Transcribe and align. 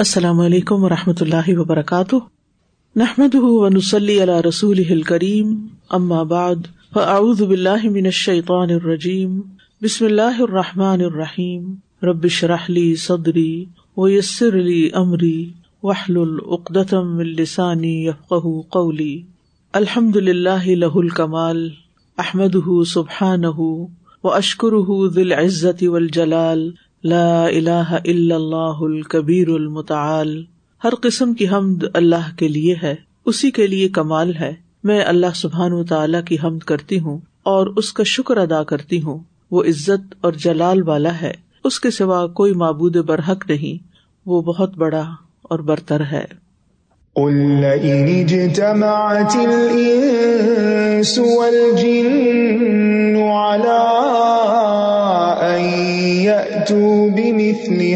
السلام 0.00 0.40
علیکم 0.40 0.84
و 0.84 0.88
رحمۃ 0.88 1.12
اللہ 1.20 1.48
وبرکاتہ۔ 1.48 2.16
نحمد 2.96 3.34
ونسلی 3.34 4.22
علی 4.22 4.48
رسول 4.48 5.02
کریم 5.02 5.66
ام 5.90 6.08
بعد، 6.08 6.54
فاعوذ 6.92 7.42
باللہ 7.42 7.84
من 7.84 8.04
الشیطان 8.04 8.70
الرجیم۔ 8.70 9.40
بسم 9.82 10.04
اللہ 10.04 10.40
الرحمٰن 10.40 11.00
الرحیم۔ 11.00 11.74
ربش 12.02 12.44
رحلی 12.44 12.96
صدری 12.96 13.64
ویسر 13.96 14.54
علی 14.54 14.90
عمری 14.92 15.52
وحل 15.82 16.16
العقدم 16.16 17.18
السانی 17.18 18.06
یفق 18.06 18.46
قولی۔ 18.68 19.22
الحمد 19.72 20.16
للہ 20.16 20.66
لہ 20.66 20.94
الکمال۔ 20.94 21.68
احمد 22.18 22.84
سبحان 22.86 23.44
و 24.24 24.28
اشکر 24.28 25.08
دل 25.08 25.32
عزت 25.32 25.82
والجلال۔ 25.82 26.70
لا 27.04 27.44
الہ 27.44 27.86
الا 27.90 28.34
اللہ 28.34 28.78
الکبیر 28.80 29.48
المتعال۔ 29.48 30.44
ہر 30.84 30.94
قسم 30.94 31.34
کی 31.34 31.48
حمد 31.48 31.84
اللہ 31.94 32.36
کے 32.36 32.48
لیے 32.48 32.74
ہے، 32.82 32.94
اسی 33.26 33.50
کے 33.50 33.66
لیے 33.66 33.88
کمال 33.88 34.36
ہے۔ 34.36 34.54
میں 34.84 35.04
اللہ 35.04 35.26
سبحان 35.34 35.72
و 35.72 35.84
تعالی 35.84 36.18
کی 36.26 36.36
حمد 36.44 36.58
کرتی 36.58 37.00
ہوں 37.00 37.18
اور 37.42 37.66
اس 37.66 37.92
کا 37.92 38.02
شکر 38.02 38.36
ادا 38.36 38.62
کرتی 38.62 39.02
ہوں۔ 39.02 39.18
وہ 39.50 39.62
عزت 39.62 40.14
اور 40.20 40.32
جلال 40.32 40.82
والا 40.82 41.20
ہے۔ 41.22 41.32
اس 41.64 41.80
کے 41.80 41.90
سوا 41.90 42.26
کوئی 42.26 42.52
معبود 42.52 42.96
برحق 42.96 43.50
نہیں۔ 43.50 43.88
وہ 44.26 44.42
بہت 44.42 44.76
بڑا 44.76 45.04
اور 45.42 45.58
برتر 45.58 46.00
ہے۔ 46.00 46.24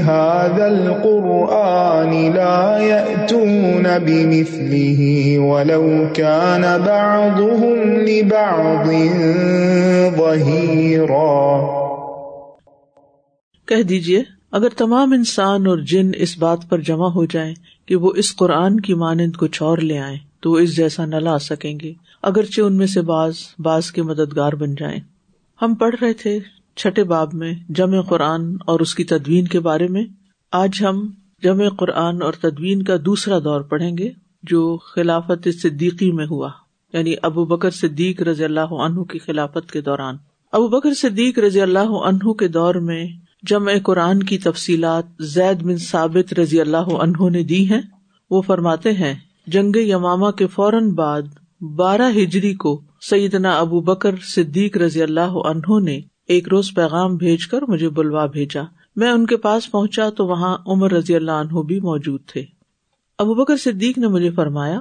هذا 0.01 0.67
القرآن 0.67 2.33
لا 2.35 2.79
يأتون 2.83 3.87
بمثله 4.07 5.05
ولو 5.51 6.05
كان 6.15 6.63
بعضهم 6.63 7.91
لبعض 7.97 8.87
ظهيرا. 10.17 11.61
کہہ 13.67 13.83
دیجیے، 13.83 14.23
اگر 14.53 14.69
تمام 14.69 15.13
انسان 15.13 15.67
اور 15.67 15.79
جن 15.79 16.11
اس 16.17 16.39
بات 16.39 16.59
پر 16.69 16.79
جمع 16.79 17.09
ہو 17.09 17.25
جائیں 17.25 17.55
کہ 17.87 17.97
وہ 17.97 18.13
اس 18.17 18.37
قرآن 18.37 18.81
کی 18.81 18.95
مانند 18.95 19.37
کچھ 19.39 19.63
اور 19.63 19.79
لے 19.79 19.99
آئیں، 19.99 20.19
تو 20.41 20.51
وہ 20.51 20.59
اس 20.59 20.77
جیسا 20.77 21.07
نہ 21.07 21.17
لا 21.17 21.39
سکیں 21.39 21.81
گے۔ 21.83 21.93
اگرچہ 22.23 22.61
ان 22.61 22.77
میں 22.77 22.87
سے 22.87 23.01
باز 23.01 23.35
باز 23.59 23.93
کے 23.93 24.03
مددگار 24.03 24.53
بن 24.53 24.75
جائیں۔ 24.75 25.01
ہم 25.63 25.75
پڑھ 25.75 25.95
رہے 26.03 26.13
تھے 26.13 26.39
چھٹے 26.77 27.05
باب 27.05 27.35
میں 27.35 27.53
جمع 27.69 28.01
قرآن 28.01 28.57
اور 28.67 28.81
اس 28.81 28.95
کی 28.95 29.05
تدوین 29.05 29.47
کے 29.47 29.61
بارے 29.61 29.89
میں 29.89 30.05
آج 30.53 30.83
ہم 30.89 31.07
جمع 31.43 31.69
قرآن 31.69 32.23
اور 32.23 32.33
تدوین 32.33 32.83
کا 32.83 32.97
دوسرا 33.05 33.39
دور 33.39 33.61
پڑھیں 33.61 33.97
گے، 33.99 34.11
جو 34.43 34.77
خلافت 34.77 35.49
صدیقی 35.63 36.13
میں 36.13 36.27
ہوا 36.31 36.49
یعنی 36.93 37.15
ابو 37.23 37.45
بکر 37.45 37.71
صدیق 37.71 38.23
رضی 38.23 38.45
اللہ 38.45 38.73
عنہ 38.85 39.03
کی 39.03 39.19
خلافت 39.19 39.73
کے 39.73 39.81
دوران۔ 39.81 40.17
ابو 40.53 40.69
بکر 40.69 40.95
صدیق 40.95 41.39
رضی 41.39 41.61
اللہ 41.61 41.95
عنہ 42.09 42.33
کے 42.33 42.49
دور 42.49 42.75
میں 42.75 43.07
جمع 43.43 43.73
قرآن 43.85 44.23
کی 44.23 44.39
تفصیلات 44.39 45.05
زید 45.21 45.63
بن 45.63 45.77
ثابت 45.77 46.33
رضی 46.39 46.61
اللہ 46.61 46.93
عنہ 46.99 47.29
نے 47.31 47.43
دی 47.43 47.69
ہیں۔ 47.71 47.81
وہ 48.31 48.43
فرماتے 48.43 48.93
ہیں، 48.93 49.15
جنگ 49.47 49.77
یماما 49.77 50.31
کے 50.31 50.47
فوراً 50.47 50.91
بعد 50.91 51.23
بارہ 51.77 52.11
ہجری 52.17 52.53
کو 52.55 52.81
سیدنا 53.01 53.59
ابو 53.59 53.81
بکر 53.81 54.15
صدیق 54.25 54.77
رضی 54.77 55.03
اللہ 55.03 55.37
عنہ 55.47 55.81
نے 55.81 56.01
ایک 56.29 56.49
روز 56.49 56.71
پیغام 56.75 57.17
بھیج 57.17 57.47
کر 57.47 57.63
مجھے 57.69 57.89
بلوا 57.89 58.27
بھیجا۔ 58.27 58.63
میں 58.97 59.11
ان 59.11 59.27
کے 59.27 59.37
پاس 59.37 59.71
پہنچا 59.71 60.11
تو 60.11 60.27
وہاں 60.27 60.59
عمر 60.67 60.93
رضی 60.93 61.15
اللہ 61.17 61.33
عنہ 61.33 61.63
بھی 61.63 61.81
موجود 61.81 62.21
تھے۔ 62.27 62.45
ابو 63.19 63.35
بکر 63.35 63.57
صدیق 63.57 63.99
نے 63.99 64.07
مجھے 64.07 64.31
فرمایا، 64.31 64.81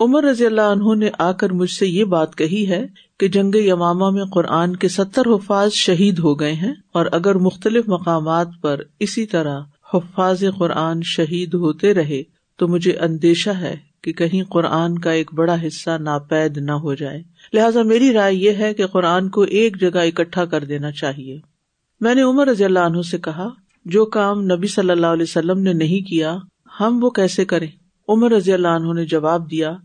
عمر 0.00 0.24
رضی 0.24 0.46
اللہ 0.46 0.60
عنہ 0.60 0.94
نے 0.94 1.10
آ 1.18 1.32
کر 1.32 1.50
مجھ 1.50 1.70
سے 1.70 1.86
یہ 1.86 2.04
بات 2.04 2.36
کہی 2.36 2.68
ہے 2.68 2.86
کہ 3.20 3.28
جنگ 3.28 3.54
یماما 3.54 4.10
میں 4.10 4.24
قرآن 4.24 4.76
کے 4.76 4.88
ستر 4.88 5.22
حفاظ 5.26 5.72
شہید 5.72 6.18
ہو 6.18 6.40
گئے 6.40 6.52
ہیں 6.52 6.72
اور 6.92 7.06
اگر 7.12 7.34
مختلف 7.34 7.88
مقامات 7.88 8.48
پر 8.60 8.80
اسی 8.98 9.26
طرح 9.26 9.60
حفاظ 9.94 10.44
قرآن 10.58 11.00
شہید 11.02 11.54
ہوتے 11.54 11.94
رہے 11.94 12.22
تو 12.56 12.68
مجھے 12.68 12.92
اندیشہ 12.92 13.50
ہے 13.50 13.76
کہ 14.02 14.12
کہیں 14.12 14.44
قرآن 14.50 14.98
کا 14.98 15.10
ایک 15.10 15.34
بڑا 15.34 15.66
حصہ 15.66 15.98
ناپید 16.00 16.56
نہ 16.56 16.72
ہو 16.72 16.94
جائے۔ 16.94 17.22
لہٰذا 17.52 17.82
میری 17.82 18.12
رائے 18.12 18.34
یہ 18.34 18.50
ہے 18.50 18.74
کہ 18.74 18.86
قرآن 18.86 19.28
کو 19.28 19.42
ایک 19.42 19.80
جگہ 19.80 19.98
اکٹھا 19.98 20.44
کر 20.44 20.64
دینا 20.64 20.90
چاہیے۔ 20.90 21.38
میں 22.00 22.14
نے 22.14 22.22
عمر 22.22 22.48
رضی 22.48 22.64
اللہ 22.64 22.78
عنہ 22.78 23.00
سے 23.00 23.18
کہا، 23.18 23.48
جو 23.84 24.04
کام 24.04 24.44
نبی 24.44 24.66
صلی 24.66 24.90
اللہ 24.90 25.06
علیہ 25.06 25.22
وسلم 25.22 25.58
نے 25.58 25.72
نہیں 25.72 26.08
کیا، 26.08 26.36
ہم 26.80 27.04
وہ 27.04 27.10
کیسے 27.10 27.44
کریں؟ 27.44 27.68
عمر 28.08 28.32
رضی 28.32 28.52
اللہ 28.52 28.68
عنہ 28.68 28.92
نے 28.92 29.04
جواب 29.04 29.50
دیا، 29.50 29.76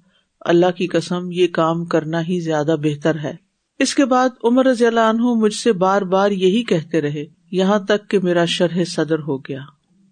اللہ 0.42 0.72
کی 0.78 0.88
قسم، 0.88 1.32
یہ 1.32 1.48
کام 1.48 1.86
کرنا 1.86 2.28
ہی 2.28 2.40
زیادہ 2.40 2.76
بہتر 2.84 3.20
ہے۔ 3.20 3.34
اس 3.80 3.96
کے 3.96 4.06
بعد 4.06 4.30
عمر 4.44 4.66
رضی 4.66 4.86
اللہ 4.86 5.00
عنہ 5.00 5.22
مجھ 5.22 5.54
سے 5.54 5.72
بار 5.72 6.02
بار 6.02 6.32
یہی 6.32 6.64
کہتے 6.64 7.02
رہے، 7.02 7.26
یہاں 7.52 7.80
تک 7.80 8.10
کہ 8.10 8.20
میرا 8.20 8.46
شرح 8.46 8.84
صدر 8.88 9.20
ہو 9.20 9.38
گیا۔ 9.38 9.60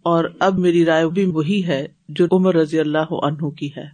اور 0.07 0.25
اب 0.39 0.59
میری 0.59 0.85
رائے 0.85 1.07
بھی 1.07 1.25
وہی 1.25 1.63
ہے 1.65 1.87
جو 2.09 2.25
عمر 2.31 2.55
رضی 2.55 2.79
اللہ 2.79 3.11
عنہ 3.11 3.49
کی 3.49 3.69
ہے۔ 3.77 3.85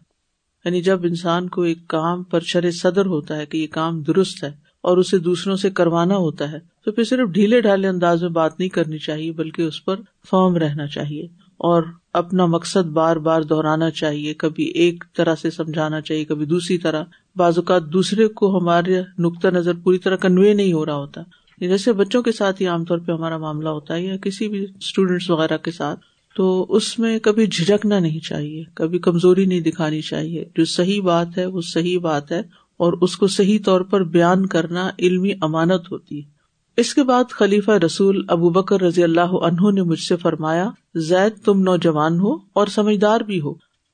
یعنی 0.65 0.81
جب 0.81 1.03
انسان 1.03 1.49
کو 1.49 1.61
ایک 1.61 1.87
کام 1.87 2.23
پر 2.23 2.39
شر 2.39 2.71
صدر 2.71 3.05
ہوتا 3.05 3.37
ہے 3.37 3.45
کہ 3.45 3.57
یہ 3.57 3.67
کام 3.71 4.01
درست 4.01 4.43
ہے 4.43 4.51
اور 4.83 4.97
اسے 4.97 5.17
دوسروں 5.17 5.55
سے 5.55 5.69
کروانا 5.69 6.17
ہوتا 6.17 6.51
ہے، 6.51 6.57
تو 6.85 6.91
پھر 6.91 7.03
صرف 7.03 7.29
ڈھیلے 7.29 7.61
ڈھالے 7.61 7.87
انداز 7.87 8.21
میں 8.21 8.29
بات 8.29 8.59
نہیں 8.59 8.69
کرنی 8.69 8.97
چاہیے، 8.97 9.31
بلکہ 9.31 9.61
اس 9.61 9.85
پر 9.85 9.95
فارم 10.29 10.57
رہنا 10.57 10.87
چاہیے 10.87 11.23
اور 11.57 11.83
اپنا 12.13 12.45
مقصد 12.45 12.85
بار 12.85 13.15
بار 13.15 13.41
دہرانا 13.41 13.89
چاہیے، 13.89 14.33
کبھی 14.33 14.63
ایک 14.63 15.03
طرح 15.15 15.35
سے 15.35 15.49
سمجھانا 15.49 16.01
چاہیے، 16.01 16.25
کبھی 16.25 16.45
دوسری 16.45 16.77
طرح۔ 16.77 17.03
بعض 17.35 17.57
اوقات 17.57 17.83
دوسرے 17.85 18.27
کو 18.27 18.57
ہمارے 18.57 19.01
نقطۂ 19.17 19.47
نظر 19.47 19.71
پوری 19.83 19.97
طرح 19.97 20.15
کنوے 20.15 20.53
نہیں 20.53 20.73
ہو 20.73 20.85
رہا 20.85 20.95
ہوتا۔ 20.95 21.21
جیسے 21.59 21.93
بچوں 21.93 22.23
کے 22.23 22.31
ساتھ 22.31 22.61
ہی 22.61 22.67
عام 22.67 22.85
طور 22.85 22.97
پہ 22.97 23.11
ہمارا 23.11 23.37
معاملہ 23.37 23.69
ہوتا 23.69 23.95
ہے 23.95 24.01
یا 24.01 24.17
کسی 24.17 24.47
بھی 24.47 24.65
اسٹوڈینٹس 24.79 25.29
وغیرہ 25.29 25.57
کے 25.57 25.71
ساتھ، 25.71 25.99
تو 26.35 26.65
اس 26.69 26.99
میں 26.99 27.19
کبھی 27.19 27.47
جھجکنا 27.47 27.99
نہیں 27.99 28.19
چاہیے، 28.19 28.63
کبھی 28.73 28.99
کمزوری 28.99 29.45
نہیں 29.45 29.59
دکھانی 29.59 30.01
چاہیے۔ 30.01 30.45
جو 30.55 30.65
صحیح 30.65 31.01
بات 31.01 31.37
ہے، 31.37 31.45
وہ 31.45 31.61
صحیح 31.61 31.99
بات 31.99 32.31
ہے 32.31 32.41
اور 32.77 32.93
اس 32.93 33.17
کو 33.17 33.27
صحیح 33.27 33.59
طور 33.65 33.81
پر 33.81 34.03
بیان 34.03 34.45
کرنا 34.45 34.89
علمی 34.99 35.31
امانت 35.41 35.91
ہوتی 35.91 36.17
ہے۔ 36.17 36.33
اس 36.77 36.93
کے 36.93 37.03
بعد 37.03 37.23
خلیفہ 37.29 37.71
رسول 37.71 38.25
ابو 38.27 38.49
بکر 38.49 38.81
رضی 38.81 39.03
اللہ 39.03 39.21
عنہ 39.21 39.71
نے 39.71 39.81
مجھ 39.81 39.99
سے 39.99 40.15
فرمایا، 40.15 40.69
زید 40.95 41.45
تم 41.45 41.59
نوجوان 41.59 42.19
ہو 42.19 42.33
اور 42.53 42.67
سمجھدار 42.67 43.21
بھی 43.21 43.41
ہو۔ 43.41 43.53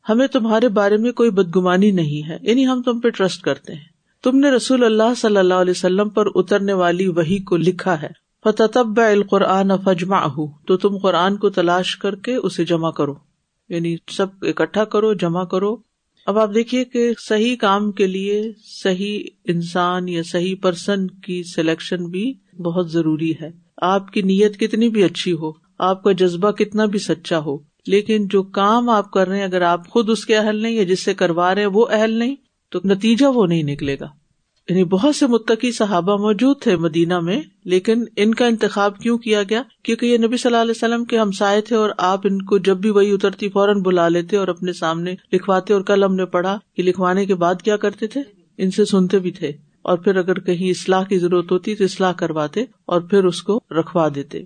ہمیں 0.10 0.28
تمہارے 0.28 0.68
بارے 0.68 0.98
میں 0.98 1.12
کوئی 1.12 1.30
بدگمانی 1.30 1.92
نہیں 1.92 2.30
ہے 2.30 2.38
یعنی 2.42 2.68
ہم 2.68 2.82
تم 2.82 3.00
پہ 3.00 3.10
ٹرسٹ 3.10 3.42
کرتے 3.42 3.74
ہیں۔ 3.74 3.89
تم 4.24 4.40
نے 4.40 4.52
رسول 4.52 4.84
اللہ 4.84 5.14
صلی 5.18 5.38
اللہ 5.38 5.54
علیہ 5.54 5.72
وسلم 5.72 6.10
پر 6.10 6.26
اترنے 6.36 6.74
والی 6.74 7.08
وہی 7.08 7.40
کو 7.40 7.58
لکھا 7.58 8.02
ہے۔ 8.02 8.08
فتب 8.44 9.00
القرآن 9.00 9.72
فجما 9.84 10.28
تو 10.68 10.78
تم 10.78 10.98
قرآن 10.98 11.38
کو 11.38 11.50
تلاش 11.50 11.98
کر 11.98 12.16
کے 12.16 12.36
اسے 12.36 12.66
جمع 12.66 12.92
کرو۔ 12.92 13.14
یعنی 13.70 13.96
سب 14.12 14.28
اکٹھا 14.42 14.84
کرو، 14.84 15.14
جمع 15.14 15.44
کرو۔ 15.44 15.78
اب 16.26 16.40
آپ 16.40 16.54
دیکھیے 16.54 16.86
کہ 16.86 17.14
صحیح 17.20 17.56
کام 17.56 17.92
کے 17.92 18.08
لیے 18.08 18.52
صحیح 18.84 19.24
انسان 19.46 20.10
یا 20.10 20.22
صحیح 20.26 20.56
پرسن 20.62 21.08
کی 21.08 21.44
سلیکشن 21.44 22.06
بھی 22.06 22.34
بہت 22.58 22.92
ضروری 22.92 23.34
ہے۔ 23.42 23.52
آپ 23.82 24.12
کی 24.12 24.22
نیت 24.22 24.60
کتنی 24.60 24.90
بھی 24.90 25.04
اچھی 25.04 25.34
ہو، 25.34 25.52
آپ 25.80 26.04
کا 26.04 26.12
جذبہ 26.12 26.52
کتنا 26.52 26.86
بھی 26.86 27.00
سچا 27.00 27.40
ہو، 27.40 27.58
لیکن 27.88 28.28
جو 28.28 28.44
کام 28.44 28.90
آپ 28.90 29.12
کر 29.12 29.28
رہے 29.28 29.38
ہیں، 29.38 29.46
اگر 29.46 29.62
آپ 29.62 29.88
خود 29.88 30.10
اس 30.10 30.26
کے 30.26 30.38
اہل 30.38 30.56
نہیں 30.56 30.74
یا 30.74 30.84
جس 30.84 31.04
سے 31.04 31.14
کروا 31.14 31.56
رہے 31.56 31.62
ہیں، 31.62 31.70
وہ 31.74 31.86
اہل 31.92 32.14
نہیں۔ 32.14 32.36
تو 32.70 32.80
نتیجہ 32.86 33.26
وہ 33.26 33.48
نہیں 33.48 33.64
نکلے 33.64 33.98
گا۔ 34.00 34.08
یعنی 34.70 34.84
بہت 34.84 35.16
سے 35.16 35.28
متقی 35.28 35.72
صحابہ 35.72 36.18
موجود 36.18 36.62
تھے 36.62 36.76
مدینہ 36.76 37.20
میں، 37.20 37.42
لیکن 37.66 38.04
ان 38.16 38.34
کا 38.34 38.46
انتخاب 38.46 39.00
کیوں 39.00 39.18
کیا 39.18 39.44
گیا؟ 39.44 39.64
کیونکہ 39.84 40.06
یہ 40.06 40.18
نبی 40.18 40.38
صلی 40.38 40.50
اللہ 40.50 40.62
علیہ 40.62 40.74
وسلم 40.76 41.06
کے 41.06 41.20
ہمسائے 41.20 41.62
تھے 41.62 41.76
اور 41.76 41.90
آپ 41.98 42.20
ان 42.24 42.42
کو 42.42 42.58
جب 42.58 42.78
بھی 42.78 42.90
وہی 42.90 43.12
اترتی 43.14 43.50
فوراً 43.50 43.82
بلا 43.82 44.08
لیتے 44.08 44.38
اور 44.38 44.48
اپنے 44.48 44.74
سامنے 44.74 45.16
لکھواتے 45.34 45.74
اور 45.74 45.82
کل 45.82 46.04
ہم 46.04 46.16
نے 46.16 46.26
پڑھا 46.26 46.60
کہ 46.76 46.84
لکھوانے 46.84 47.26
کے 47.26 47.36
بعد 47.36 47.56
کیا 47.56 47.78
کرتے 47.78 48.08
تھے؟ 48.08 48.22
ان 48.58 48.72
سے 48.72 48.86
سنتے 48.86 49.20
بھی 49.20 49.32
تھے۔ 49.32 49.52
اور 49.82 49.98
پھر 49.98 50.16
اگر 50.16 50.40
کہیں 50.40 50.70
اصلاح 50.70 51.04
کی 51.04 51.18
ضرورت 51.20 51.52
ہوتی 51.52 51.76
تو 51.76 51.84
اصلاح 51.84 52.12
کرواتے 52.12 52.64
اور 52.86 53.02
پھر 53.02 53.24
اس 53.24 53.44
کو 53.44 53.60
رکھوا 53.72 54.08
دیتے۔ 54.16 54.44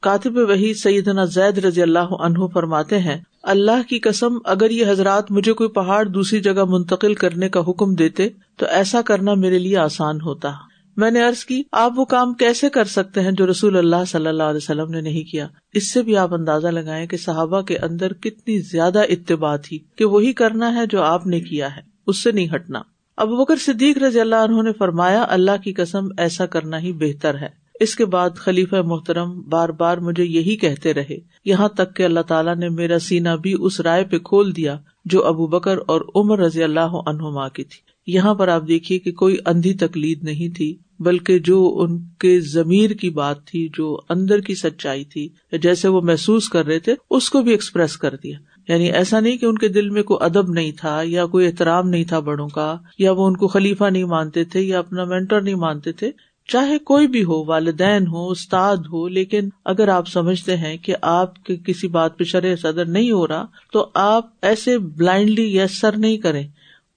کاتب 0.00 0.36
وہی 0.36 0.74
سیدنا 0.74 1.24
زید 1.24 1.58
رضی 1.58 1.82
اللہ 1.82 1.98
عنہ 1.98 2.46
فرماتے 2.54 2.98
ہیں 2.98 3.20
اللہ 3.42 3.88
کی 3.88 3.98
قسم، 3.98 4.38
اگر 4.44 4.70
یہ 4.70 4.86
حضرات 4.88 5.30
مجھے 5.30 5.52
کوئی 5.52 5.70
پہاڑ 5.70 6.06
دوسری 6.06 6.40
جگہ 6.40 6.64
منتقل 6.64 7.14
کرنے 7.14 7.48
کا 7.48 7.60
حکم 7.60 7.94
دیتے، 7.94 8.28
تو 8.56 8.66
ایسا 8.66 9.02
کرنا 9.02 9.34
میرے 9.34 9.58
لیے 9.58 9.76
آسان 9.76 10.20
ہوتا۔ 10.20 10.52
میں 10.96 11.10
نے 11.10 11.24
ارض 11.24 11.44
کی، 11.44 11.62
آپ 11.72 11.92
وہ 11.96 12.04
کام 12.04 12.34
کیسے 12.34 12.68
کر 12.70 12.84
سکتے 12.84 13.20
ہیں 13.20 13.32
جو 13.32 13.50
رسول 13.50 13.76
اللہ 13.76 14.04
صلی 14.06 14.26
اللہ 14.26 14.42
علیہ 14.42 14.56
وسلم 14.56 14.90
نے 14.90 15.00
نہیں 15.00 15.30
کیا؟ 15.30 15.46
اس 15.74 15.92
سے 15.92 16.02
بھی 16.02 16.16
آپ 16.16 16.34
اندازہ 16.34 16.68
لگائیں 16.68 17.06
کہ 17.06 17.16
صحابہ 17.16 17.60
کے 17.60 17.78
اندر 17.78 18.12
کتنی 18.12 18.58
زیادہ 18.58 18.98
اتباع 18.98 19.56
تھی 19.56 19.78
کہ 19.96 20.04
وہی 20.04 20.32
کرنا 20.32 20.74
ہے 20.74 20.86
جو 20.86 21.02
آپ 21.02 21.26
نے 21.26 21.40
کیا 21.40 21.76
ہے، 21.76 21.80
اس 22.06 22.22
سے 22.22 22.32
نہیں 22.32 22.54
ہٹنا۔ 22.54 22.82
ابو 23.16 23.44
بکر 23.44 23.56
صدیق 23.56 23.98
رضی 23.98 24.20
اللہ 24.20 24.36
عنہ 24.36 24.62
نے 24.62 24.72
فرمایا، 24.72 25.26
اللہ 25.28 25.62
کی 25.64 25.72
قسم، 25.72 26.06
ایسا 26.18 26.46
کرنا 26.46 26.80
ہی 26.80 26.92
بہتر 26.92 27.34
ہے۔ 27.34 27.61
اس 27.82 27.94
کے 27.94 28.04
بعد 28.04 28.30
خلیفہ 28.34 28.76
محترم 28.84 29.40
بار 29.40 29.68
بار 29.68 29.98
مجھے 29.98 30.24
یہی 30.24 30.56
کہتے 30.56 30.94
رہے، 30.94 31.18
یہاں 31.44 31.68
تک 31.68 31.96
کہ 31.96 32.02
اللہ 32.02 32.20
تعالیٰ 32.20 32.56
نے 32.56 32.68
میرا 32.68 32.98
سینا 32.98 33.36
بھی 33.36 33.54
اس 33.60 33.80
رائے 33.80 34.04
پہ 34.04 34.18
کھول 34.18 34.56
دیا 34.56 34.78
جو 35.04 35.24
ابو 35.24 35.46
بکر 35.46 35.78
اور 35.86 36.00
عمر 36.14 36.38
رضی 36.38 36.62
اللہ 36.62 36.94
عنہما 37.06 37.48
کی 37.48 37.64
تھی۔ 37.64 37.92
یہاں 38.06 38.34
پر 38.34 38.48
آپ 38.48 38.68
دیکھیے 38.68 38.98
کہ 38.98 39.12
کوئی 39.12 39.36
اندھی 39.46 39.74
تکلید 39.74 40.22
نہیں 40.22 40.56
تھی، 40.56 40.76
بلکہ 40.98 41.38
جو 41.38 41.78
ان 41.78 41.98
کے 42.18 42.40
ضمیر 42.40 42.90
کی 42.90 43.10
بات 43.10 43.46
تھی، 43.46 43.68
جو 43.74 44.00
اندر 44.08 44.40
کی 44.40 44.54
سچائی 44.54 45.04
تھی، 45.04 45.28
جیسے 45.62 45.88
وہ 45.88 46.00
محسوس 46.00 46.48
کر 46.48 46.66
رہے 46.66 46.78
تھے، 46.78 46.94
اس 47.10 47.30
کو 47.30 47.42
بھی 47.42 47.50
ایکسپریس 47.50 47.96
کر 47.96 48.14
دیا۔ 48.22 48.38
یعنی 48.68 48.92
ایسا 48.92 49.20
نہیں 49.20 49.36
کہ 49.36 49.46
ان 49.46 49.58
کے 49.58 49.68
دل 49.68 49.90
میں 49.90 50.02
کوئی 50.02 50.24
ادب 50.24 50.50
نہیں 50.50 50.72
تھا 50.76 51.00
یا 51.04 51.26
کوئی 51.26 51.46
احترام 51.46 51.88
نہیں 51.88 52.04
تھا 52.04 52.18
بڑوں 52.18 52.48
کا، 52.48 52.76
یا 52.98 53.12
وہ 53.12 53.26
ان 53.26 53.36
کو 53.36 53.48
خلیفہ 53.48 53.84
نہیں 53.84 54.04
مانتے 54.04 54.44
تھے 54.44 54.60
یا 54.60 54.78
اپنا 54.78 55.04
مینٹر 55.04 55.40
نہیں 55.40 55.54
مانتے 55.54 55.92
تھے 55.92 56.10
چاہے 56.48 56.78
کوئی 56.78 57.06
بھی 57.06 57.24
ہو، 57.24 57.44
والدین 57.44 58.06
ہو، 58.06 58.30
استاد 58.30 58.76
ہو، 58.76 59.08
لیکن 59.08 59.48
اگر 59.64 59.88
آپ 59.88 60.08
سمجھتے 60.08 60.56
ہیں 60.56 60.76
کہ 60.76 60.94
آپ 61.02 61.44
کے 61.44 61.56
کسی 61.56 61.88
بات 61.88 62.18
پہ 62.18 62.24
شرح 62.24 62.56
صدر 62.56 62.84
نہیں 62.84 63.10
ہو 63.10 63.28
رہا، 63.28 63.46
تو 63.72 63.90
آپ 63.94 64.30
ایسے 64.42 64.78
بلائنڈلی 64.78 65.58
یس 65.58 65.80
سر 65.80 65.96
نہیں 65.96 66.16
کریں۔ 66.16 66.48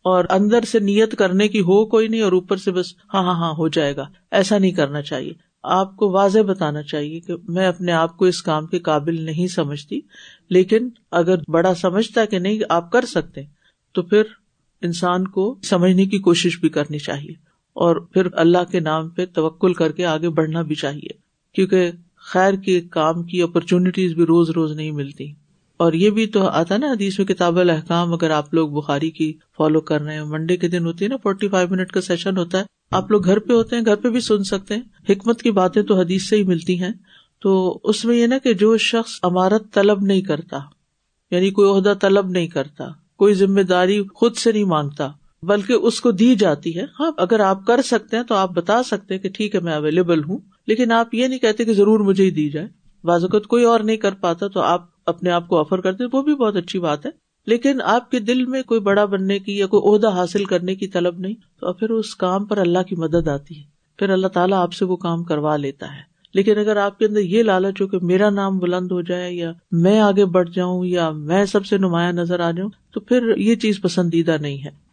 اور 0.01 0.25
اندر 0.29 0.61
سے 0.61 0.79
نیت 0.79 1.17
کرنے 1.17 1.47
کی 1.47 1.59
ہو 1.59 1.85
کوئی 1.85 2.07
نہیں 2.07 2.21
اور 2.21 2.31
اوپر 2.31 2.57
سے 2.57 2.71
بس 2.71 2.93
ہاں 3.13 3.23
ہاں 3.23 3.35
ہاں 3.35 3.53
ہو 3.57 3.67
جائے 3.67 3.95
گا۔ 3.95 4.07
ایسا 4.31 4.57
نہیں 4.57 4.71
کرنا 4.71 5.01
چاہیے۔ 5.01 5.33
آپ 5.63 5.95
کو 5.95 6.09
واضح 6.09 6.39
بتانا 6.39 6.81
چاہیے 6.81 7.19
کہ 7.19 7.33
میں 7.47 7.67
اپنے 7.67 7.91
آپ 7.91 8.17
کو 8.17 8.25
اس 8.25 8.41
کام 8.41 8.67
کے 8.67 8.79
قابل 8.79 9.21
نہیں 9.21 9.47
سمجھتی، 9.47 10.01
لیکن 10.49 10.89
اگر 11.11 11.35
بڑا 11.47 11.75
سمجھتا 11.75 12.25
کہ 12.25 12.39
نہیں، 12.39 12.59
آپ 12.69 12.91
کر 12.91 13.05
سکتے 13.05 13.41
تو 13.93 14.01
پھر 14.01 14.23
انسان 14.81 15.27
کو 15.27 15.59
سمجھنے 15.63 16.05
کی 16.05 16.19
کوشش 16.19 16.59
بھی 16.59 16.69
کرنی 16.69 16.99
چاہیے۔ 16.99 17.33
اور 17.75 17.95
پھر 17.95 18.27
اللہ 18.33 18.71
کے 18.71 18.79
نام 18.79 19.09
پہ 19.09 19.25
توکل 19.33 19.73
کر 19.73 19.91
کے 19.91 20.05
آگے 20.05 20.29
بڑھنا 20.29 20.61
بھی 20.61 20.75
چاہیے۔ 20.75 21.07
کیونکہ 21.53 21.91
خیر 22.15 22.53
کے 22.53 22.81
کام 22.81 23.23
کی 23.23 23.41
اپرچونیٹیز 23.41 24.13
بھی 24.13 24.23
روز 24.23 24.49
روز 24.49 24.71
نہیں 24.71 24.91
ملتی۔ 24.91 25.31
اور 25.77 25.93
یہ 25.93 26.09
بھی 26.09 26.27
تو 26.27 26.47
آتا 26.47 26.77
نا 26.77 26.87
حدیث 26.87 27.19
میں 27.19 27.27
کتاب 27.27 27.59
الحکام 27.59 28.13
اگر 28.13 28.29
آپ 28.29 28.53
لوگ 28.53 28.69
بخاری 28.69 29.11
کی 29.11 29.33
فالو 29.57 29.81
کر 29.81 30.01
رہے 30.01 30.13
ہیں 30.13 30.23
منڈے 30.23 30.57
کے 30.57 30.67
دن 30.67 30.85
ہوتی 30.85 31.05
ہے 31.05 31.09
نا 31.09 31.17
فورٹی 31.23 31.47
فائیو 31.47 31.67
منٹ 31.69 31.91
کا 31.91 32.01
سیشن 32.01 32.37
ہوتا 32.37 32.59
ہے۔ 32.59 32.63
آپ 32.91 33.11
لوگ 33.11 33.25
گھر 33.25 33.39
پہ 33.39 33.53
ہوتے 33.53 33.75
ہیں، 33.75 33.85
گھر 33.85 33.95
پہ 33.95 34.09
بھی 34.09 34.19
سن 34.19 34.43
سکتے 34.43 34.73
ہیں۔ 34.75 34.81
حکمت 35.09 35.41
کی 35.41 35.51
باتیں 35.51 35.83
تو 35.83 35.99
حدیث 35.99 36.29
سے 36.29 36.35
ہی 36.35 36.43
ملتی 36.43 36.79
ہیں۔ 36.79 36.91
تو 37.41 37.79
اس 37.83 38.05
میں 38.05 38.17
یہ 38.17 38.27
نا 38.27 38.37
کہ 38.37 38.53
جو 38.53 38.77
شخص 38.77 39.19
امارت 39.23 39.73
طلب 39.73 40.01
نہیں 40.01 40.21
کرتا 40.21 40.57
یعنی 41.31 41.51
کوئی 41.51 41.69
عہدہ 41.69 41.93
طلب 42.01 42.29
نہیں 42.29 42.47
کرتا، 42.47 42.87
کوئی 43.15 43.33
ذمہ 43.33 43.61
داری 43.61 44.03
خود 44.13 44.35
سے 44.35 44.51
نہیں 44.51 44.63
مانگتا 44.63 45.11
بلکہ 45.45 45.73
اس 45.73 46.01
کو 46.01 46.11
دی 46.11 46.35
جاتی 46.35 46.77
ہے۔ 46.79 46.85
ہاں 46.99 47.11
اگر 47.17 47.39
آپ 47.39 47.65
کر 47.65 47.81
سکتے 47.81 48.17
ہیں 48.17 48.23
تو 48.23 48.35
آپ 48.35 48.51
بتا 48.51 48.83
سکتے 48.83 49.13
ہیں 49.13 49.21
کہ 49.21 49.29
ٹھیک 49.29 49.55
ہے، 49.55 49.59
میں 49.59 49.73
اویلیبل 49.73 50.23
ہوں۔ 50.23 50.37
لیکن 50.67 50.91
آپ 50.91 51.15
یہ 51.15 51.27
نہیں 51.27 51.39
کہتے 51.39 51.65
کہ 51.65 51.73
ضرور 51.73 51.99
مجھے 51.99 52.23
ہی 52.23 52.31
دی 52.31 52.49
جائے۔ 52.49 52.67
بازوقت 53.03 53.47
کوئی 53.47 53.63
اور 53.63 53.79
نہیں 53.79 53.97
کر 53.97 54.13
پاتا 54.13 54.47
تو 54.47 54.59
آپ 54.59 54.85
اپنے 55.05 55.29
آپ 55.29 55.47
کو 55.47 55.59
آفر 55.59 55.81
کرتے 55.81 56.03
وہ 56.13 56.21
بھی 56.21 56.35
بہت 56.35 56.55
اچھی 56.55 56.79
بات 56.79 57.05
ہے۔ 57.05 57.11
لیکن 57.47 57.81
آپ 57.81 58.11
کے 58.11 58.19
دل 58.19 58.45
میں 58.45 58.63
کوئی 58.63 58.79
بڑا 58.79 59.05
بننے 59.05 59.39
کی 59.39 59.57
یا 59.57 59.67
کوئی 59.67 59.95
عہدہ 59.95 60.09
حاصل 60.09 60.45
کرنے 60.45 60.75
کی 60.75 60.87
طلب 60.87 61.19
نہیں، 61.19 61.33
تو 61.33 61.73
پھر 61.73 61.89
اس 61.89 62.15
کام 62.15 62.45
پر 62.45 62.57
اللہ 62.57 62.79
کی 62.79 62.95
مدد 62.95 63.27
آتی 63.27 63.57
ہے۔ 63.57 63.63
پھر 63.99 64.09
اللہ 64.09 64.27
تعالیٰ 64.27 64.57
آپ 64.57 64.73
سے 64.73 64.85
وہ 64.85 64.95
کام 64.95 65.23
کروا 65.23 65.57
لیتا 65.57 65.85
ہے۔ 65.85 66.15
لیکن 66.33 66.57
اگر 66.57 66.77
آپ 66.77 66.99
کے 66.99 67.05
اندر 67.05 67.19
یہ 67.19 67.43
لالچ 67.43 67.81
ہو 67.81 67.87
کہ 67.87 67.97
میرا 68.01 68.29
نام 68.29 68.57
بلند 68.59 68.91
ہو 68.91 69.01
جائے 69.01 69.33
یا 69.33 69.51
میں 69.71 69.99
آگے 69.99 70.25
بڑھ 70.25 70.49
جاؤں 70.53 70.85
یا 70.85 71.09
میں 71.09 71.45
سب 71.45 71.65
سے 71.65 71.77
نمایاں 71.77 72.13
نظر 72.13 72.39
آ 72.39 72.51
جاؤں، 72.51 72.69
تو 72.93 72.99
پھر 72.99 73.37
یہ 73.37 73.55
چیز 73.55 73.81
پسندیدہ 73.81 74.37
نہیں 74.41 74.65
ہے۔ 74.65 74.84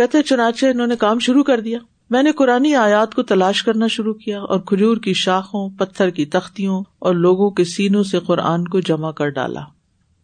کہتے 0.00 0.22
چنانچہ 0.22 0.66
انہوں 0.66 0.86
نے 0.86 0.96
کام 0.96 1.18
شروع 1.18 1.42
کر 1.42 1.60
دیا۔ 1.60 1.78
میں 2.10 2.22
نے 2.22 2.32
قرآن 2.32 2.74
آیات 2.74 3.14
کو 3.14 3.22
تلاش 3.22 3.62
کرنا 3.62 3.86
شروع 3.86 4.14
کیا 4.14 4.40
اور 4.40 4.60
کھجور 4.60 4.96
کی 4.96 5.12
شاخوں، 5.12 5.68
پتھر 5.68 6.10
کی 6.10 6.26
تختیوں 6.26 6.82
اور 6.98 7.14
لوگوں 7.14 7.50
کے 7.50 7.64
سینوں 7.64 8.02
سے 8.02 8.18
قرآن 8.18 8.64
کو 8.64 8.80
جمع 8.80 9.10
کر 9.10 9.28
ڈالا، 9.28 9.60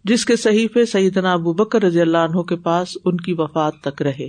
جس 0.04 0.24
کے 0.24 0.36
صحیفے 0.36 0.84
سیدنا 0.84 1.32
ابو 1.32 1.52
بکر 1.52 1.82
رضی 1.82 2.00
اللہ 2.00 2.18
عنہ 2.18 2.40
کے 2.40 2.56
پاس 2.56 2.96
ان 3.04 3.16
کی 3.16 3.32
وفات 3.32 3.72
تک 3.82 4.02
رہے۔ 4.02 4.28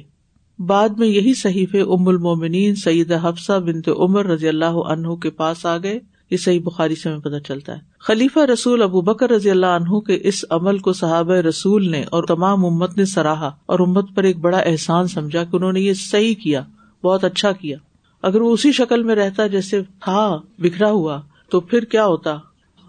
بعد 0.60 0.90
میں 0.90 1.08
یہی 1.08 1.34
صحیفے 1.34 1.82
ام 1.82 2.08
المومنین 2.08 2.76
سعید 2.76 3.12
حفصہ 3.12 3.60
بنت 3.60 3.90
عمر 3.98 4.26
رضی 4.26 4.48
اللہ 4.48 4.78
عنہ 4.90 5.16
کے 5.16 5.30
پاس 5.30 5.66
آ 5.66 5.78
گئے۔ 5.78 6.00
یہ 6.32 6.38
صحیح 6.38 6.60
بخاری 6.64 6.96
سے 6.96 7.10
ہمیں 7.10 7.20
پتہ 7.20 7.40
چلتا 7.48 7.76
ہے۔ 7.76 7.80
خلیفہ 8.00 8.40
رسول 8.40 8.82
ابو 8.82 9.02
بکر 9.02 9.30
رضی 9.30 9.50
اللہ 9.50 9.66
عنہ 9.66 10.00
کے 10.00 10.20
اس 10.24 10.46
عمل 10.50 10.78
کو 10.78 10.94
صحابہ 10.94 11.34
رسول 11.34 11.92
نے 11.92 12.04
اور 12.12 12.24
تمام 12.24 12.66
امت 12.66 12.98
نے 12.98 13.06
سراہا 13.06 13.52
اور 13.66 13.80
امت 13.80 14.06
پر 14.16 14.24
ایک 14.24 14.38
بڑا 14.40 14.58
احسان 14.58 15.08
سمجھا 15.08 15.44
کہ 15.44 15.56
انہوں 15.56 15.72
نے 15.72 15.80
یہ 15.80 15.94
صحیح 15.94 16.36
کیا، 16.36 16.64
بہت 17.04 17.24
اچھا 17.24 17.52
کیا۔ 17.52 17.78
اگر 18.22 18.42
وہ 18.42 18.54
اسی 18.54 18.72
شکل 18.72 19.04
میں 19.04 19.16
رہتا 19.16 19.48
جیسے 19.48 19.82
تھا، 19.82 20.38
بکھرا 20.60 20.92
ہوا، 20.92 21.22
تو 21.50 21.60
پھر 21.60 21.84
کیا 21.84 22.06
ہوتا؟ 22.06 22.38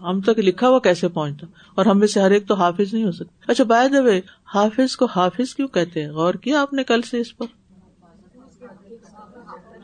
ہم 0.01 0.21
تک 0.21 0.39
لکھا 0.39 0.69
ہوا 0.69 0.79
کیسے 0.79 1.07
پہنچتا؟ 1.07 1.47
اور 1.75 1.85
ہم 1.85 1.99
میں 1.99 2.07
سے 2.07 2.21
ہر 2.21 2.31
ایک 2.31 2.47
تو 2.47 2.53
حافظ 2.53 2.93
نہیں 2.93 3.05
ہو 3.05 3.11
سکتا۔ 3.11 3.51
اچھا 3.51 3.63
بائے 3.63 3.89
دبے 3.89 4.21
حافظ 4.55 4.95
کو 4.95 5.05
حافظ 5.05 5.55
کیوں 5.55 5.67
کہتے 5.67 6.03
ہیں؟ 6.03 6.11
غور 6.11 6.33
کیا 6.33 6.61
آپ 6.61 6.73
نے 6.73 6.83
کل 6.83 7.01
سے 7.01 7.19
اس 7.19 7.37
پر؟ 7.37 7.45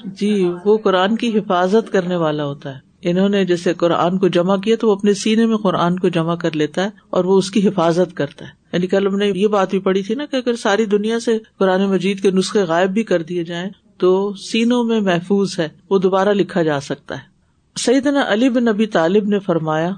جی 0.06 0.52
وہ 0.66 0.78
قرآن 0.78 1.16
کی 1.16 1.40
حفاظت 1.40 1.92
کرنے 1.92 2.16
والا 2.16 2.46
ہوتا 2.46 2.76
ہے۔ 2.76 2.80
انہوں 3.08 3.30
نے 3.30 3.46
جیسے 3.46 3.74
قرآن 3.74 4.18
کو 4.18 4.28
جمع 4.28 4.58
کیا 4.58 4.76
تو 4.76 4.88
وہ 4.88 4.96
اپنے 4.96 5.14
سینے 5.14 5.46
میں 5.46 5.58
قرآن 5.58 6.00
کو 6.00 6.08
جمع 6.10 6.36
کر 6.36 6.56
لیتا 6.56 6.84
ہے 6.84 6.90
اور 7.10 7.26
وہ 7.26 7.38
اس 7.38 7.52
کی 7.52 7.68
حفاظت 7.68 8.18
کرتا 8.18 8.46
ہے۔ 8.46 8.50
یعنی 8.74 8.88
کل 8.88 9.08
ہم 9.08 9.16
نے 9.16 9.32
یہ 9.36 9.48
بات 9.48 9.70
بھی 9.70 9.80
پڑھی 9.80 10.04
تھی 10.04 10.16
نا 10.16 10.26
کہ 10.26 10.36
اگر 10.36 10.56
ساری 10.56 10.86
دنیا 10.86 11.20
سے 11.20 11.40
قرآن 11.60 11.86
مجید 11.86 12.22
کے 12.22 12.32
نسخے 12.32 12.64
غائب 12.64 12.90
بھی 12.90 13.04
کر 13.04 13.22
دیے 13.22 13.44
جائیں 13.44 13.70
تو 13.98 14.34
سینوں 14.34 14.84
میں 14.84 15.00
محفوظ 15.00 15.60
ہے، 15.60 15.68
وہ 15.90 16.00
دوبارہ 16.00 16.30
لکھا 16.30 16.64
جا 16.64 16.80
سکتا 16.80 17.16
ہے۔ 17.16 17.22
سیدنا 17.76 18.24
علی 18.28 18.50
بن 18.50 18.66
نبی 18.66 18.86
طالب 18.86 19.28
نے 19.28 19.40
فرمایا، 19.40 19.90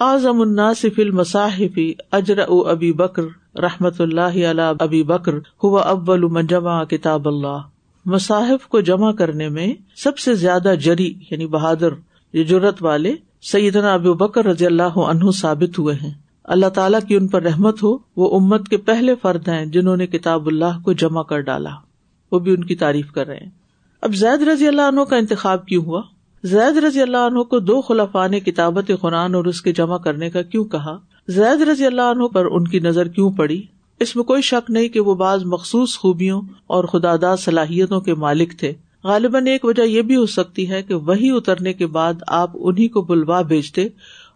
اعظم 0.00 0.40
الناصف 0.40 0.98
المصاحفی 0.98 1.94
اجر 2.12 2.38
او 2.38 2.68
ابی 2.68 2.92
بکر 2.92 3.22
رحمت 3.58 4.00
اللہ 4.00 4.20
علیہ 4.20 4.72
ابی 4.80 5.02
بکر 5.02 5.34
ہوا 5.64 5.82
اول 5.82 6.20
من 6.20 6.46
جمع 6.46 6.84
کتاب 6.84 7.28
اللہ۔ 7.28 7.58
مصاحف 8.06 8.66
کو 8.66 8.80
جمع 8.80 9.12
کرنے 9.12 9.48
میں 9.48 9.74
سب 9.96 10.18
سے 10.18 10.34
زیادہ 10.34 10.74
جری 10.80 11.14
یعنی 11.30 11.46
بہادر 11.46 11.88
یہ 12.36 12.44
جرت 12.44 12.82
والے 12.82 13.14
سیدنا 13.42 13.94
ابو 13.94 14.14
بکر 14.14 14.44
رضی 14.44 14.66
اللہ 14.66 14.98
عنہ 14.98 15.30
ثابت 15.30 15.78
ہوئے 15.78 15.94
ہیں۔ 15.94 16.10
اللہ 16.44 16.66
تعالیٰ 16.66 17.00
کی 17.08 17.16
ان 17.16 17.28
پر 17.28 17.42
رحمت 17.42 17.82
ہو، 17.82 17.98
وہ 18.16 18.40
امت 18.40 18.68
کے 18.68 18.76
پہلے 18.76 19.14
فرد 19.22 19.48
ہیں 19.48 19.66
جنہوں 19.66 19.96
نے 19.96 20.06
کتاب 20.06 20.46
اللہ 20.46 20.78
کو 20.84 20.92
جمع 20.92 21.22
کر 21.22 21.40
ڈالا۔ 21.40 21.70
وہ 22.32 22.38
بھی 22.38 22.52
ان 22.52 22.64
کی 22.64 22.74
تعریف 22.74 23.12
کر 23.12 23.26
رہے 23.26 23.36
ہیں۔ 23.36 23.50
اب 24.02 24.14
زید 24.14 24.48
رضی 24.48 24.68
اللہ 24.68 24.82
عنہ 24.82 25.00
کا 25.00 25.16
انتخاب 25.16 25.66
کیوں 25.66 25.84
ہوا؟ 25.84 26.02
زید 26.44 26.84
رضی 26.84 27.02
اللہ 27.02 27.16
عنہ 27.16 27.42
کو 27.42 27.58
دو 27.58 27.80
خلفا 27.80 28.26
نے 28.26 28.40
کتابت 28.40 28.90
قرآن 29.00 29.34
اور 29.34 29.44
اس 29.44 29.62
کے 29.62 29.72
جمع 29.72 29.98
کرنے 29.98 30.30
کا 30.30 30.42
کیوں 30.42 30.64
کہا؟ 30.64 30.96
زید 31.28 31.62
رضی 31.62 31.86
اللہ 31.86 32.02
عنہ 32.02 32.26
پر 32.26 32.44
ان 32.44 32.68
کی 32.68 32.78
نظر 32.78 33.08
کیوں 33.08 33.30
پڑی؟ 33.30 33.62
اس 34.00 34.16
میں 34.16 34.24
کوئی 34.24 34.42
شک 34.42 34.70
نہیں 34.70 34.88
کہ 34.88 35.00
وہ 35.00 35.14
بعض 35.14 35.44
مخصوص 35.44 35.98
خوبیوں 35.98 36.42
اور 36.66 36.84
خدا 36.84 37.16
داد 37.22 37.36
صلاحیتوں 37.36 38.00
کے 38.00 38.14
مالک 38.14 38.58
تھے۔ 38.58 38.72
غالباً 39.06 39.46
ایک 39.46 39.64
وجہ 39.64 39.82
یہ 39.82 40.02
بھی 40.02 40.16
ہو 40.16 40.26
سکتی 40.26 40.70
ہے 40.70 40.82
کہ 40.82 40.94
وہی 40.94 41.30
اترنے 41.30 41.72
کے 41.72 41.86
بعد 41.86 42.14
آپ 42.26 42.50
انہیں 42.54 42.88
کو 42.88 43.02
بلوا 43.02 43.42
بھیجتے 43.42 43.84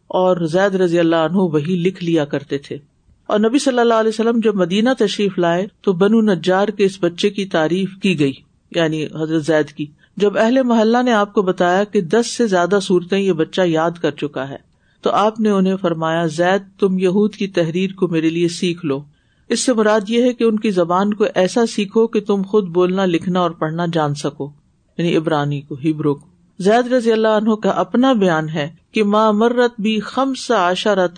اور 0.07 0.47
زید 0.47 0.75
رضی 0.75 0.99
اللہ 0.99 1.17
عنہ 1.17 1.37
وہی 1.37 1.77
لکھ 1.77 2.05
لیا 2.05 2.25
کرتے 2.25 2.59
تھے۔ 2.59 2.79
اور 3.27 3.39
نبی 3.39 3.59
صلی 3.59 3.79
اللہ 3.79 3.95
علیہ 3.95 4.09
وسلم 4.09 4.41
جب 4.45 4.55
مدینہ 4.55 4.91
تشریف 4.99 5.39
لائے 5.39 5.67
تو 5.81 5.93
بنو 5.93 6.21
نجار 6.21 6.69
کے 6.69 6.85
اس 6.85 6.99
بچے 7.01 7.31
کی 7.31 7.47
تعریف 7.47 7.97
کی 8.03 8.19
گئی 8.19 8.33
یعنی 8.75 9.05
حضرت 9.05 9.45
زید 9.45 9.73
کی۔ 9.73 9.87
جب 10.17 10.39
اہل 10.39 10.63
محلہ 10.63 10.99
نے 11.05 11.13
آپ 11.13 11.33
کو 11.33 11.43
بتایا 11.43 11.85
کہ 11.85 12.01
دس 12.01 12.27
سے 12.27 12.47
زیادہ 12.47 12.79
صورتیں 12.83 13.19
یہ 13.19 13.33
بچہ 13.33 13.61
یاد 13.65 13.91
کر 13.91 14.11
چکا 14.11 14.49
ہے، 14.49 14.57
تو 15.01 15.11
آپ 15.11 15.41
نے 15.41 15.51
انہیں 15.51 15.77
فرمایا، 15.77 16.27
زید، 16.27 16.81
تم 16.81 16.99
یہود 16.99 17.35
کی 17.35 17.47
تحریر 17.49 17.93
کو 17.93 18.09
میرے 18.09 18.29
لیے 18.29 18.49
سیکھ 18.49 18.87
لو۔ 18.87 19.01
اس 19.49 19.61
سے 19.61 19.73
مراد 19.73 20.01
یہ 20.09 20.23
ہے 20.23 20.33
کہ 20.33 20.45
ان 20.45 20.59
کی 20.59 20.71
زبان 20.71 21.15
کو 21.15 21.25
ایسا 21.35 21.67
سیکھو 21.67 22.07
کہ 22.07 22.21
تم 22.21 22.43
خود 22.43 22.69
بولنا، 22.69 23.05
لکھنا 23.05 23.41
اور 23.41 23.51
پڑھنا 23.51 23.87
جان 23.93 24.15
سکو۔ 24.15 24.60
یعنی 24.99 25.17
عبرانی 25.17 25.61
کو 25.61 25.75
ہبرو 25.75 26.15
کو۔ 26.15 26.27
زید 26.59 26.93
رضی 26.93 27.13
اللہ 27.13 27.29
عنہ 27.29 27.55
کا 27.55 27.71
اپنا 27.71 28.13
بیان 28.13 28.49
ہے 28.49 28.69
کہ 28.93 29.05
ماں 29.05 29.33
مرت 29.33 29.81
بھی 29.81 30.01
خم 30.01 30.35
سا 30.35 30.73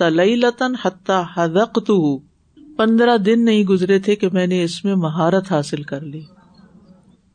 لئی 0.08 0.36
لتن 0.36 0.72
حدق 0.84 1.90
پندرہ 2.76 3.16
دن 3.16 3.44
نہیں 3.44 3.64
گزرے 3.64 3.98
تھے 3.98 4.16
کہ 4.16 4.28
میں 4.32 4.46
نے 4.46 4.64
اس 4.64 4.84
میں 4.84 4.94
مہارت 4.94 5.52
حاصل 5.52 5.82
کر 5.82 6.00
لی۔ 6.00 6.20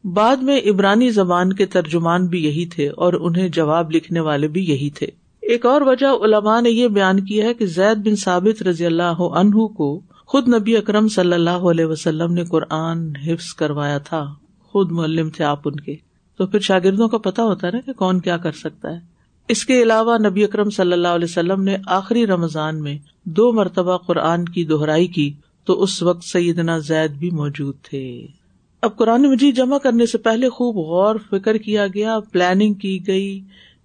بعد 0.03 0.37
میں 0.37 0.61
عبرانی 0.69 1.09
زبان 1.09 1.53
کے 1.53 1.65
ترجمان 1.65 2.27
بھی 2.27 2.45
یہی 2.45 2.65
تھے 2.65 2.89
اور 2.89 3.13
انہیں 3.13 3.49
جواب 3.49 3.91
لکھنے 3.91 4.19
والے 4.19 4.47
بھی 4.47 4.65
یہی 4.69 4.89
تھے۔ 4.89 5.07
ایک 5.41 5.65
اور 5.65 5.81
وجہ 5.81 6.05
علماء 6.05 6.61
نے 6.61 6.69
یہ 6.69 6.87
بیان 6.87 7.25
کیا 7.25 7.45
ہے 7.45 7.53
کہ 7.53 7.65
زید 7.65 7.97
بن 7.97 8.15
ثابت 8.15 8.63
رضی 8.63 8.85
اللہ 8.85 9.21
عنہ 9.21 9.67
کو 9.67 10.01
خود 10.25 10.47
نبی 10.47 10.77
اکرم 10.77 11.07
صلی 11.07 11.33
اللہ 11.33 11.49
علیہ 11.49 11.85
وسلم 11.85 12.33
نے 12.33 12.43
قرآن 12.43 13.15
حفظ 13.15 13.53
کروایا 13.53 13.97
تھا۔ 13.97 14.33
خود 14.71 14.91
معلم 14.91 15.29
تھے 15.29 15.45
آپ 15.45 15.59
ان 15.65 15.79
کے۔ 15.79 16.06
تو 16.37 16.47
پھر 16.47 16.59
شاگردوں 16.59 17.07
کا 17.07 17.17
پتا 17.17 17.43
ہوتا 17.43 17.67
ہے 17.67 17.71
نا 17.71 17.79
کہ 17.79 17.93
کون 17.93 18.19
کیا 18.19 18.37
کر 18.37 18.51
سکتا 18.51 18.89
ہے۔ 18.89 18.99
اس 19.47 19.65
کے 19.65 19.83
علاوہ 19.83 20.17
نبی 20.29 20.43
اکرم 20.43 20.69
صلی 20.69 20.93
اللہ 20.93 21.07
علیہ 21.07 21.27
وسلم 21.29 21.63
نے 21.63 21.77
آخری 21.87 22.27
رمضان 22.27 22.81
میں 22.81 22.97
دو 23.23 23.51
مرتبہ 23.51 23.97
قرآن 23.97 24.45
کی 24.45 24.65
دہرائی 24.65 25.07
کی 25.07 25.33
تو 25.65 25.83
اس 25.83 26.03
وقت 26.03 26.23
سیدنا 26.23 26.77
زید 26.77 27.11
بھی 27.11 27.29
موجود 27.29 27.75
تھے۔ 27.83 28.25
اب 28.81 28.97
قرآن 28.97 29.21
مجید 29.21 29.55
جمع 29.55 29.77
کرنے 29.77 30.05
سے 30.05 30.17
پہلے 30.17 30.49
خوب 30.49 30.75
غور 30.75 31.15
فکر 31.29 31.57
کیا 31.57 31.87
گیا 31.87 32.19
پلاننگ 32.31 32.73
کی 32.73 33.07
گئی، 33.07 33.41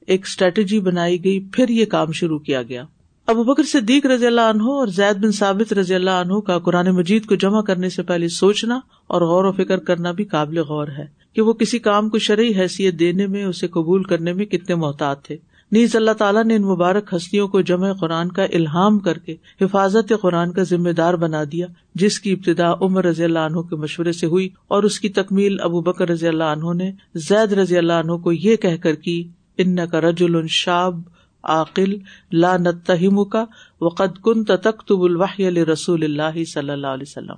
ایک 0.06 0.25
اسٹریٹجی 0.26 0.80
بنائی 0.80 1.25
گئی، 1.25 1.40
پھر 1.52 1.68
یہ 1.68 1.85
کام 1.85 2.12
شروع 2.12 2.38
کیا 2.38 2.62
گیا۔ 2.62 2.85
ابو 3.26 3.44
بکر 3.44 3.62
صدیق 3.62 4.06
رضی 4.06 4.26
اللہ 4.26 4.40
عنہ 4.40 4.62
اور 4.62 4.87
زید 4.87 5.16
بن 5.16 5.32
ثابت 5.32 5.73
رضی 5.73 5.94
اللہ 5.94 6.11
عنہ 6.11 6.40
کا 6.40 6.59
قرآن 6.59 6.90
مجید 6.90 7.26
کو 7.26 7.35
جمع 7.35 7.62
کرنے 7.62 7.88
سے 7.88 8.02
پہلے 8.02 8.28
سوچنا 8.28 8.80
اور 9.06 9.23
غور 9.23 9.44
و 9.44 9.52
فکر 9.52 9.78
کرنا 9.78 10.12
بھی 10.12 10.25
قابل 10.25 10.59
غور 10.59 10.88
ہے۔ 10.88 11.22
کہ 11.35 11.43
وہ 11.43 11.53
کسی 11.53 11.79
کام 11.79 12.09
کو 12.09 12.19
شرعی 12.19 12.55
حیثیت 12.55 12.99
دینے 12.99 13.27
میں، 13.27 13.45
اسے 13.45 13.69
قبول 13.69 14.03
کرنے 14.03 14.33
میں 14.33 14.47
کتنے 14.47 14.75
محتاط 14.75 15.25
تھے۔ 15.25 15.37
نیز 15.73 15.97
اللہ 15.97 16.11
تعالیٰ 16.11 16.45
نے 16.45 16.57
ان 16.57 16.62
مبارک 16.62 17.15
ہستیوں 17.17 17.49
کو 17.49 17.61
جمع 17.61 17.93
قرآن 17.93 18.33
کا 18.33 18.45
الحام 18.45 18.99
کر 18.99 19.19
کے 19.19 19.37
حفاظت 19.61 20.12
قرآن 20.21 20.53
کا 20.53 20.62
ذمہ 20.62 20.91
دار 20.91 21.15
بنا 21.15 21.45
دیا، 21.53 21.67
جس 21.95 22.21
کی 22.21 22.33
ابتدا 22.33 22.73
عمر 22.81 23.05
رضی 23.05 23.25
اللہ 23.25 23.39
عنہ 23.39 23.61
کے 23.61 23.77
مشورے 23.77 24.12
سے 24.12 24.27
ہوئی 24.27 24.49
اور 24.69 24.83
اس 24.83 25.01
کی 25.01 25.09
تکمیل 25.09 25.57
ابو 25.61 25.81
بکر 25.81 26.09
رضی 26.09 26.29
اللہ 26.29 26.45
عنہ 26.45 26.73
نے 26.75 26.93
زید 27.15 27.53
رضی 27.53 27.77
اللہ 27.77 27.93
عنہ 27.93 28.12
کو 28.12 28.33
یہ 28.33 28.57
کہہ 28.57 28.77
کر 28.77 28.95
کی 28.95 29.29
ان 29.59 29.87
کا 29.87 30.01
رج 30.01 30.23
الشاب 30.23 31.01
عقل 31.43 31.97
لا 32.33 32.57
نتہم 32.57 33.25
کا 33.25 33.45
وقد 33.81 34.23
کن 34.25 34.45
تختب 34.45 35.03
الوحی 35.03 35.51
رسول 35.51 36.05
اللہ 36.05 36.45
صلی 36.45 36.71
اللہ 36.71 36.87
علیہ 36.87 37.05
وسلم. 37.09 37.37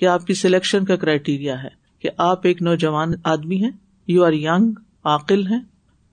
یہ 0.00 0.08
آپ 0.08 0.26
کی 0.26 0.34
سلیکشن 0.34 0.84
کا 0.84 0.96
کرائٹیریا 0.96 1.62
ہے۔ 1.62 1.85
کہ 2.00 2.10
آپ 2.16 2.40
ایک 2.42 2.62
نوجوان 2.62 3.12
آدمی 3.24 3.64
ہیں 3.64 3.70
یو 4.06 4.24
آر 4.24 4.32
یگ 4.32 4.80
عقل 5.04 5.46
ہیں۔ 5.46 5.60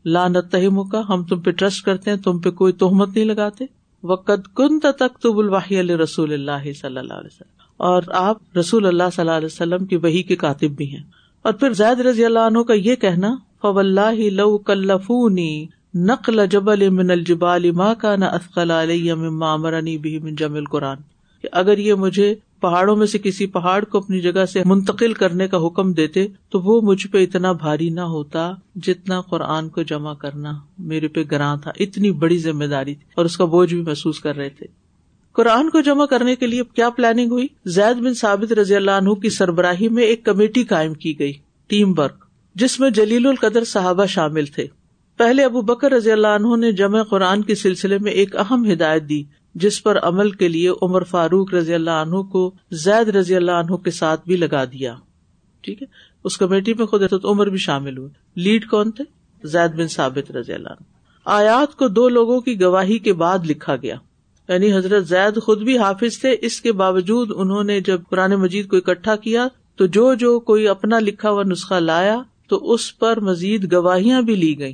لا 0.06 0.28
نتہم 0.28 0.84
کا 0.84 1.02
ہم 1.10 1.24
تم 1.24 1.40
پہ 1.40 1.52
ٹرسٹ 1.52 1.86
کرتے 1.86 2.12
ہیں، 2.12 2.18
تم 2.18 2.40
پہ 2.40 2.50
کوئی 2.50 2.74
تہمت 2.74 3.10
نہیں 3.10 3.26
لگاتے۔ 3.26 3.66
وقت 4.04 4.56
کن 4.56 4.80
تختب 4.80 5.38
الوحی 5.38 5.80
علیہ 5.80 5.96
رسول 5.96 6.34
اللہ 6.34 6.74
صلی 6.74 6.98
اللہ 6.98 7.14
علیہ 7.14 7.30
وسلم۔ 7.34 7.64
اور 7.78 8.04
آپ 8.14 8.58
رسول 8.58 8.86
اللہ 8.86 9.04
صلی 9.14 9.22
اللہ 9.22 9.32
علیہ 9.32 9.46
وسلم 9.46 9.86
کی 9.86 9.96
وہی 9.96 10.24
کے 10.24 10.36
کاتب 10.36 10.68
بھی 10.68 10.96
ہیں۔ 10.96 11.04
اور 11.42 11.54
پھر 11.54 11.74
زید 11.74 12.00
رضی 12.00 12.26
اللہ 12.26 12.40
عنہ 12.40 12.64
کا 12.64 12.74
یہ 12.74 12.96
کہنا 12.96 13.36
فو 13.62 13.80
اللہ 13.80 14.30
لو 14.30 14.58
کلفونی 14.58 15.66
نقل 15.94 16.48
جبل 16.48 16.90
من 16.90 17.12
الجبال 17.12 17.72
ما 17.72 17.94
کا 17.94 18.16
نہ 18.16 18.26
اسقل 18.26 18.72
علیہ 18.72 19.14
مما 19.14 19.54
امرنی 19.54 19.98
بھی 19.98 20.20
من 20.20 20.36
جمع 20.36 20.60
قرآن 20.72 20.98
کہ 21.42 21.50
اگر 21.52 21.78
یہ 21.78 21.94
مجھے 21.94 22.36
پہاڑوں 22.64 22.96
میں 22.96 23.06
سے 23.08 23.18
کسی 23.18 23.46
پہاڑ 23.48 23.84
کو 23.84 23.98
اپنی 23.98 24.20
جگہ 24.22 24.46
سے 24.46 24.64
منتقل 24.66 25.14
کرنے 25.14 25.48
کا 25.48 25.58
حکم 25.68 25.92
دیتے 25.94 26.28
تو 26.50 26.60
وہ 26.60 26.80
مجھ 26.82 27.08
پہ 27.08 27.24
اتنا 27.24 27.52
بھاری 27.52 27.90
نہ 27.90 28.02
ہوتا 28.12 28.52
جتنا 28.76 29.22
قرآن 29.22 29.70
کو 29.70 29.82
جمع 29.82 30.14
کرنا 30.14 30.52
میرے 30.80 31.08
پہ 31.08 31.24
گراں 31.32 31.56
تھا، 31.58 31.72
اتنی 31.80 32.12
بڑی 32.12 32.38
ذمہ 32.38 32.66
داری 32.66 32.96
تھی 32.96 33.06
اور 33.16 33.26
اس 33.26 33.38
کا 33.38 33.46
بوجھ 33.46 33.74
بھی 33.74 33.82
محسوس 33.82 34.20
کر 34.20 34.36
رہے 34.36 34.50
تھے۔ 34.50 34.68
قرآن 35.36 35.70
کو 35.70 35.82
جمع 35.82 36.06
کرنے 36.06 36.36
کے 36.36 36.48
لیے 36.48 36.64
کیا 36.76 36.90
پلاننگ 36.90 37.32
ہوئی؟ 37.32 37.48
زید 37.66 38.02
بن 38.04 38.14
ثابت 38.14 38.52
رضی 38.54 38.76
اللہ 38.76 38.92
عنہ 38.92 39.14
کی 39.14 39.30
سربراہی 39.30 39.90
میں 39.90 40.04
ایک 40.04 40.24
کمیٹی 40.26 40.64
قائم 40.64 40.94
کی 40.94 41.18
گئی، 41.20 41.34
ٹیم 41.70 41.94
ورک، 41.98 42.26
جس 42.56 42.80
میں 42.80 42.90
جلیل 42.90 43.28
القدر 43.28 43.64
صحابہ 43.64 44.06
شامل 44.06 44.46
تھے۔ 44.46 44.68
پہلے 45.20 45.44
ابو 45.44 45.62
بکر 45.62 45.92
رضی 45.92 46.12
اللہ 46.12 46.36
عنہ 46.36 46.56
نے 46.56 46.72
جمع 46.72 47.04
قرآن 47.04 47.42
کے 47.42 47.56
سلسلے 47.56 47.98
میں 47.98 48.12
ایک 48.12 48.36
اہم 48.36 48.72
ہدایت 48.72 49.10
دی 49.10 49.24
جس 49.56 49.84
پر 49.84 50.00
عمل 50.00 50.32
کے 50.32 50.48
لیے 50.48 50.70
عمر 50.82 51.04
فاروق 51.04 51.54
رضی 51.54 51.74
اللہ 51.74 51.92
عنہ 51.92 52.22
کو 52.22 52.52
زید 52.72 53.10
رضی 53.10 53.36
اللہ 53.36 53.52
عنہ 53.52 53.76
کے 53.76 53.92
ساتھ 53.92 54.22
بھی 54.26 54.36
لگا 54.36 54.66
دیا۔ 54.66 54.96
ٹھیک 55.62 55.82
ہے؟ 55.82 55.88
اس 56.24 56.38
کمیٹی 56.38 56.74
میں 56.74 56.86
خود 56.86 57.02
عمر 57.24 57.50
بھی 57.50 57.58
شامل 57.58 57.98
ہوئے۔ 57.98 58.10
لیڈ 58.36 58.66
کون 58.66 58.92
تھے؟ 58.92 59.04
زید 59.44 59.76
بن 59.76 59.88
ثابت 59.88 60.32
رضی 60.32 60.54
اللہ 60.54 60.70
عنہ۔ 60.70 60.84
آیات 61.26 61.76
کو 61.76 61.88
دو 61.88 62.10
لوگوں 62.10 62.42
کی 62.42 62.62
گواہی 62.62 63.00
کے 63.00 63.14
بعد 63.14 63.40
لکھا 63.50 63.76
گیا۔ 63.76 63.96
یعنی 64.50 64.74
حضرت 64.74 65.08
زید 65.08 65.42
خود 65.42 65.62
بھی 65.62 65.78
حافظ 65.78 66.20
تھے۔ 66.20 66.38
اس 66.42 66.62
کے 66.62 66.72
باوجود 66.72 67.32
انہوں 67.36 67.64
نے 67.64 67.82
جب 67.82 68.02
قرآن 68.10 68.32
مجید 68.32 68.68
کو 68.68 68.78
اکٹھا 68.78 69.16
کیا 69.16 69.48
تو 69.76 69.86
جو 69.86 70.14
جو 70.14 70.40
کوئی 70.40 70.68
اپنا 70.68 71.00
لکھا 71.00 71.30
ہوا 71.30 71.44
نسخہ 71.44 71.74
لایا 71.74 72.22
تو 72.48 72.74
اس 72.74 73.00
پر 73.00 73.20
مزید 73.20 73.74
گواہیاں 73.74 74.22
بھی 74.22 74.36
لی 74.36 74.60
گئی 74.60 74.74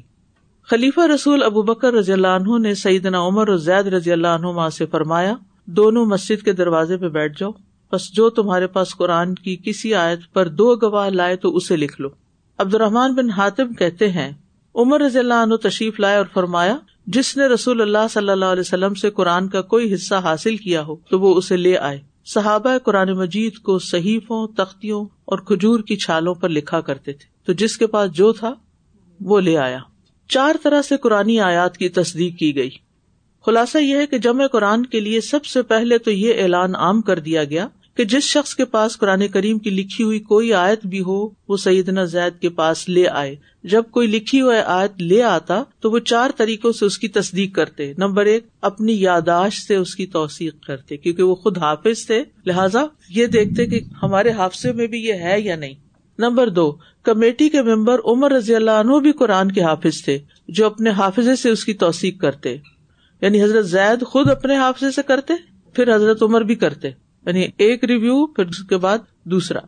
خلیفہ 0.70 1.02
رسول 1.02 1.44
ابو 1.44 1.62
بکر 1.62 1.94
رضی 1.94 2.14
اللہ 2.14 2.28
عنہ 2.28 2.58
نے 2.58 2.76
سعیدنا 2.76 3.28
عمر 3.28 3.48
اور 3.48 3.58
زید 3.58 3.88
رضی 3.88 4.12
اللہ 4.12 4.28
عنہ 4.28 4.70
سے 4.70 4.86
فرمایا، 4.86 5.36
دونوں 5.66 6.06
مسجد 6.06 6.44
کے 6.44 6.54
دروازے 6.54 6.98
پہ 6.98 7.08
بیٹھ 7.08 7.40
جاؤ، 7.40 7.52
بس 7.92 8.14
جو 8.14 8.30
تمہارے 8.30 8.68
پاس 8.68 8.96
قرآن 8.96 9.36
کی 9.36 9.58
کسی 9.66 9.94
آیت 9.94 10.20
پر 10.34 10.48
دو 10.48 10.76
گواہ 10.76 11.10
لائے 11.10 11.36
تو 11.36 11.56
اسے 11.56 11.76
لکھ 11.76 12.02
لو۔ 12.02 12.10
عبد 12.58 12.76
الرحمان 12.76 13.16
بن 13.16 13.30
حاطم 13.30 13.74
کہتے 13.74 14.10
ہیں، 14.10 14.32
عمر 14.76 15.02
رضی 15.02 15.20
اللہ 15.20 15.34
عنہ 15.34 15.56
تشریف 15.56 16.00
لائے 16.00 16.18
اور 16.18 16.26
فرمایا، 16.34 16.78
جس 17.08 17.38
نے 17.38 17.46
رسول 17.46 17.82
اللہ 17.82 18.08
صلی 18.10 18.30
اللہ 18.30 18.46
علیہ 18.46 18.62
وسلم 18.62 18.94
سے 18.94 19.10
قرآن 19.10 19.48
کا 19.48 19.62
کوئی 19.62 19.94
حصہ 19.94 20.16
حاصل 20.16 20.58
کیا 20.58 20.82
ہو 20.82 20.96
تو 21.10 21.20
وہ 21.20 21.36
اسے 21.36 21.58
لے 21.58 21.78
آئے۔ 21.78 22.00
صحابہ 22.26 22.78
قرآن 22.78 23.12
مجید 23.12 23.58
کو 23.58 23.80
صحیفوں، 23.80 24.48
تختیوں 24.48 25.06
اور 25.26 25.38
کھجور 25.38 25.80
کی 25.80 25.96
چھالوں 25.96 26.36
پر 26.36 26.50
لکھا 26.50 26.82
کرتے 26.82 27.14
تھے۔ 27.14 27.46
تو 27.46 27.54
جس 27.54 27.78
کے 27.78 27.88
پاس 27.88 28.12
جو 28.12 28.32
تھا، 28.32 28.54
وہ 29.22 29.40
لے 29.40 29.58
آیا۔ 29.58 29.80
چار 30.30 30.56
طرح 30.64 30.82
سے 30.82 30.98
قرآن 30.98 31.40
آیات 31.40 31.78
کی 31.78 31.90
تصدیق 31.90 32.38
کی 32.38 32.56
گئی۔ 32.56 32.70
خلاصہ 33.46 33.78
یہ 33.78 33.98
ہے 33.98 34.08
کہ 34.08 34.18
جمع 34.18 34.48
قرآن 34.48 34.86
کے 34.86 35.00
لیے 35.00 35.22
سب 35.22 35.46
سے 35.46 35.62
پہلے 35.62 35.98
تو 35.98 36.12
یہ 36.12 36.34
اعلان 36.42 36.76
عام 36.76 37.02
کر 37.02 37.20
دیا 37.20 37.44
گیا 37.44 37.68
کہ 37.98 38.06
جس 38.06 38.24
شخص 38.24 38.56
کے 38.56 38.66
پاس 38.66 38.98
قرآن 38.98 39.28
کریم 39.28 39.60
کی 39.60 39.70
لکھی 39.70 40.04
ہوئی 40.04 40.20
کوئی 40.20 40.54
آیت 40.54 40.86
بھی 40.86 41.00
ہو، 41.00 41.30
وہ 41.48 41.58
سیدنا 41.58 42.04
زید 42.04 42.42
کے 42.42 42.50
پاس 42.50 42.90
لے 42.90 43.08
آئے۔ 43.08 43.36
جب 43.64 43.84
کوئی 43.92 44.08
لکھی 44.08 44.42
ہوئی 44.42 44.58
آیت 44.66 45.02
لے 45.02 45.24
آتا 45.24 45.64
تو 45.80 45.92
وہ 45.92 46.00
چار 46.00 46.30
طریقوں 46.38 46.72
سے 46.72 46.86
اس 46.86 46.98
کی 46.98 47.08
تصدیق 47.08 47.56
کرتے۔ 47.56 47.94
نمبر 47.98 48.26
ایک، 48.26 48.44
اپنی 48.62 49.02
یاداشت 49.02 49.68
سے 49.68 49.76
اس 49.76 49.96
کی 49.96 50.06
توثیق 50.06 50.66
کرتے، 50.68 50.98
کیونکہ 50.98 51.24
وہ 51.24 51.36
خود 51.36 51.58
حافظ 51.58 52.06
تھے۔ 52.06 52.24
لہٰذا 52.46 52.82
یہ 53.10 53.26
دیکھتے 53.26 53.66
کہ 53.66 53.80
ہمارے 54.04 54.30
حافظے 54.32 54.72
میں 54.72 54.88
بھی 54.88 55.00
یہ 55.00 55.14
ہے 55.14 55.42
یا 55.42 55.56
نہیں۔ 55.56 55.74
نمبر 56.20 56.50
دو، 56.50 56.76
کمیٹی 57.04 57.50
کے 57.50 57.62
ممبر 57.62 58.00
عمر 58.06 58.32
رضی 58.32 58.56
اللہ 58.56 58.72
عنہ 58.72 59.00
بھی 59.00 59.12
قرآن 59.12 59.52
کے 59.52 59.62
حافظ 59.62 60.04
تھے، 60.04 60.20
جو 60.48 60.66
اپنے 60.66 60.90
حافظے 60.90 61.36
سے 61.36 61.50
اس 61.50 61.66
کی 61.66 61.74
توثیق 61.74 62.22
کرتے۔ 62.22 62.58
یعنی 63.22 63.44
حضرت 63.44 63.66
زید 63.66 64.06
خود 64.06 64.30
اپنے 64.30 64.58
حافظے 64.58 64.92
سے 64.92 65.02
کرتے، 65.08 65.34
پھر 65.74 65.96
حضرت 65.96 66.24
عمر 66.24 66.42
بھی 66.42 66.56
کرتے۔ 66.56 66.88
یعنی 67.26 67.48
ایک 67.58 67.84
ریویو 67.84 68.26
پھر 68.26 68.46
اس 68.46 68.64
کے 68.64 68.78
بعد 68.78 68.98
دوسرا۔ 69.24 69.60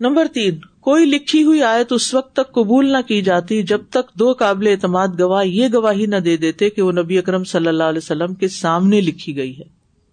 نمبر 0.00 0.26
تین، 0.34 0.58
کوئی 0.80 1.04
لکھی 1.04 1.44
ہوئی 1.44 1.62
آیت 1.62 1.92
اس 1.92 2.14
وقت 2.14 2.32
تک 2.32 2.52
قبول 2.52 2.92
نہ 2.92 3.02
کی 3.08 3.22
جاتی 3.22 3.62
جب 3.62 3.80
تک 3.90 4.18
دو 4.18 4.32
قابل 4.32 4.66
اعتماد 4.66 5.08
گواہ 5.20 5.44
یہ 5.44 5.68
گواہی 5.74 6.06
نہ 6.06 6.16
دے 6.16 6.36
دیتے 6.36 6.70
کہ 6.70 6.82
وہ 6.82 6.92
نبی 6.92 7.18
اکرم 7.18 7.44
صلی 7.44 7.66
اللہ 7.66 7.84
علیہ 7.84 7.98
وسلم 7.98 8.34
کے 8.34 8.48
سامنے 8.48 9.00
لکھی 9.00 9.36
گئی 9.36 9.58
ہے۔ 9.58 9.64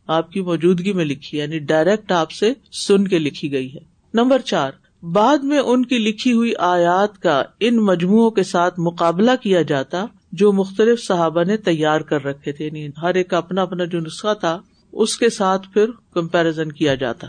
آپ 0.08 0.32
کی 0.32 0.42
موجودگی 0.42 0.94
میں 0.94 1.06
لکھی 1.06 1.38
یعنی 1.38 1.60
ڈائریکٹ 1.60 2.12
آپ 2.12 2.32
سے 2.32 2.54
سن 2.72 3.08
کے 3.08 3.20
لکھی 3.20 3.52
گئی 3.52 3.74
ہے۔ 3.74 3.80
نمبر 4.14 4.40
چار 4.40 4.72
بعد 5.12 5.38
میں 5.38 5.60
ان 5.60 5.86
کی 5.86 5.98
لکھی 5.98 6.34
ہوئی 6.34 6.54
آیات 6.60 7.22
کا 7.22 7.44
ان 7.60 7.76
مجموعوں 7.76 8.32
کے 8.32 8.44
ساتھ 8.44 8.80
مقابلہ 8.80 9.32
کیا 9.42 9.62
جاتا 9.62 10.06
جو 10.32 10.52
مختلف 10.52 11.04
صحابہ 11.04 11.44
نے 11.44 11.58
تیار 11.58 12.02
کر 12.02 12.26
رکھے 12.26 12.52
تھے۔ 12.52 12.66
یعنی 12.66 12.88
ہر 13.02 13.16
ایک 13.16 13.34
اپنا 13.34 13.62
اپنا 13.62 13.86
جو 13.86 14.00
نسخہ 14.00 14.34
تھا، 14.34 14.62
اس 14.94 15.18
کے 15.18 15.30
ساتھ 15.30 15.68
پھر 15.74 15.86
کمپیرزن 16.14 16.72
کیا 16.72 16.96
جاتا۔ 16.96 17.28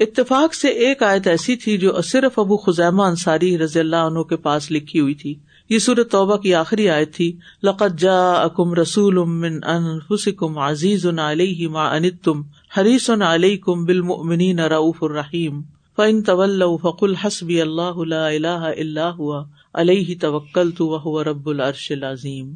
اتفاق 0.00 0.54
سے 0.54 0.68
ایک 0.68 1.02
آیت 1.02 1.26
ایسی 1.26 1.56
تھی 1.56 1.78
جو 1.78 2.02
صرف 2.04 2.38
ابو 2.38 2.56
خزیمہ 2.56 3.02
انصاری 3.02 3.58
رضی 3.58 3.80
اللہ 3.80 3.96
عنہ 3.96 4.20
کے 4.20 4.36
پاس 4.36 4.70
لکھی 4.70 5.00
ہوئی 5.00 5.14
تھی۔ 5.14 5.34
یہ 5.68 5.78
سورت 5.78 6.10
توبہ 6.10 6.36
کی 6.36 6.54
آخری 6.54 6.88
آیت 6.88 7.14
تھی۔ 7.14 7.36
لقت 7.62 7.98
جا 7.98 8.32
اکم 8.32 8.74
رسول 8.74 9.18
امن 9.18 10.58
عزیز 10.58 11.06
علیہ 11.06 11.68
ما 11.68 11.88
انتم 11.88 12.42
حریص 12.78 13.10
علیہ 13.10 13.56
کم 13.56 13.84
بالمؤمنین 13.84 14.58
رؤوف 14.58 15.02
الرحیم۔ 15.02 15.62
فن 15.96 16.22
طول 16.22 16.62
فقل 16.82 17.14
حسبی 17.14 17.60
اللہ 17.60 18.16
اللہ 18.16 18.70
اللہ 18.78 19.00
ہوا 19.00 19.44
علیہ 19.74 20.14
توکل 20.20 20.70
تو 20.70 20.86
وہ 20.86 21.22
رب 21.22 21.48
العرش 21.48 21.92
العظیم 21.92 22.54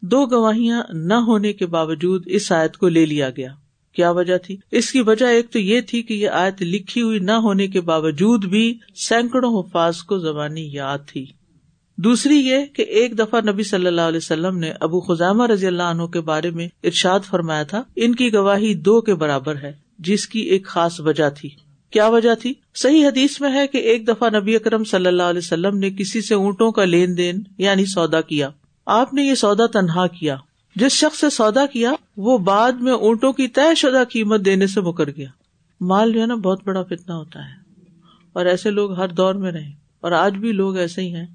دو 0.00 0.26
گواہیاں 0.26 0.82
نہ 0.92 1.14
ہونے 1.14 1.52
کے 1.52 1.66
باوجود 1.66 2.22
اس 2.26 2.52
آیت 2.52 2.76
کو 2.76 2.88
لے 2.88 3.06
لیا 3.06 3.30
گیا۔ 3.30 3.48
کیا 3.92 4.10
وجہ 4.10 4.38
تھی؟ 4.38 4.56
اس 4.70 4.92
کی 4.92 5.00
وجہ 5.00 5.26
ایک 5.26 5.50
تو 5.50 5.58
یہ 5.58 5.80
تھی 5.80 6.02
کہ 6.02 6.14
یہ 6.14 6.28
آیت 6.28 6.62
لکھی 6.62 7.02
ہوئی 7.02 7.18
نہ 7.18 7.32
ہونے 7.32 7.66
کے 7.66 7.80
باوجود 7.80 8.44
بھی 8.44 8.78
سینکڑوں 9.08 9.60
حفاظ 9.60 9.96
کو 9.96 10.18
زبانی 10.18 10.68
یاد 10.72 10.98
تھی۔ 11.06 11.26
دوسری 11.96 12.36
یہ 12.36 12.64
کہ 12.72 12.82
ایک 12.82 13.18
دفعہ 13.18 13.40
نبی 13.50 13.62
صلی 13.62 13.86
اللہ 13.86 14.00
علیہ 14.00 14.16
وسلم 14.16 14.58
نے 14.58 14.72
ابو 14.80 15.00
خزامہ 15.00 15.46
رضی 15.46 15.66
اللہ 15.66 15.82
عنہ 15.82 16.02
کے 16.02 16.20
بارے 16.20 16.50
میں 16.50 16.68
ارشاد 16.84 17.20
فرمایا 17.20 17.62
تھا، 17.62 17.82
ان 17.96 18.14
کی 18.14 18.32
گواہی 18.32 18.74
دو 18.74 19.00
کے 19.00 19.14
برابر 19.14 19.56
ہے، 19.56 19.72
جس 19.98 20.26
کی 20.26 20.40
ایک 20.40 20.66
خاص 20.66 21.00
وجہ 21.00 21.30
تھی۔ 21.30 21.50
کیا 21.94 22.08
وجہ 22.08 22.34
تھی؟ 22.34 22.54
صحیح 22.74 23.06
حدیث 23.06 23.40
میں 23.40 23.52
ہے 23.52 23.66
کہ 23.66 23.78
ایک 23.78 24.08
دفعہ 24.08 24.30
نبی 24.40 24.56
اکرم 24.56 24.84
صلی 24.84 25.06
اللہ 25.06 25.22
علیہ 25.22 25.38
وسلم 25.38 25.78
نے 25.78 25.90
کسی 25.90 26.20
سے 26.20 26.34
اونٹوں 26.34 26.72
کا 26.72 26.84
لین 26.84 27.16
دین 27.16 27.42
یعنی 27.58 27.84
سودا 27.84 28.20
کیا۔ 28.20 28.50
آپ 28.86 29.14
نے 29.14 29.22
یہ 29.22 29.34
سودا 29.34 29.66
تنہا 29.66 30.06
کیا۔ 30.06 30.36
جس 30.76 30.92
شخص 30.92 31.20
سے 31.20 31.30
سودا 31.30 31.66
کیا، 31.66 31.92
وہ 32.16 32.38
بعد 32.38 32.72
میں 32.72 32.92
اونٹوں 32.92 33.32
کی 33.32 33.48
طے 33.48 33.74
شدہ 33.74 34.04
قیمت 34.10 34.44
دینے 34.44 34.66
سے 34.66 34.80
مکر 34.80 35.10
گیا۔ 35.10 35.28
مال 35.80 36.12
جو 36.12 36.20
ہے 36.20 36.26
نا، 36.26 36.34
بہت 36.34 36.60
بڑا 36.64 36.82
فتنا 36.82 37.16
ہوتا 37.16 37.44
ہے۔ 37.44 37.82
اور 38.32 38.46
ایسے 38.46 38.70
لوگ 38.70 38.92
ہر 38.92 39.08
دور 39.08 39.34
میں 39.34 39.52
رہے 39.52 39.70
اور 40.00 40.12
آج 40.12 40.34
بھی 40.34 40.52
لوگ 40.52 40.76
ایسے 40.76 41.02
ہی 41.02 41.14
ہیں 41.14 41.26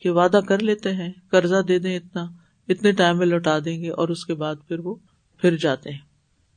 کہ 0.00 0.10
وعدہ 0.10 0.40
کر 0.48 0.58
لیتے 0.58 0.92
ہیں، 0.92 1.12
قرضہ 1.30 1.62
دے 1.68 1.78
دیں 1.78 1.96
اتنا، 1.96 2.26
اتنے 2.68 2.92
ٹائم 2.92 3.18
میں 3.18 3.26
لوٹا 3.26 3.58
دیں 3.64 3.82
گے 3.82 3.90
اور 3.90 4.08
اس 4.08 4.26
کے 4.26 4.34
بعد 4.34 4.54
پھر 4.68 4.78
وہ 4.78 4.94
پھر 5.40 5.56
جاتے 5.56 5.90
ہیں۔ 5.90 6.00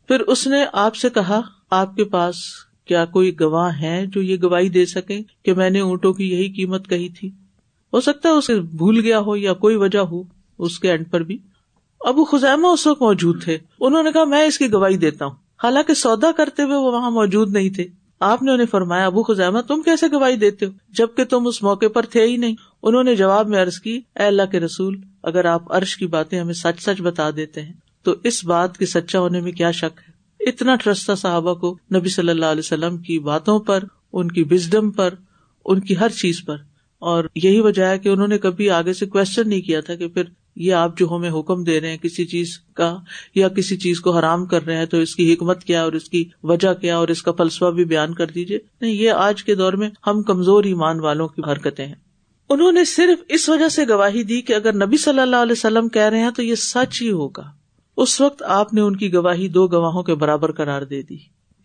پھر 0.07 0.19
اس 0.19 0.47
نے 0.47 0.65
آپ 0.73 0.95
سے 0.95 1.09
کہا، 1.09 1.41
آپ 1.69 1.95
کے 1.95 2.03
پاس 2.03 2.35
کیا 2.89 3.05
کوئی 3.05 3.39
گواہ 3.39 3.81
ہے 3.81 4.05
جو 4.05 4.22
یہ 4.22 4.38
گواہی 4.43 4.69
دے 4.69 4.86
سکے 4.86 5.19
کہ 5.46 5.53
میں 5.53 5.69
نے 5.69 5.79
اونٹوں 5.79 6.13
کی 6.13 6.31
یہی 6.31 6.50
قیمت 6.50 6.89
کہی 6.89 7.10
تھی؟ 7.10 7.27
ہو 7.93 8.01
سکتا 8.01 8.29
ہے 8.29 8.34
اسے 8.34 8.62
بھول 8.62 9.00
گیا 9.00 9.19
ہو 9.19 9.36
یا 9.36 9.53
کوئی 9.53 9.75
وجہ 9.75 10.00
ہو 10.00 10.24
اس 10.60 10.79
کے 10.79 10.91
اینڈ 10.91 11.12
پر 11.12 11.24
بھی۔ 11.24 11.38
ابو 12.00 12.25
خزیمہ 12.25 12.67
اس 12.67 12.88
وقت 12.88 13.01
موجود 13.01 13.43
تھے۔ 13.43 13.58
انہوں 13.79 14.03
نے 14.03 14.12
کہا، 14.12 14.24
میں 14.24 14.46
اس 14.46 14.58
کی 14.58 14.74
گواہی 14.74 14.98
دیتا 14.98 15.25
ہوں۔ 15.25 15.36
حالانکہ 15.63 15.93
سودا 15.93 16.31
کرتے 16.31 16.63
ہوئے 16.63 16.75
وہ 16.75 16.91
وہاں 16.91 17.12
موجود 17.12 17.51
نہیں 17.51 17.69
تھے۔ 17.69 17.88
آپ 18.19 18.43
نے 18.43 18.51
انہیں 18.51 18.67
فرمایا، 18.67 19.05
ابو 19.05 19.24
خزیمہ، 19.24 19.60
تم 19.60 19.81
کیسے 19.81 20.05
گواہی 20.12 20.36
دیتے 20.36 20.65
ہو؟ 20.65 20.72
جبکہ 20.89 21.24
تم 21.24 21.48
اس 21.48 21.63
موقع 21.63 21.88
پر 21.93 22.05
تھے 22.05 22.27
ہی 22.27 22.38
نہیں۔ 22.38 22.55
انہوں 22.84 23.03
نے 23.03 23.15
جواب 23.15 23.48
میں 23.48 23.62
عرض 23.62 23.79
کی، 23.79 24.01
اے 24.15 24.24
اللہ 24.24 24.43
کے 24.51 24.60
رسول، 24.60 24.98
اگر 25.24 25.46
آپ 25.46 25.77
عرش 25.77 25.98
کی 25.98 26.08
باتیں 26.08 26.39
ہمیں 26.39 26.53
سچ 26.53 26.81
سچ 26.81 27.01
بتا 27.01 27.29
دیتے 27.36 27.62
ہیں، 27.62 27.74
تو 28.03 28.15
اس 28.24 28.46
بات 28.46 28.77
کے 28.77 28.86
سچا 28.86 29.19
ہونے 29.19 29.41
میں 29.41 29.51
کیا 29.51 29.72
شک 29.72 30.00
ہے؟ 30.08 30.08
اتنا 30.39 30.75
ٹرسٹ 30.75 31.05
تھا 31.05 31.15
صحابہ 31.15 31.53
کو 31.53 31.77
نبی 31.96 32.10
صلی 32.10 32.29
اللہ 32.29 32.46
علیہ 32.46 32.60
وسلم 32.60 32.98
کی 32.98 33.19
باتوں 33.19 33.60
پر، 33.60 33.84
ان 34.13 34.31
کی 34.31 34.43
وزڈم 34.51 34.91
پر، 34.91 35.13
ان 35.65 35.79
کی 35.79 35.98
ہر 35.98 36.10
چیز 36.10 36.46
پر۔ 36.46 36.58
اور 37.00 37.24
یہی 37.36 37.60
وجہ 37.60 37.86
ہے 37.86 38.00
کہ 38.00 38.10
انہوں 38.10 38.27
نے 38.27 38.38
کبھی 38.38 38.69
آگے 38.69 38.93
سے 38.93 39.05
کوشچن 39.05 39.50
نہیں 39.50 39.62
کیا 39.62 39.81
تھا 39.81 39.96
کہ 39.96 40.08
پھر 40.08 40.24
یہ 40.55 40.74
آپ 40.74 40.98
جو 40.98 41.15
ہمیں 41.15 41.29
حکم 41.29 41.63
دے 41.63 41.81
رہے 41.81 41.89
ہیں 41.89 41.98
کسی 41.98 42.25
چیز 42.25 42.60
کا 42.74 42.98
یا 43.36 43.48
کسی 43.48 43.77
چیز 43.77 44.00
کو 44.00 44.17
حرام 44.17 44.46
کر 44.46 44.65
رہے 44.65 44.77
ہیں 44.77 44.86
تو 44.86 44.98
اس 44.98 45.15
کی 45.15 45.34
حکمت 45.34 45.63
کیا 45.63 45.84
اور 45.84 45.93
اس 45.93 46.10
کی 46.10 46.29
وجہ 46.43 46.74
کیا 46.74 46.98
اور 46.98 47.08
اس 47.08 47.24
کا 47.24 47.31
فلسفہ 47.31 47.65
بھی 47.65 47.86
بیان 47.86 48.13
کر 48.13 48.27
دیجیے 48.27 48.60
نہیں، 48.81 48.91
یہ 48.91 49.12
آج 49.12 49.43
کے 49.43 49.55
دور 49.55 49.74
میں 49.74 49.89
ہم 50.08 50.24
کمزور 50.24 50.63
ایمان 50.63 51.00
والوں 51.00 51.27
کی 51.27 51.41
حرکتیں 51.51 51.86
ہیں۔ 51.86 51.96
انہوں 52.50 52.72
نے 52.72 52.86
صرف 52.86 53.24
اس 53.29 53.50
وجہ 53.50 53.69
سے 53.69 53.88
گواہی 53.88 54.24
دی 54.24 54.41
کہ 54.41 54.53
اگر 54.53 54.86
نبی 54.86 54.98
صلی 54.98 55.19
اللہ 55.19 55.36
علیہ 55.36 55.51
وسلم 55.51 55.89
کہہ 55.89 56.01
رہے 56.01 56.19
ہیں 56.19 56.31
تو 56.31 56.43
یہ 56.43 56.55
سچ 56.55 57.01
ہی 57.01 57.12
ہوگا۔ 57.12 57.58
اس 57.99 58.21
وقت 58.21 58.43
آپ 58.43 58.73
نے 58.73 58.81
ان 58.81 58.95
کی 58.95 59.13
گواہی 59.13 59.47
دو 59.47 59.67
گواہوں 59.67 60.03
کے 60.03 60.15
برابر 60.15 60.51
قرار 60.51 60.81
دے 60.81 61.01
دی۔ 61.01 61.17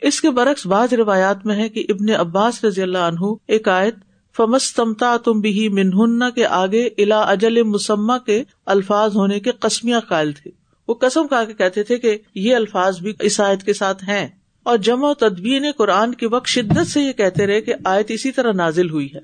اس 0.03 0.21
کے 0.21 0.31
برعکس 0.31 0.67
بعض 0.67 0.93
روایات 0.93 1.47
میں 1.47 1.57
ہے 1.57 1.69
کہ 1.69 1.87
ابن 1.89 2.11
عباس 2.11 2.65
رضی 2.65 2.83
اللہ 2.83 2.99
عنہ 2.99 3.35
ایک 3.49 3.69
آیت 3.69 3.95
فمستمتا 4.37 5.17
تم 5.25 5.41
بھی 5.41 5.69
منہن 5.69 6.31
کے 6.35 6.47
آگے 6.47 6.83
الا 6.87 7.21
اجل 7.21 7.63
مسمہ 7.63 8.13
کے 8.27 8.45
الفاظ 8.67 9.17
ہونے 9.17 9.41
کے 9.41 9.51
قسمیاں 9.51 10.01
قائل 10.01 10.33
تھے۔ 10.33 10.51
وہ 10.89 10.95
قسم 10.95 11.27
کہا 11.27 11.45
کے 11.45 11.53
کہتے 11.53 11.83
تھے 11.83 11.99
کہ 11.99 12.19
یہ 12.35 12.57
الفاظ 12.57 13.01
بھی 13.01 13.13
اس 13.21 13.41
آیت 13.41 13.63
کے 13.63 13.73
ساتھ 13.73 14.05
ہیں۔ 14.05 14.29
اور 14.63 14.79
جمع 14.79 15.11
و 15.11 15.15
تدبین 15.15 15.67
قرآن 15.77 16.15
کے 16.15 16.27
وقت 16.27 16.47
شدت 16.47 16.87
سے 16.87 17.01
یہ 17.01 17.13
کہتے 17.13 17.47
رہے 17.47 17.61
کہ 17.61 17.75
آیت 17.85 18.07
اسی 18.09 18.33
طرح 18.33 18.53
نازل 18.53 18.91
ہوئی 18.91 19.09
ہے۔ 19.15 19.21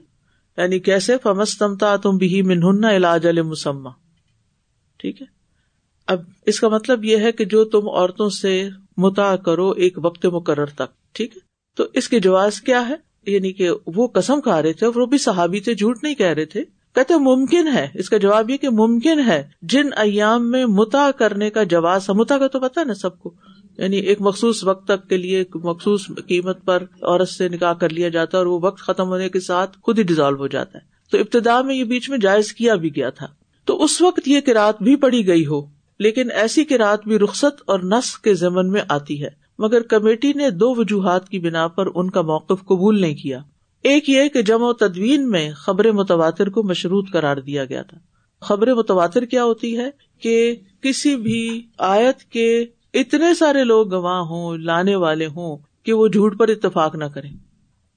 یعنی 0.59 0.79
کیسے؟ 0.79 1.17
فمستمتا 1.23 1.97
تم 1.97 2.17
بھی 2.17 2.43
منہن 2.43 2.85
الا 2.85 3.13
اجل 3.13 3.43
مسمہ۔ 3.43 3.91
ٹھیک 4.99 5.23
ہے؟ 5.23 5.40
اب 6.11 6.21
اس 6.47 6.61
کا 6.61 6.69
مطلب 6.69 7.05
یہ 7.05 7.17
ہے 7.17 7.33
کہ 7.33 7.45
جو 7.45 7.65
تم 7.65 7.89
عورتوں 7.89 8.31
سے 8.31 8.69
متا 8.97 9.37
کرو 9.37 9.71
ایک 9.71 9.99
وقت 10.05 10.27
مقرر 10.27 10.67
تک، 10.67 11.15
ٹھیک 11.15 11.37
ہے؟ 11.37 11.41
تو 11.77 11.85
اس 11.95 12.09
کے 12.09 12.21
جواز 12.21 12.61
کیا 12.61 12.89
ہے؟ 12.89 12.95
یعنی 13.27 13.53
کہ 13.53 13.71
وہ 13.87 14.07
قسم 14.07 14.41
کھا 14.41 14.63
رہے 14.63 14.73
تھے 14.73 14.87
وہ 14.87 15.07
بھی 15.07 15.19
صحابی 15.19 15.61
تھے، 15.61 15.75
جھوٹ 15.75 15.99
نہیں 16.03 16.15
کہہ 16.15 16.27
رہے 16.27 16.45
تھے۔ 16.45 16.65
کہتے 16.95 17.15
ممکن 17.17 17.69
ہے، 17.69 17.89
اس 17.95 18.09
کا 18.11 18.17
جواب 18.17 18.51
یہ 18.51 18.57
کہ 18.57 18.71
ممکن 18.71 19.21
ہے 19.27 19.49
جن 19.63 19.87
ایام 19.97 20.51
میں 20.51 20.67
متا 20.67 21.11
کرنے 21.19 21.51
کا 21.51 21.63
جواز 21.63 22.11
متا 22.11 22.39
کا 22.39 22.47
تو 22.47 22.61
پتا 22.61 22.85
نا 22.85 22.95
سب 22.95 23.19
کو۔ 23.19 23.35
یعنی 23.79 23.97
ایک 23.97 24.21
مخصوص 24.21 24.65
وقت 24.65 24.85
تک 24.87 25.09
کے 25.09 25.17
لیے، 25.17 25.39
ایک 25.39 25.57
مخصوص 25.57 26.07
قیمت 26.27 26.65
پر 26.65 26.83
عورت 26.83 27.29
سے 27.29 27.49
نکاح 27.49 27.73
کر 27.73 27.89
لیا 27.89 28.09
جاتا 28.09 28.39
ہے 28.39 28.39
اور 28.39 28.47
وہ 28.47 28.59
وقت 28.63 28.79
ختم 28.79 29.09
ہونے 29.09 29.29
کے 29.29 29.41
ساتھ 29.41 29.79
خود 29.83 29.99
ہی 29.99 30.05
ڈیزالو 30.05 30.37
ہو 30.37 30.47
جاتا 30.47 30.79
ہے۔ 30.79 30.85
تو 31.11 31.19
ابتدا 31.19 31.63
میں 31.63 31.75
یہ 31.75 31.85
بیچ 31.85 32.11
میں 32.11 32.19
جائز 32.19 32.53
کیا 32.53 32.75
بھی 32.75 32.97
گیا 32.97 33.11
تھا۔ 33.11 33.27
تو 33.65 33.85
اس 33.85 34.01
وقت 34.01 34.21
یہ 34.27 34.41
کراط 34.41 34.83
بھی 34.83 34.97
پڑی 34.97 35.27
گئی 35.27 35.47
ہو۔ 35.47 35.80
لیکن 36.01 36.31
ایسی 36.31 36.65
کراط 36.65 37.05
بھی 37.05 37.19
رخصت 37.19 37.63
اور 37.67 37.81
نس 37.81 38.19
کے 38.19 38.35
ضمن 38.35 38.71
میں 38.71 38.81
آتی 38.89 39.25
ہے۔ 39.25 39.29
مگر 39.59 39.83
کمیٹی 39.83 40.33
نے 40.33 40.51
دو 40.51 40.75
وجوہات 40.75 41.29
کی 41.29 41.39
بنا 41.39 41.69
پر 41.69 41.87
ان 41.95 42.11
کا 42.11 42.23
موقف 42.23 42.65
قبول 42.65 43.01
نہیں 43.01 43.15
کیا۔ 43.15 43.39
ایک 43.83 44.09
یہ 44.09 44.29
کہ 44.29 44.43
جمع 44.43 44.69
و 44.69 44.73
تدوین 44.73 45.31
میں 45.31 45.53
خبر 45.53 45.93
متواتر 45.93 46.49
کو 46.49 46.63
مشروط 46.63 47.11
قرار 47.13 47.37
دیا 47.37 47.65
گیا 47.65 47.83
تھا۔ 47.83 47.99
خبر 48.41 48.75
متواتر 48.75 49.25
کیا 49.25 49.45
ہوتی 49.45 49.79
ہے 49.79 49.91
کہ 50.21 50.57
کسی 50.83 51.17
بھی 51.17 51.63
آیت 51.79 52.25
کے 52.25 52.67
اتنے 52.95 53.35
سارے 53.35 53.65
لوگ 53.65 53.95
گواہ 53.95 54.21
ہوں، 54.21 54.59
لانے 54.59 54.97
والے 54.97 55.27
ہوں 55.27 55.57
کہ 55.83 55.93
وہ 55.93 56.09
جھوٹ 56.09 56.39
پر 56.39 56.49
اتفاق 56.49 56.95
نہ 56.95 57.05
کریں۔ 57.05 57.50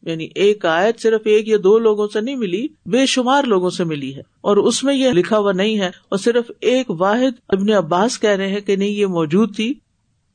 یعنی 0.06 0.28
ایک 0.36 0.66
آیت 0.66 1.02
صرف 1.02 1.22
ایک 1.26 1.48
یا 1.48 1.58
دو 1.64 1.80
لوگوں 1.80 2.08
سے 2.14 2.22
نہیں 2.22 2.36
ملی، 2.36 2.68
بے 2.86 3.06
شمار 3.06 3.44
لوگوں 3.44 3.70
سے 3.70 3.84
ملی 3.84 4.16
ہے۔ 4.16 4.22
اور 4.42 4.58
اس 4.58 4.84
میں 4.84 4.96
یہ 4.96 5.10
لکھا 5.10 5.38
ہوا 5.38 5.52
نہیں 5.52 5.80
ہے، 5.80 5.88
اور 5.88 6.18
صرف 6.18 6.52
ایک 6.62 6.90
واحد 6.90 7.40
ابن 7.50 7.72
عباس 7.72 8.20
کہہ 8.20 8.30
رہے 8.30 8.48
ہیں 8.48 8.62
کہ 8.62 8.76
نہیں، 8.76 8.90
یہ 8.90 9.06
موجود 9.06 9.56
تھی۔ 9.56 9.74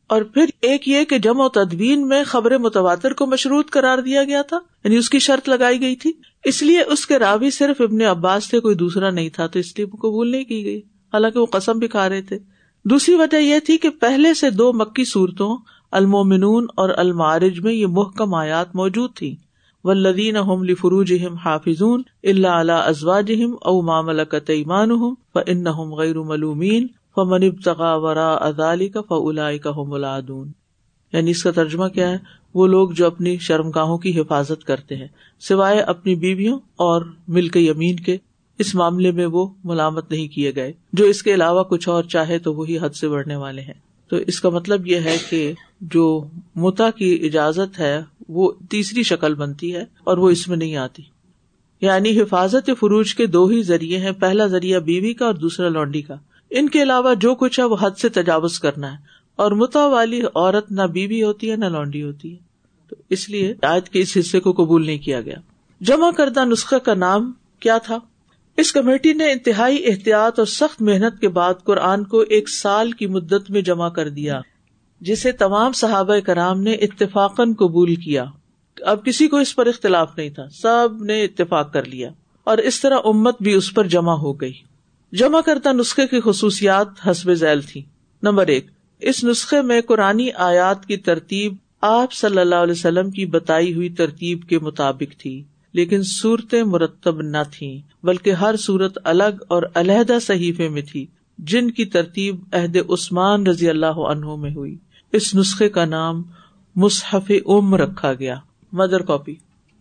اور 0.06 0.22
پھر 0.22 0.44
ایک 0.62 0.88
یہ 0.88 1.04
کہ 1.04 1.18
جمع 1.18 1.44
و 1.44 1.48
تدبین 1.48 2.08
میں 2.08 2.24
خبر 2.24 2.58
متواتر 2.58 3.12
کو 3.12 3.26
مشروط 3.26 3.70
قرار 3.70 3.98
دیا 3.98 4.24
گیا 4.24 4.42
تھا 4.42 4.58
یعنی 4.84 4.96
اس 4.96 5.10
کی 5.10 5.18
شرط 5.18 5.48
لگائی 5.48 5.80
گئی 5.80 5.96
تھی۔ 5.96 6.12
اس 6.44 6.62
لیے 6.62 6.82
اس 6.82 7.06
کے 7.06 7.18
راوی 7.18 7.50
صرف 7.50 7.80
ابن 7.80 8.02
عباس 8.02 8.48
تھے، 8.48 8.60
کوئی 8.60 8.74
دوسرا 8.74 9.10
نہیں 9.10 9.28
تھا، 9.28 9.46
تو 9.46 9.58
اس 9.58 9.78
لیے 9.78 9.86
قبول 9.86 10.30
نہیں 10.30 10.44
کی 10.44 10.64
گئی۔ 10.64 10.78
حالانکہ 11.12 11.38
وہ 11.38 11.46
قسم 11.46 11.78
بھی 11.78 11.88
کھا 11.88 12.08
رہے 12.08 12.22
تھے۔ 12.22 12.38
دوسری 12.84 13.14
وجہ 13.14 13.36
یہ 13.36 13.58
تھی 13.58 13.78
کہ 13.78 13.90
پہلے 13.90 14.34
سے 14.34 14.50
دو 14.50 14.72
مکی 14.72 15.04
صورتوں، 15.04 15.56
المومنون 15.92 16.66
اور 16.76 16.90
المعارج 16.96 17.60
میں 17.60 17.72
یہ 17.72 17.86
محکم 17.86 18.34
آیات 18.34 18.74
موجود 18.74 19.14
تھی 19.14 19.36
ولدین 19.84 20.36
احملی 20.36 20.74
فروج 20.74 21.14
حافظ 21.44 21.82
اللہ 22.22 22.46
علیہ 22.46 22.72
ازواج 22.72 23.32
او 23.60 23.82
ماملکت 23.82 24.50
ایمان 24.50 24.90
ان 25.46 25.66
غیر 25.92 26.20
ملومین 26.20 26.86
فمن 27.14 27.42
ورا 27.66 28.34
ادالی 28.34 28.88
کا 28.88 29.00
فلا 29.02 29.56
کا 29.56 29.70
ملادون 29.76 30.52
یعنی 31.12 31.30
اس 31.30 31.42
کا 31.42 31.50
ترجمہ 31.50 31.88
کیا 31.88 32.10
ہے؟ 32.10 32.16
وہ 32.54 32.66
لوگ 32.66 32.90
جو 32.90 33.06
اپنی 33.06 33.36
شرم 33.38 33.70
گاہوں 33.70 33.98
کی 33.98 34.20
حفاظت 34.20 34.64
کرتے 34.64 34.96
ہیں، 34.96 35.08
سوائے 35.40 35.80
اپنی 35.80 36.14
بیویوں 36.14 36.58
اور 36.76 37.02
مل 37.28 37.48
کے 37.48 37.60
یمین 37.60 37.96
کے، 37.96 38.16
اس 38.58 38.74
معاملے 38.74 39.10
میں 39.10 39.26
وہ 39.26 39.46
ملامت 39.64 40.10
نہیں 40.10 40.28
کیے 40.28 40.54
گئے۔ 40.54 40.72
جو 40.92 41.04
اس 41.04 41.22
کے 41.22 41.34
علاوہ 41.34 41.62
کچھ 41.62 41.88
اور 41.88 42.02
چاہے 42.02 42.38
تو 42.38 42.54
وہی 42.54 42.78
حد 42.78 42.90
سے 42.90 43.08
بڑھنے 43.08 43.36
والے 43.36 43.62
ہیں۔ 43.62 43.88
تو 44.10 44.16
اس 44.16 44.40
کا 44.40 44.48
مطلب 44.48 44.86
یہ 44.86 44.96
ہے 44.96 45.16
کہ 45.30 45.52
جو 45.80 46.24
متا 46.56 46.90
کی 46.90 47.20
اجازت 47.22 47.78
ہے 47.78 48.00
وہ 48.28 48.52
تیسری 48.70 49.02
شکل 49.02 49.34
بنتی 49.34 49.74
ہے 49.74 49.84
اور 50.04 50.18
وہ 50.18 50.30
اس 50.30 50.48
میں 50.48 50.56
نہیں 50.56 50.76
آتی۔ 50.76 51.02
یعنی 51.80 52.20
حفاظت 52.20 52.70
فروج 52.80 53.14
کے 53.14 53.26
دو 53.26 53.46
ہی 53.46 53.62
ذریعے 53.62 53.98
ہیں، 53.98 54.12
پہلا 54.12 54.46
ذریعہ 54.46 54.80
بیوی 54.80 55.14
کا 55.14 55.26
اور 55.26 55.34
دوسرا 55.34 55.68
لونڈی 55.68 56.02
کا۔ 56.02 56.14
ان 56.50 56.68
کے 56.68 56.82
علاوہ 56.82 57.14
جو 57.14 57.34
کچھ 57.34 57.60
ہے 57.60 57.64
وہ 57.64 57.76
حد 57.80 57.90
سے 57.98 58.08
تجاوز 58.08 58.60
کرنا 58.60 58.92
ہے۔ 58.92 58.96
اور 59.36 59.52
متا 59.52 59.86
والی 59.86 60.22
عورت 60.34 60.72
نہ 60.72 60.82
بیوی 60.82 61.22
ہوتی 61.22 61.50
ہے، 61.50 61.56
نہ 61.56 61.64
لونڈی 61.64 62.02
ہوتی 62.02 62.32
ہے۔ 62.32 62.38
تو 62.88 62.96
اس 63.10 63.28
لیے 63.30 63.54
آج 63.62 63.90
کے 63.90 64.00
اس 64.00 64.16
حصے 64.20 64.40
کو 64.40 64.52
قبول 64.52 64.86
نہیں 64.86 64.98
کیا 64.98 65.20
گیا۔ 65.20 65.36
جمع 65.80 66.10
کردہ 66.10 66.44
نسخہ 66.44 66.76
کا 66.76 66.94
نام 66.94 67.32
کیا 67.60 67.78
تھا؟ 67.78 67.98
اس 68.56 68.72
کمیٹی 68.72 69.12
نے 69.12 69.32
انتہائی 69.32 69.86
احتیاط 69.86 70.38
اور 70.38 70.46
سخت 70.46 70.82
محنت 70.82 71.20
کے 71.20 71.28
بعد 71.28 71.54
قرآن 71.64 72.04
کو 72.04 72.20
ایک 72.20 72.48
سال 72.48 72.92
کی 72.92 73.06
مدت 73.06 73.50
میں 73.50 73.60
جمع 73.60 73.88
کر 73.88 74.08
دیا۔ 74.08 74.40
جسے 75.00 75.32
تمام 75.32 75.72
صحابہ 75.72 76.18
کرام 76.18 76.60
نے 76.60 76.72
اتفاقن 76.72 77.54
قبول 77.54 77.94
کیا۔ 77.94 78.24
اب 78.80 79.04
کسی 79.04 79.28
کو 79.28 79.36
اس 79.36 79.56
پر 79.56 79.66
اختلاف 79.66 80.16
نہیں 80.16 80.30
تھا۔ 80.30 80.48
سب 80.52 81.04
نے 81.04 81.24
اتفاق 81.24 81.72
کر 81.72 81.84
لیا 81.84 82.10
اور 82.44 82.58
اس 82.58 82.80
طرح 82.80 82.98
امت 83.04 83.42
بھی 83.42 83.54
اس 83.54 83.74
پر 83.74 83.86
جمع 83.86 84.14
ہو 84.14 84.32
گئی۔ 84.32 84.52
جمع 85.12 85.40
کرتا 85.40 85.72
نسخے 85.72 86.06
کی 86.06 86.20
خصوصیات 86.20 86.88
حسب 87.10 87.32
ذیل 87.34 87.60
تھی 87.62 87.82
نمبر 88.22 88.46
ایک، 88.46 88.66
اس 88.98 89.24
نسخے 89.24 89.62
میں 89.62 89.80
قرآن 89.80 90.20
آیات 90.36 90.86
کی 90.86 90.96
ترتیب 90.96 91.54
آپ 91.80 92.12
صلی 92.12 92.38
اللہ 92.38 92.54
علیہ 92.54 92.72
وسلم 92.72 93.10
کی 93.10 93.26
بتائی 93.26 93.74
ہوئی 93.74 93.88
ترتیب 93.88 94.42
کے 94.48 94.58
مطابق 94.58 95.20
تھی، 95.20 95.44
لیکن 95.72 96.02
صورتیں 96.02 96.62
مرتب 96.62 97.22
نہ 97.22 97.42
تھی 97.52 97.80
بلکہ 98.02 98.30
ہر 98.30 98.56
صورت 98.56 98.98
الگ 99.04 99.44
اور 99.48 99.62
علیحدہ 99.74 100.18
صحیفے 100.22 100.68
میں 100.68 100.82
تھی، 100.82 101.06
جن 101.38 101.70
کی 101.70 101.84
ترتیب 101.84 102.36
عہد 102.52 102.76
عثمان 102.90 103.46
رضی 103.46 103.68
اللہ 103.68 103.98
عنہ 104.10 104.36
میں 104.36 104.50
ہوئی۔ 104.50 104.76
اس 105.12 105.34
نسخے 105.34 105.68
کا 105.68 105.84
نام 105.84 106.22
مصحف 106.76 107.32
ام 107.46 107.74
رکھا 107.74 108.14
گیا۔ 108.14 108.36
Mother 108.72 109.02
copy. 109.02 109.34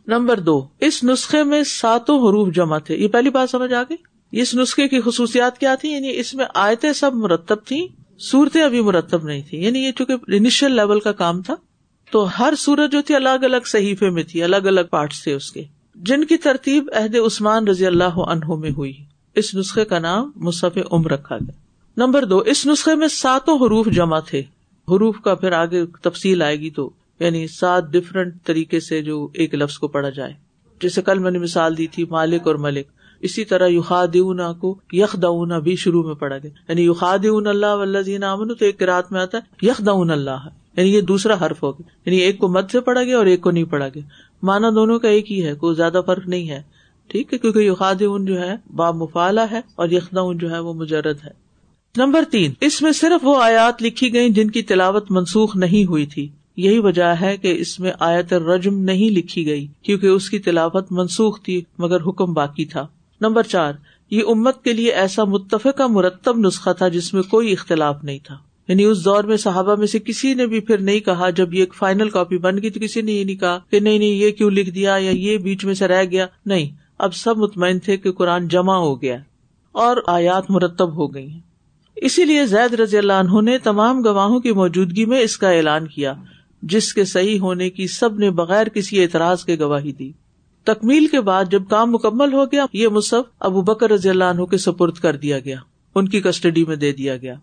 نمبر 0.08 0.40
دو، 0.40 0.68
اس 0.80 1.04
نسخے 1.04 1.44
میں 1.44 1.64
ساتوں 1.64 2.30
حروف 2.30 2.54
جمع 2.54 2.78
تھے۔ 2.78 2.96
یہ 2.96 3.08
پہلی 3.08 3.30
بات 3.30 3.50
سمجھ 3.50 3.74
آ 3.74 3.84
گئی؟ 3.84 3.98
اس 4.32 4.56
نسخے 4.56 4.88
کی 4.88 5.02
خصوصیات 5.02 5.58
کیا 5.58 5.76
تھی 5.76 5.90
یعنی 5.90 6.20
اس 6.20 6.34
میں 6.34 6.46
آیتیں 6.56 6.94
سب 6.94 7.14
مرتب 7.14 7.58
تھی 7.66 7.88
صورتیں 8.20 8.64
ابھی 8.64 8.82
مرتب 8.82 9.24
نہیں 9.24 9.42
تھی 9.50 9.64
یعنی 9.64 9.80
یہ 9.80 9.92
چونکہ 9.92 10.14
انیشل 10.28 10.76
لیول 10.76 11.00
کا 11.00 11.12
کام 11.12 11.42
تھا، 11.42 11.56
تو 12.12 12.28
ہر 12.40 12.54
سورج 12.58 12.92
جو 12.92 13.02
تھی 13.02 13.16
الگ 13.16 13.30
الگ 13.30 13.66
صحیفے 13.66 14.10
میں 14.10 14.24
تھی، 14.24 14.44
الگ 14.44 14.56
الگ 14.56 14.82
پارٹس 14.90 15.24
تھے 15.24 15.34
اس 15.34 15.52
کے۔ 15.52 15.64
جن 15.96 16.24
کی 16.24 16.38
ترتیب 16.38 16.90
عہد 16.94 17.16
عثمان 17.16 17.68
رضی 17.68 17.86
اللہ 17.86 18.04
عنہ 18.04 18.56
میں 18.56 18.72
ہوئی۔ 18.78 18.94
اس 19.36 19.56
نسخے 19.56 19.86
کا 19.86 20.00
نام 20.00 20.32
مصف 20.36 20.78
ام 20.92 21.08
رکھا 21.08 21.38
گیا۔ 21.38 21.52
نمبر 21.98 22.26
دو، 22.26 22.38
اس 22.38 22.68
نسخے 22.68 22.96
میں 22.96 23.08
ساتوں 23.08 23.56
حروف 23.56 23.88
جمع 23.88 24.20
تھے۔ 24.20 24.44
حروف 24.92 25.16
کا 25.24 25.36
پھر 25.36 25.52
آگے 25.52 25.86
تفصیل 26.02 26.42
آئے 26.42 26.60
گی 26.60 26.70
تو 26.70 26.90
یعنی 27.20 27.48
سات 27.48 27.84
ڈفرنٹ 27.92 28.34
طریقے 28.44 28.80
سے 28.80 29.02
جو 29.02 29.28
ایک 29.34 29.56
لفظ 29.56 29.78
کو 29.78 29.88
پڑھا 29.88 30.10
جائے۔ 30.10 30.34
جیسے 30.82 31.02
کل 31.02 31.20
میں 31.20 31.32
نے 31.32 31.40
مثال 31.40 31.78
دی 31.78 31.88
تھی 31.88 32.06
مالک 32.06 32.48
اور 32.48 32.56
ملک۔ 32.56 32.88
اسی 33.20 33.46
طرح 33.46 33.68
یوخا 33.68 34.06
کو 34.60 34.80
یخ 34.92 35.14
دونا 35.14 35.60
بھی 35.60 35.76
شروع 35.76 36.04
میں 36.04 36.16
پڑا 36.16 36.38
گیا۔ 36.38 36.52
یعنی 36.70 36.82
یوخاد 36.82 37.20
اللہ 37.26 38.26
امن 38.26 38.56
تو 38.56 38.66
ایک 38.66 38.84
رات 38.84 39.12
میں 39.12 39.22
آتا 39.22 39.38
ہے 39.38 39.66
یخ 39.68 39.78
دون 39.80 40.12
اللہ۔ 40.12 40.48
یعنی 40.78 40.96
یہ 40.96 41.02
دوسرا 41.02 41.46
حرف 41.46 41.64
ہو 41.64 41.72
گیا۔ 41.72 41.90
یعنی 42.06 42.18
ایک 42.18 42.38
کو 42.38 42.48
مت 42.48 42.72
سے 42.72 42.80
پڑا 42.80 43.04
گیا 43.04 43.18
اور 43.18 43.26
ایک 43.26 43.42
کو 43.42 43.52
نہیں 43.52 43.64
پڑا 43.64 43.88
گیا۔ 43.88 44.04
مانا 44.44 44.70
دونوں 44.70 45.00
کا 45.00 45.08
ایک 45.08 45.32
ہی 45.32 45.48
ہے، 45.48 45.54
کوئی 45.54 45.76
زیادہ 45.76 46.02
فرق 46.06 46.28
نہیں 46.28 46.50
ہے۔ 46.50 46.62
ٹھیک 47.08 47.34
ہے، 47.34 47.38
کیونکہ 47.38 47.60
یوخاد 47.60 47.96
جو 47.96 48.42
ہے، 48.42 48.56
با 48.76 48.92
مفالا 48.92 49.46
ہے 49.52 49.62
اور 49.76 49.90
یخدا 49.90 50.22
جو 50.36 50.52
ہے، 50.52 50.60
وہ 50.60 50.74
مجرد 50.74 51.18
ہے۔ 51.26 51.47
نمبر 51.98 52.24
تین، 52.32 52.52
اس 52.62 52.82
میں 52.82 52.92
صرف 52.92 53.20
وہ 53.24 53.42
آیات 53.42 53.84
لکھی 53.84 54.14
گئی 54.14 54.30
جن 54.30 54.52
کی 54.52 54.62
تلاوت 54.62 55.12
منسوخ 55.12 55.56
نہیں 55.56 55.86
ہوئی 55.86 56.06
تھی۔ 56.06 56.28
یہی 56.58 56.80
وجہ 56.80 57.16
ہے 57.22 57.38
کہ 57.38 57.56
اس 57.60 57.80
میں 57.80 57.92
آیت 58.00 58.34
رجم 58.34 58.80
نہیں 58.80 59.10
لکھی 59.10 59.46
گئی، 59.46 59.68
کیونکہ 59.82 60.08
اس 60.08 60.30
کی 60.30 60.40
تلاوت 60.40 60.92
منسوخ 60.92 61.42
تھی، 61.42 61.62
مگر 61.78 61.98
حکم 62.02 62.34
باقی 62.34 62.66
تھا۔ 62.66 62.88
نمبر 63.22 63.44
چار، 63.44 63.74
یہ 64.12 64.22
امت 64.28 64.64
کے 64.64 64.74
لیے 64.74 64.92
ایسا 64.92 65.24
متفقہ 65.24 65.84
مرتب 65.84 66.38
نسخہ 66.38 66.70
تھا 66.70 66.88
جس 66.88 67.14
میں 67.14 67.24
کوئی 67.24 67.52
اختلاف 67.52 68.04
نہیں 68.04 68.20
تھا۔ 68.24 68.38
یعنی 68.68 68.84
اس 68.84 69.06
دور 69.06 69.24
میں 69.24 69.38
صحابہ 69.38 69.76
میں 69.76 69.88
سے 69.88 70.00
کسی 70.00 70.34
نے 70.34 70.48
بھی 70.48 70.60
پھر 70.60 70.78
نہیں 70.78 71.00
کہا، 71.00 71.30
جب 71.30 71.54
یہ 71.54 71.60
ایک 71.60 71.74
فائنل 71.74 72.10
کاپی 72.10 72.38
بن 72.38 72.62
گئی 72.62 72.70
تو 72.70 72.80
کسی 72.80 73.02
نے 73.02 73.12
یہ 73.12 73.24
نہیں 73.24 73.36
کہا 73.36 73.60
کہ 73.72 73.80
نہیں 73.80 73.98
نہیں، 73.98 74.10
یہ 74.10 74.32
کیوں 74.32 74.52
لکھ 74.52 74.70
دیا 74.70 74.92
یا 74.92 75.12
یہ 75.12 75.38
بیچ 75.38 75.66
میں 75.66 75.74
سے 75.74 75.88
رہ 75.88 76.04
گیا۔ 76.04 76.26
نہیں، 76.46 76.70
اب 76.98 77.16
سب 77.16 77.38
مطمئن 77.38 77.80
تھے 77.80 77.98
کہ 77.98 78.12
قرآن 78.12 78.48
جمع 78.48 78.76
ہو 78.76 79.02
گیا 79.02 79.18
اور 79.72 79.98
آیات 80.08 80.52
مرتب 80.52 80.96
ہو 80.96 81.14
گئی 81.14 81.30
ہیں۔ 81.30 81.47
اسی 82.02 82.26
لیے 82.26 82.46
زید 82.46 82.74
رضی 82.74 82.98
اللہ 82.98 83.14
عنہ 83.14 83.42
نے 83.42 83.58
تمام 83.58 84.02
گواہوں 84.06 84.40
کی 84.40 84.52
موجودگی 84.52 85.06
میں 85.06 85.22
اس 85.22 85.38
کا 85.38 85.50
اعلان 85.50 85.88
کیا، 85.88 86.14
جس 86.62 86.94
کے 86.94 87.06
صحیح 87.06 87.40
ہونے 87.40 87.70
کی 87.70 87.88
سب 87.88 88.20
نے 88.20 88.30
بغیر 88.30 88.70
کسی 88.70 89.02
اعتراض 89.02 89.46
کے 89.46 89.60
گواہی 89.60 89.92
دی۔ 89.92 90.12
تکمیل 90.64 91.08
کے 91.08 91.22
بعد 91.22 91.46
جب 91.52 91.64
کام 91.70 91.92
مکمل 91.92 92.34
ہو 92.34 92.46
گیا، 92.46 92.66
یہ 92.74 92.88
مصحف 92.88 93.26
ابو 93.40 93.62
بکر 93.62 93.92
رضی 93.92 94.10
اللہ 94.10 94.24
عنہ 94.24 94.44
کے 94.44 94.58
سپرد 94.58 94.94
کر 94.94 95.16
دیا 95.16 95.40
گیا، 95.40 95.58
ان 95.96 96.08
کی 96.08 96.22
کسٹڈی 96.22 96.66
میں 96.66 96.76
دے 96.76 96.92
دیا 96.92 97.18
گیا۔ 97.18 97.36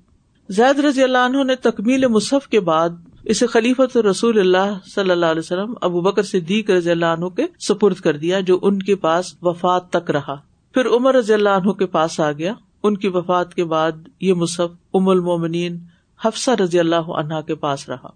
زید 0.49 0.79
رضی 0.79 1.03
اللہ 1.03 1.19
عنہ 1.19 1.43
نے 1.43 1.55
تکمیل 1.57 2.07
مصحف 2.07 2.49
کے 2.49 2.61
بعد 2.61 2.91
اسے 3.25 3.47
خلیفت 3.47 3.97
رسول 3.97 4.39
اللہ 4.39 4.79
صلی 4.95 5.11
اللہ 5.11 5.27
علیہ 5.27 5.39
وسلم 5.39 5.75
ابو 5.81 6.01
بکر 6.01 6.23
صدیق 6.23 6.71
رضی 6.71 6.91
اللہ 6.91 7.07
عنہ 7.07 7.27
کے 7.27 7.43
سپرد 7.61 7.97
کر 7.97 8.17
دیا، 8.17 8.41
جو 8.41 8.59
ان 8.63 8.79
کے 8.79 8.95
پاس 8.95 9.35
وفات 9.43 9.91
تک 9.91 10.11
رہا۔ 10.11 10.35
پھر 10.75 10.87
عمر 10.87 11.15
رضی 11.15 11.35
اللہ 11.35 11.49
عنہ 11.49 11.71
کے 11.71 11.87
پاس 11.87 12.21
آ 12.21 12.33
گیا۔ 12.33 12.55
ان 12.85 12.97
کی 12.97 13.09
وفات 13.09 13.55
کے 13.55 13.65
بعد 13.65 13.93
یہ 14.21 14.35
مصحف 14.35 14.71
ام 14.95 15.09
المومنین 15.09 15.79
حفصہ 16.25 16.51
رضی 16.51 16.79
اللہ 16.79 16.97
عنہا 16.97 17.41
کے 17.41 17.55
پاس 17.55 17.89
رہا۔ 17.89 18.09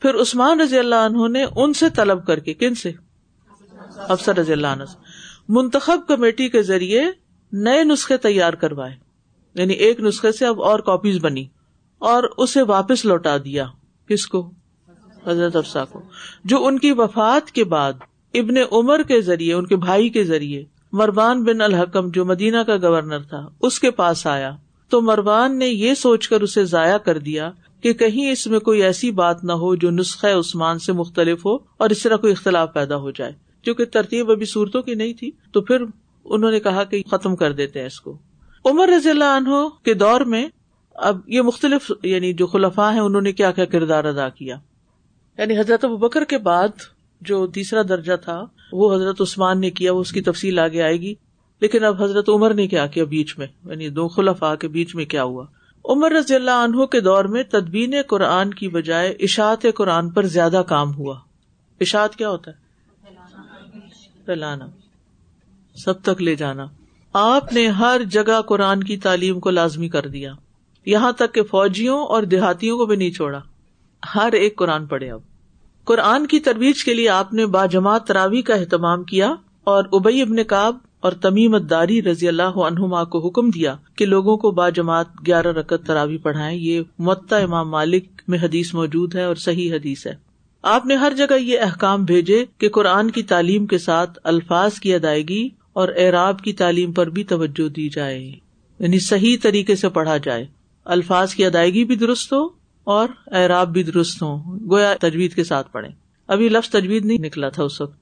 پھر 0.00 0.14
عثمان 0.20 0.60
رضی 0.60 0.78
اللہ 0.78 0.94
عنہ 0.94 1.28
نے 1.28 1.44
ان 1.56 1.72
سے 1.72 1.90
طلب 1.90 2.26
کر 2.26 2.38
کے 2.38 2.54
کن 2.54 2.74
سے؟ 2.74 2.92
حفصہ 4.10 4.30
رضی 4.30 4.52
اللہ 4.52 4.66
عنہ 4.66 4.82
منتخب 5.48 6.00
کمیٹی 6.08 6.48
کے 6.48 6.62
ذریعے 6.62 7.02
نئے 7.52 7.84
نسخے 7.84 8.16
تیار 8.16 8.52
کروائے۔ 8.52 8.96
یعنی 9.54 9.74
ایک 9.74 10.00
نسخے 10.00 10.32
سے 10.32 10.46
اب 10.46 10.62
اور 10.62 10.78
کاپیز 10.78 11.18
بنی 11.20 11.46
اور 11.98 12.22
اسے 12.36 12.62
واپس 12.62 13.04
لوٹا 13.04 13.36
دیا۔ 13.36 13.66
کس 14.08 14.26
کو؟ 14.26 14.50
حضرت 15.26 15.56
افسا 15.56 15.84
کو۔ 15.84 16.02
جو 16.44 16.66
ان 16.66 16.78
کی 16.78 16.92
وفات 16.92 17.50
کے 17.50 17.64
بعد 17.64 17.92
ابن 18.34 18.54
عمر 18.72 19.02
کے 19.02 19.20
ذریعے، 19.20 19.54
ان 19.54 19.66
کے 19.66 19.76
بھائی 19.76 20.08
کے 20.08 20.24
ذریعے 20.24 20.64
مروان 20.92 21.44
بن 21.44 21.60
الحکم 21.60 22.10
جو 22.10 22.24
مدینہ 22.24 22.56
کا 22.56 22.76
گورنر 22.76 23.22
تھا، 23.22 23.48
اس 23.60 23.80
کے 23.80 23.90
پاس 23.90 24.26
آیا۔ 24.26 24.56
تو 24.88 25.00
مروان 25.00 25.58
نے 25.58 25.66
یہ 25.66 25.94
سوچ 25.94 26.28
کر 26.28 26.40
اسے 26.40 26.64
ضائع 26.64 26.98
کر 26.98 27.18
دیا 27.18 27.50
کہ 27.80 27.92
کہیں 27.92 28.30
اس 28.30 28.46
میں 28.46 28.58
کوئی 28.58 28.82
ایسی 28.82 29.10
بات 29.10 29.44
نہ 29.44 29.52
ہو 29.52 29.74
جو 29.74 29.90
نسخہ 29.90 30.26
عثمان 30.26 30.78
سے 30.78 30.92
مختلف 30.92 31.46
ہو 31.46 31.54
اور 31.54 31.90
اس 31.90 32.02
طرح 32.02 32.16
کوئی 32.16 32.32
اختلاف 32.32 32.72
پیدا 32.72 32.96
ہو 32.96 33.10
جائے 33.10 33.32
کیونکہ 33.62 33.84
ترتیب 33.84 34.30
ابھی 34.30 34.46
صورتوں 34.46 34.82
کی 34.82 34.94
نہیں 34.94 35.12
تھی۔ 35.12 35.30
تو 35.52 35.60
پھر 35.60 35.84
انہوں 36.24 36.50
نے 36.50 36.60
کہا 36.60 36.84
کہ 36.84 37.02
ختم 37.10 37.36
کر 37.36 37.52
دیتے 37.52 37.78
ہیں 37.78 37.86
اس 37.86 38.00
کو۔ 38.00 38.18
عمر 38.64 38.88
رضی 38.88 39.10
اللہ 39.10 39.36
عنہ 39.36 39.68
کے 39.84 39.94
دور 39.94 40.20
میں 40.20 40.48
اب 40.94 41.20
یہ 41.26 41.42
مختلف 41.42 41.92
یعنی 42.02 42.32
جو 42.32 42.46
خلفا 42.46 42.92
ہیں، 42.92 43.00
انہوں 43.00 43.20
نے 43.20 43.32
کیا 43.32 43.50
کیا 43.50 43.64
کردار 43.64 44.04
ادا 44.04 44.28
کیا۔ 44.28 44.56
یعنی 45.38 45.58
حضرت 45.58 45.84
بکر 45.84 46.24
کے 46.24 46.38
بعد 46.38 46.68
جو 47.20 47.46
تیسرا 47.46 47.82
درجہ 47.88 48.16
تھا، 48.16 48.44
وہ 48.72 48.94
حضرت 48.94 49.20
عثمان 49.20 49.60
نے 49.60 49.70
کیا، 49.70 49.92
وہ 49.92 50.00
اس 50.00 50.12
کی 50.12 50.20
تفصیل 50.20 50.58
آگے 50.58 50.82
آئے 50.82 51.00
گی۔ 51.00 51.14
لیکن 51.60 51.84
اب 51.84 52.02
حضرت 52.02 52.28
عمر 52.28 52.54
نے 52.54 52.66
کیا 52.66 52.86
کیا 52.86 53.04
بیچ 53.04 53.38
میں؟ 53.38 53.46
یعنی 53.64 53.88
دو 53.88 54.08
خلفا 54.08 54.54
کے 54.54 54.68
بیچ 54.68 54.94
میں 54.94 55.04
کیا 55.04 55.22
ہوا؟ 55.22 55.46
عمر 55.84 56.12
رضی 56.12 56.34
اللہ 56.34 56.50
عنہ 56.50 56.84
کے 56.84 57.00
دور 57.00 57.24
میں 57.24 57.42
تدبین 57.42 57.94
قرآن 58.06 58.54
کی 58.54 58.68
بجائے 58.68 59.10
اشاعت 59.10 59.66
قرآن 59.74 60.10
پر 60.10 60.22
زیادہ 60.26 60.62
کام 60.68 60.94
ہوا۔ 60.94 61.18
اشاعت 61.80 62.16
کیا 62.16 62.30
ہوتا 62.30 62.50
ہے؟ 62.50 62.56
پھیلانا۔ 64.24 64.66
سب 65.74 66.02
تک 66.02 66.22
لے 66.22 66.34
جانا۔ 66.34 66.66
آپ 67.12 67.52
نے 67.52 67.68
ہر 67.68 68.00
جگہ 68.10 68.40
قرآن 68.42 68.84
کی 68.84 68.96
تعلیم 68.96 69.40
کو 69.40 69.50
لازمی 69.50 69.88
کر 69.88 70.06
دیا۔ 70.06 70.32
یہاں 70.86 71.12
تک 71.12 71.34
کہ 71.34 71.42
فوجیوں 71.42 72.06
اور 72.06 72.22
دیہاتیوں 72.22 72.78
کو 72.78 72.86
بھی 72.86 72.96
نہیں 72.96 73.10
چھوڑا۔ 73.10 73.40
ہر 74.14 74.32
ایک 74.32 74.56
قرآن 74.56 74.86
پڑھے 74.86 75.10
اب۔ 75.10 75.20
قرآن 75.88 76.26
کی 76.26 76.40
ترویج 76.40 76.84
کے 76.84 76.94
لیے 76.94 77.08
آپ 77.08 77.34
نے 77.34 77.46
باجماعت 77.46 78.06
تراوی 78.06 78.42
کا 78.42 78.54
اہتمام 78.54 79.04
کیا 79.04 79.34
اور 79.64 79.84
ابئی 79.92 80.22
ابن 80.22 80.44
کاب 80.44 80.76
اور 81.00 81.12
تمیم 81.12 81.56
داری 81.56 82.02
رضی 82.02 82.28
اللہ 82.28 82.42
عنہما 82.42 83.04
کو 83.04 83.26
حکم 83.26 83.50
دیا 83.50 83.76
کہ 83.96 84.06
لوگوں 84.06 84.36
کو 84.36 84.50
با 84.50 84.68
جماعت 84.68 85.06
گیارہ 85.26 85.46
رکت 85.46 85.86
تراوی 85.86 86.16
پڑھائے 86.16 86.56
یہ 86.56 86.80
متا 86.98 87.36
امام 87.36 87.70
مالک 87.70 88.04
میں 88.28 88.38
حدیث 88.42 88.74
موجود 88.74 89.14
ہے 89.14 89.24
اور 89.24 89.34
صحیح 89.34 89.72
حدیث 89.72 90.06
ہے۔ 90.06 90.14
آپ 90.62 90.86
نے 90.86 90.94
ہر 90.94 91.12
جگہ 91.16 91.34
یہ 91.34 91.60
احکام 91.60 92.04
بھیجے 92.04 92.44
کہ 92.58 92.68
قرآن 92.68 93.10
کی 93.10 93.22
تعلیم 93.22 93.66
کے 93.66 93.78
ساتھ 93.78 94.18
الفاظ 94.24 94.74
کی 94.74 94.94
ادائیگی 94.94 95.48
اور 95.72 95.88
اعراب 95.96 96.40
کی 96.40 96.52
تعلیم 96.52 96.92
پر 96.92 97.10
بھی 97.10 97.24
توجہ 97.24 97.68
دی 97.68 97.88
جائے۔ 97.88 98.32
یعنی 98.78 98.98
صحیح 98.98 99.36
طریقے 99.42 99.74
سے 99.74 99.88
پڑھا 99.88 100.16
جائے۔ 100.16 100.46
الفاظ 100.84 101.34
کی 101.34 101.44
ادائیگی 101.44 101.84
بھی 101.84 101.96
درست 101.96 102.32
ہو 102.32 102.57
اور 102.88 103.08
اعراب 103.32 103.72
بھی 103.72 103.82
درست 103.82 104.22
ہو 104.22 104.58
گویا 104.70 104.94
تجوید 105.00 105.34
کے 105.34 105.44
ساتھ 105.44 105.72
پڑھے 105.72 105.88
ابھی 106.28 106.48
لفظ 106.48 106.70
تجوید 106.70 107.04
نہیں 107.04 107.18
نکلا 107.18 107.48
تھا 107.48 107.62
اس 107.62 107.80
وقت۔ 107.80 107.98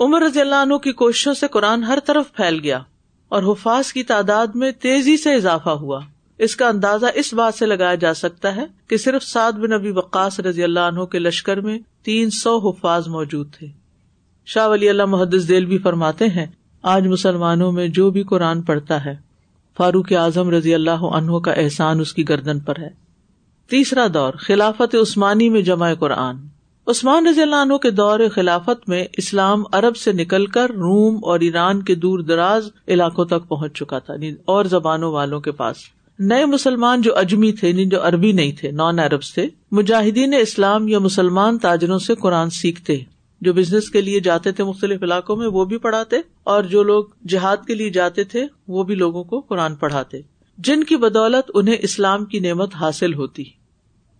عمر 0.00 0.22
رضی 0.22 0.40
اللہ 0.40 0.54
عنہ 0.54 0.74
کی 0.74 0.92
کوششوں 0.92 1.34
سے 1.34 1.48
قرآن 1.48 1.84
ہر 1.84 1.98
طرف 2.04 2.32
پھیل 2.32 2.60
گیا 2.62 2.78
اور 3.28 3.42
حفاظ 3.42 3.92
کی 3.92 4.02
تعداد 4.02 4.46
میں 4.54 4.72
تیزی 4.72 5.16
سے 5.16 5.34
اضافہ 5.34 5.70
ہوا۔ 5.70 6.00
اس 6.38 6.56
کا 6.56 6.68
اندازہ 6.68 7.06
اس 7.14 7.34
بات 7.34 7.54
سے 7.54 7.66
لگایا 7.66 7.94
جا 7.94 8.14
سکتا 8.14 8.56
ہے 8.56 8.66
کہ 8.88 8.96
صرف 8.96 9.22
سعد 9.22 9.52
بن 9.52 9.72
ابی 9.72 9.90
وقاص 9.90 10.40
رضی 10.40 10.62
اللہ 10.62 10.80
عنہ 10.80 11.04
کے 11.04 11.18
لشکر 11.18 11.60
میں 11.60 11.78
تین 12.02 12.30
سو 12.30 12.70
حفاظ 12.70 13.08
موجود 13.08 13.52
تھے۔ 13.52 13.66
شاہ 14.46 14.68
ولی 14.68 14.88
اللہ 14.88 15.04
محدث 15.04 15.48
دل 15.48 15.64
بھی 15.64 15.78
فرماتے 15.78 16.28
ہیں، 16.28 16.46
آج 16.82 17.06
مسلمانوں 17.06 17.72
میں 17.72 17.88
جو 17.88 18.10
بھی 18.10 18.22
قرآن 18.22 18.62
پڑھتا 18.62 19.04
ہے، 19.04 19.14
فاروق 19.76 20.12
اعظم 20.12 20.50
رضی 20.50 20.74
اللہ 20.74 21.10
عنہ 21.14 21.38
کا 21.38 21.52
احسان 21.52 22.00
اس 22.00 22.14
کی 22.14 22.28
گردن 22.28 22.58
پر 22.58 22.74
ہے۔ 22.78 23.05
تیسرا 23.70 24.06
دور، 24.14 24.32
خلافت 24.32 24.94
عثمانی 24.94 25.48
میں 25.48 25.62
جمع 25.62 25.94
قرآن۔ 25.94 26.36
عثمان 26.86 27.26
رضی 27.26 27.42
اللہ 27.42 27.56
عنہ 27.56 27.76
کے 27.76 27.90
دور 27.90 28.20
خلافت 28.34 28.88
میں 28.88 29.04
اسلام 29.12 29.62
عرب 29.72 29.96
سے 29.96 30.12
نکل 30.12 30.46
کر 30.46 30.70
روم 30.70 31.18
اور 31.22 31.40
ایران 31.40 31.82
کے 31.82 31.94
دور 31.94 32.18
دراز 32.18 32.68
علاقوں 32.88 33.24
تک 33.24 33.48
پہنچ 33.48 33.78
چکا 33.78 33.98
تھا 33.98 34.14
یعنی 34.14 34.32
اور 34.44 34.64
زبانوں 34.64 35.12
والوں 35.12 35.40
کے 35.40 35.52
پاس۔ 35.52 35.76
نئے 36.18 36.44
مسلمان 36.44 37.00
جو 37.00 37.16
اجمی 37.18 37.52
تھے 37.52 37.68
یعنی 37.68 37.86
جو 37.86 38.06
عربی 38.06 38.32
نہیں 38.32 38.52
تھے، 38.52 38.70
نان 38.70 38.98
ارب 38.98 39.20
تھے، 39.34 39.46
مجاہدین 39.72 40.34
اسلام 40.34 40.88
یا 40.88 40.98
مسلمان 40.98 41.58
تاجروں 41.58 41.98
سے 41.98 42.14
قرآن 42.14 42.50
سیکھتے، 42.50 42.98
جو 43.40 43.52
بزنس 43.52 43.90
کے 43.90 44.00
لیے 44.00 44.20
جاتے 44.20 44.52
تھے 44.52 44.64
مختلف 44.64 45.02
علاقوں 45.02 45.36
میں، 45.36 45.46
وہ 45.46 45.64
بھی 45.64 45.78
پڑھاتے، 45.78 46.16
اور 46.44 46.62
جو 46.62 46.82
لوگ 46.82 47.04
جہاد 47.28 47.66
کے 47.66 47.74
لیے 47.74 47.90
جاتے 47.90 48.24
تھے، 48.24 48.46
وہ 48.68 48.82
بھی 48.82 48.94
لوگوں 48.94 49.24
کو 49.24 49.40
قرآن 49.40 49.74
پڑھاتے۔ 49.74 50.35
جن 50.58 50.84
کی 50.84 50.96
بدولت 50.96 51.50
انہیں 51.54 51.76
اسلام 51.82 52.24
کی 52.24 52.38
نعمت 52.38 52.74
حاصل 52.74 53.14
ہوتی۔ 53.14 53.44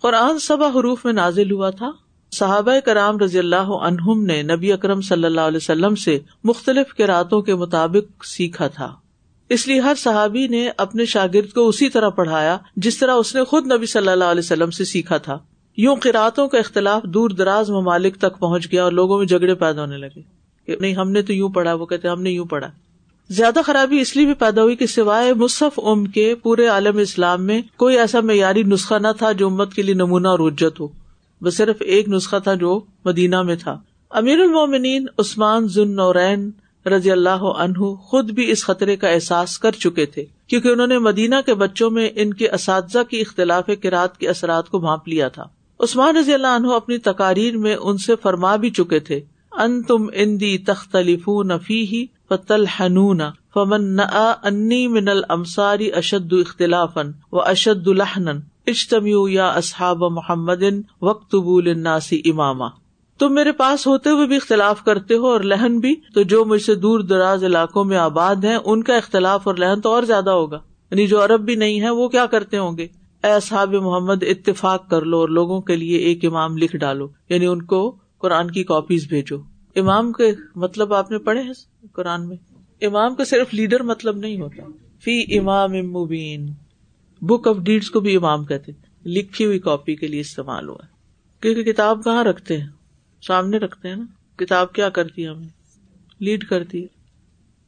قرآن 0.00 0.38
سبا 0.38 0.66
حروف 0.66 1.04
میں 1.04 1.12
نازل 1.12 1.50
ہوا 1.50 1.70
تھا۔ 1.70 1.90
صحابہ 2.32 2.72
کرام 2.84 3.18
رضی 3.18 3.38
اللہ 3.38 3.56
عنہم 3.56 4.24
نے 4.24 4.42
نبی 4.42 4.72
اکرم 4.72 5.00
صلی 5.00 5.24
اللہ 5.24 5.40
علیہ 5.40 5.56
وسلم 5.56 5.94
سے 5.94 6.18
مختلف 6.44 6.94
کراطوں 6.94 7.42
کے 7.42 7.54
مطابق 7.54 8.24
سیکھا 8.24 8.66
تھا۔ 8.66 8.94
اس 9.48 9.66
لیے 9.68 9.80
ہر 9.80 9.94
صحابی 9.96 10.46
نے 10.46 10.70
اپنے 10.76 11.04
شاگرد 11.04 11.52
کو 11.52 11.68
اسی 11.68 11.88
طرح 11.88 12.08
پڑھایا 12.08 12.58
جس 12.76 12.98
طرح 12.98 13.14
اس 13.14 13.34
نے 13.34 13.44
خود 13.44 13.72
نبی 13.72 13.86
صلی 13.86 14.08
اللہ 14.08 14.24
علیہ 14.24 14.42
وسلم 14.44 14.70
سے 14.70 14.84
سیکھا 14.84 15.16
تھا۔ 15.16 15.38
یوں 15.76 15.96
قراتوں 15.96 16.48
کا 16.48 16.58
اختلاف 16.58 17.02
دور 17.02 17.30
دراز 17.30 17.70
ممالک 17.70 18.16
تک 18.16 18.38
پہنچ 18.38 18.72
گیا 18.72 18.84
اور 18.84 18.92
لوگوں 18.92 19.18
میں 19.18 19.26
جھگڑے 19.26 19.54
پیدا 19.54 19.80
ہونے 19.80 19.96
لگے 19.96 20.36
نہیں 20.80 20.94
ہم 20.94 21.10
نے 21.10 21.22
تو 21.22 21.32
یوں 21.32 21.48
پڑھا، 21.48 21.74
وہ 21.74 21.86
کہتے 21.86 22.08
ہم 22.08 22.22
نے 22.22 22.30
یوں 22.30 22.46
پڑھا۔ 22.46 22.70
زیادہ 23.30 23.58
خرابی 23.64 24.00
اس 24.00 24.16
لیے 24.16 24.26
بھی 24.26 24.34
پیدا 24.34 24.62
ہوئی 24.62 24.76
کہ 24.76 24.86
سوائے 24.86 25.32
مصف 25.34 25.80
ام 25.82 26.04
کے 26.04 26.34
پورے 26.34 26.66
عالم 26.66 26.98
اسلام 26.98 27.42
میں 27.42 27.62
کوئی 27.76 27.98
ایسا 27.98 28.20
معیاری 28.20 28.62
نسخہ 28.62 28.94
نہ 28.94 29.08
تھا 29.18 29.32
جو 29.32 29.46
امت 29.46 29.74
کے 29.74 29.82
لیے 29.82 29.94
نمونہ 29.94 30.28
اور 30.28 30.38
اجت 30.38 30.80
ہو۔ 30.80 30.88
بس 31.42 31.56
صرف 31.56 31.76
ایک 31.80 32.08
نسخہ 32.08 32.36
تھا 32.44 32.54
جو 32.54 32.80
مدینہ 33.04 33.42
میں 33.42 33.56
تھا۔ 33.56 33.78
امیر 34.10 34.40
المومنین 34.40 35.06
عثمان 35.18 35.68
ذن 35.68 35.96
نورین 35.96 36.50
رضی 36.86 37.10
اللہ 37.10 37.44
عنہ 37.58 37.94
خود 37.94 38.30
بھی 38.30 38.50
اس 38.50 38.64
خطرے 38.64 38.96
کا 38.96 39.08
احساس 39.08 39.58
کر 39.58 39.70
چکے 39.72 40.06
تھے، 40.06 40.24
کیونکہ 40.46 40.68
انہوں 40.68 40.86
نے 40.86 40.98
مدینہ 40.98 41.34
کے 41.46 41.54
بچوں 41.54 41.90
میں 41.90 42.10
ان 42.14 42.34
کے 42.34 42.50
اساتذہ 42.50 42.98
کی 43.10 43.20
اختلاف 43.20 43.70
کراط 43.82 44.16
کے 44.16 44.28
اثرات 44.28 44.68
کو 44.68 44.78
بھانپ 44.78 45.08
لیا 45.08 45.28
تھا۔ 45.28 45.44
عثمان 45.80 46.16
رضی 46.16 46.34
اللہ 46.34 46.46
عنہ 46.46 46.72
اپنی 46.72 46.98
تقاریر 46.98 47.56
میں 47.56 47.76
ان 47.76 47.98
سے 47.98 48.12
فرما 48.22 48.56
بھی 48.56 48.70
چکے 48.70 48.98
تھے۔ 48.98 49.20
ان 49.52 49.82
تم 49.82 50.06
اندی 50.14 50.58
تختلف 50.58 51.28
نفی 51.28 51.86
ہی 51.86 52.06
فتل 52.28 52.66
حنون 52.66 53.20
فمن 53.54 54.00
انی 54.42 54.88
من 54.88 55.08
المساری 55.08 55.92
اشد 55.92 56.32
اختلاف 56.32 56.98
و 57.32 57.40
اشد 57.40 57.88
الحن 57.88 58.28
اجتمیو 58.66 59.28
یا 59.28 59.48
اصحاب 59.48 60.04
محمد 60.04 60.62
وقت 61.02 61.34
الناسی 61.34 62.22
اماما۔ 62.24 62.68
تم 63.18 63.34
میرے 63.34 63.52
پاس 63.52 63.86
ہوتے 63.86 64.10
ہوئے 64.10 64.26
بھی 64.26 64.36
اختلاف 64.36 64.84
کرتے 64.84 65.14
ہو 65.14 65.26
اور 65.26 65.40
لہن 65.40 65.78
بھی، 65.78 65.94
تو 66.14 66.22
جو 66.22 66.44
مجھ 66.44 66.62
سے 66.62 66.74
دور 66.74 67.00
دراز 67.00 67.44
علاقوں 67.44 67.84
میں 67.84 67.96
آباد 67.96 68.36
ہیں، 68.36 68.58
ان 68.64 68.82
کا 68.82 68.96
اختلاف 68.96 69.48
اور 69.48 69.54
لہن 69.54 69.80
تو 69.80 69.88
اور 69.90 70.02
زیادہ 70.02 70.30
ہوگا۔ 70.30 70.58
یعنی 70.90 71.06
جو 71.06 71.24
عرب 71.24 71.40
بھی 71.40 71.54
نہیں 71.54 71.80
ہے 71.80 71.90
وہ 71.90 72.08
کیا 72.08 72.26
کرتے 72.26 72.58
ہوں 72.58 72.78
گے؟ 72.78 72.86
اے 73.24 73.32
اصحاب 73.32 73.74
محمد، 73.74 74.22
اتفاق 74.22 74.90
کر 74.90 75.02
لو 75.02 75.18
اور 75.18 75.28
لوگوں 75.28 75.60
کے 75.60 75.76
لیے 75.76 75.98
ایک 75.98 76.24
امام 76.24 76.56
لکھ 76.56 76.76
ڈالو 76.76 77.08
یعنی 77.28 77.46
ان 77.46 77.62
کو 77.62 77.96
قرآن 78.18 78.50
کی 78.50 78.64
کاپیز 78.64 79.06
بھیجو۔ 79.08 79.55
امام 79.76 80.12
کے 80.12 80.32
مطلب 80.56 80.94
آپ 80.94 81.10
نے 81.10 81.18
پڑھے 81.18 81.42
ہیں 81.42 81.52
قرآن 81.92 82.28
میں؟ 82.28 82.36
امام 82.80 83.14
کا 83.14 83.24
صرف 83.24 83.54
لیڈر 83.54 83.82
مطلب 83.82 84.16
نہیں 84.16 84.40
ہوتا۔ 84.40 84.62
فی 85.04 85.38
امام 85.38 85.72
مبین۔ 85.72 86.50
بک 87.20 87.48
آف 87.48 87.56
ڈیڈس 87.56 87.90
کو 87.90 88.00
بھی 88.00 88.16
امام 88.16 88.44
کہتے 88.44 88.72
لکھی 89.04 89.44
ہوئی 89.44 89.58
کاپی 89.58 89.94
کے 89.94 90.06
لیے 90.06 90.20
استعمال 90.20 90.68
ہوا 90.68 90.86
کیونکہ 91.40 91.72
کتاب 91.72 92.04
کہاں 92.04 92.24
رکھتے 92.24 92.60
ہیں؟ 92.60 92.68
سامنے 93.22 93.56
رکھتے 93.56 93.88
ہیں 93.88 93.96
نا۔ 93.96 94.04
کتاب 94.36 94.72
کیا 94.72 94.88
کرتی 94.88 95.24
ہے 95.24 95.28
ہمیں 95.28 95.48
لیڈ 96.18 96.44
کرتی 96.48 96.82
ہے۔ 96.82 96.86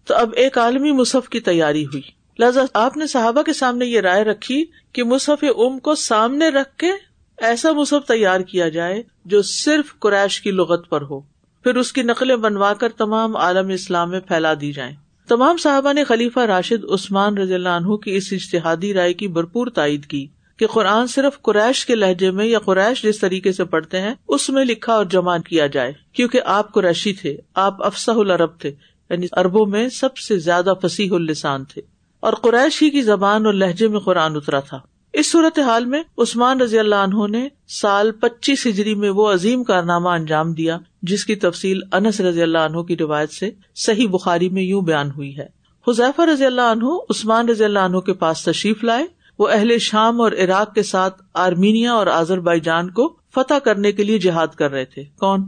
تو 0.05 0.15
اب 0.15 0.31
ایک 0.37 0.59
عالمی 0.59 0.93
مصحف 0.93 1.29
کی 1.29 1.41
تیاری 1.41 1.85
ہوئی۔ 1.85 2.03
لہٰذا 2.39 2.63
آپ 2.75 2.97
نے 2.97 3.07
صحابہ 3.07 3.43
کے 3.43 3.53
سامنے 3.53 3.87
یہ 3.87 4.01
رائے 4.01 4.25
رکھی 4.25 4.65
کہ 4.93 5.05
مصحف 5.05 5.45
ام 5.59 5.79
کو 5.79 5.95
سامنے 5.95 6.49
رکھ 6.49 6.77
کے 6.77 6.91
ایسا 7.39 7.73
مصحف 7.73 8.09
تیار 8.09 8.41
کیا 8.41 8.69
جائے 8.69 9.03
جو 9.25 9.43
صرف 9.43 9.99
قریش 9.99 10.41
کی 10.41 10.51
لغت 10.51 10.89
پر 10.89 11.03
ہو۔ 11.03 11.21
پھر 11.63 11.77
اس 11.77 11.93
کی 11.93 12.03
نقلیں 12.03 12.37
بنوا 12.37 12.73
کر 12.73 12.89
تمام 12.89 13.37
عالم 13.37 13.69
اسلام 13.69 14.11
میں 14.11 14.21
پھیلا 14.21 14.55
دی 14.61 14.73
جائیں۔ 14.73 14.97
تمام 15.29 15.57
صحابہ 15.57 15.93
نے 15.93 16.05
خلیفہ 16.05 16.41
راشد 16.41 16.85
عثمان 16.85 17.39
رضی 17.39 17.55
اللہ 17.55 17.69
عنہ 17.69 17.97
کی 17.97 18.17
اس 18.17 18.29
اشتہادی 18.33 18.95
رائے 18.95 19.15
کی 19.15 19.29
بھرپور 19.29 19.67
تائید 19.67 20.07
کی 20.07 20.27
کہ 20.57 20.67
قرآن 20.67 21.07
صرف 21.07 21.43
قریش 21.43 21.87
کے 21.87 21.95
لہجے 21.95 22.31
میں 22.31 22.47
یا 22.47 22.59
قریش 22.59 23.03
جس 23.03 23.19
طریقے 23.19 23.53
سے 23.53 23.65
پڑھتے 23.65 24.01
ہیں، 24.01 24.15
اس 24.29 24.51
میں 24.51 24.65
لکھا 24.65 24.93
اور 24.93 25.05
جمع 25.05 25.39
کیا 25.39 25.67
جائے۔ 25.67 25.93
کیونکہ 26.13 26.41
آپ 26.45 26.73
قریشی 26.73 27.13
تھے، 27.13 27.37
آپ 27.55 27.85
افسح 27.85 28.13
العرب 28.17 28.51
تھے 28.59 28.69
یعنی 29.11 29.27
اربوں 29.33 29.67
میں 29.67 29.89
سب 29.89 30.17
سے 30.17 30.39
زیادہ 30.39 30.73
فصیح 30.83 31.09
السان 31.13 31.65
تھے۔ 31.65 31.83
اور 32.21 32.33
قریش 32.33 32.83
ہی 32.83 32.91
کی 32.91 33.03
زبان 33.03 33.47
اور 33.47 33.55
لہجے 33.55 33.89
میں 33.89 34.01
قرآن 34.01 34.37
اترا 34.37 34.61
تھا۔ 34.61 34.79
اس 35.13 35.31
صورت 35.31 35.59
حال 35.59 35.85
میں 35.85 36.03
عثمان 36.19 36.61
رضی 36.61 36.79
اللہ 36.79 36.95
عنہ 36.95 37.27
نے 37.31 37.49
سال 37.69 38.13
پچیس 38.13 38.67
ہجری 38.67 38.95
میں 38.95 39.11
وہ 39.11 39.33
عظیم 39.33 39.65
کارنامہ 39.65 40.09
انجام 40.09 40.53
دیا، 40.53 40.79
جس 41.03 41.25
کی 41.25 41.35
تفصیل 41.35 41.81
انس 41.93 42.21
رضی 42.21 42.43
اللہ 42.43 42.59
عنہ 42.59 42.79
کی 42.79 42.97
روایت 42.97 43.33
سے 43.33 43.51
صحیح 43.75 44.09
بخاری 44.09 44.49
میں 44.49 44.63
یوں 44.63 44.83
بیان 44.83 45.11
ہوئی 45.11 45.39
ہے۔ 45.39 45.47
حذیفہ 45.89 46.23
رضی 46.23 46.47
اللہ 46.47 46.61
عنہ 46.61 46.85
عثمان 47.11 47.49
رضی 47.49 47.65
اللہ 47.65 47.79
عنہ 47.79 47.99
کے 47.99 48.13
پاس 48.13 48.45
تشریف 48.45 48.85
لائے۔ 48.85 49.07
وہ 49.39 49.49
اہل 49.49 49.79
شام 49.79 50.21
اور 50.21 50.33
عراق 50.33 50.75
کے 50.75 50.83
ساتھ 50.83 51.23
آرمینیا 51.35 51.93
اور 51.93 52.07
آزر 52.07 52.41
بائی 52.41 52.61
جان 52.61 52.91
کو 52.91 53.17
فتح 53.35 53.59
کرنے 53.65 53.93
کے 53.93 54.05
لیے 54.05 54.19
جہاد 54.19 54.49
کر 54.49 54.71
رہے 54.71 54.85
تھے۔ 54.85 55.05
کون؟ 55.05 55.45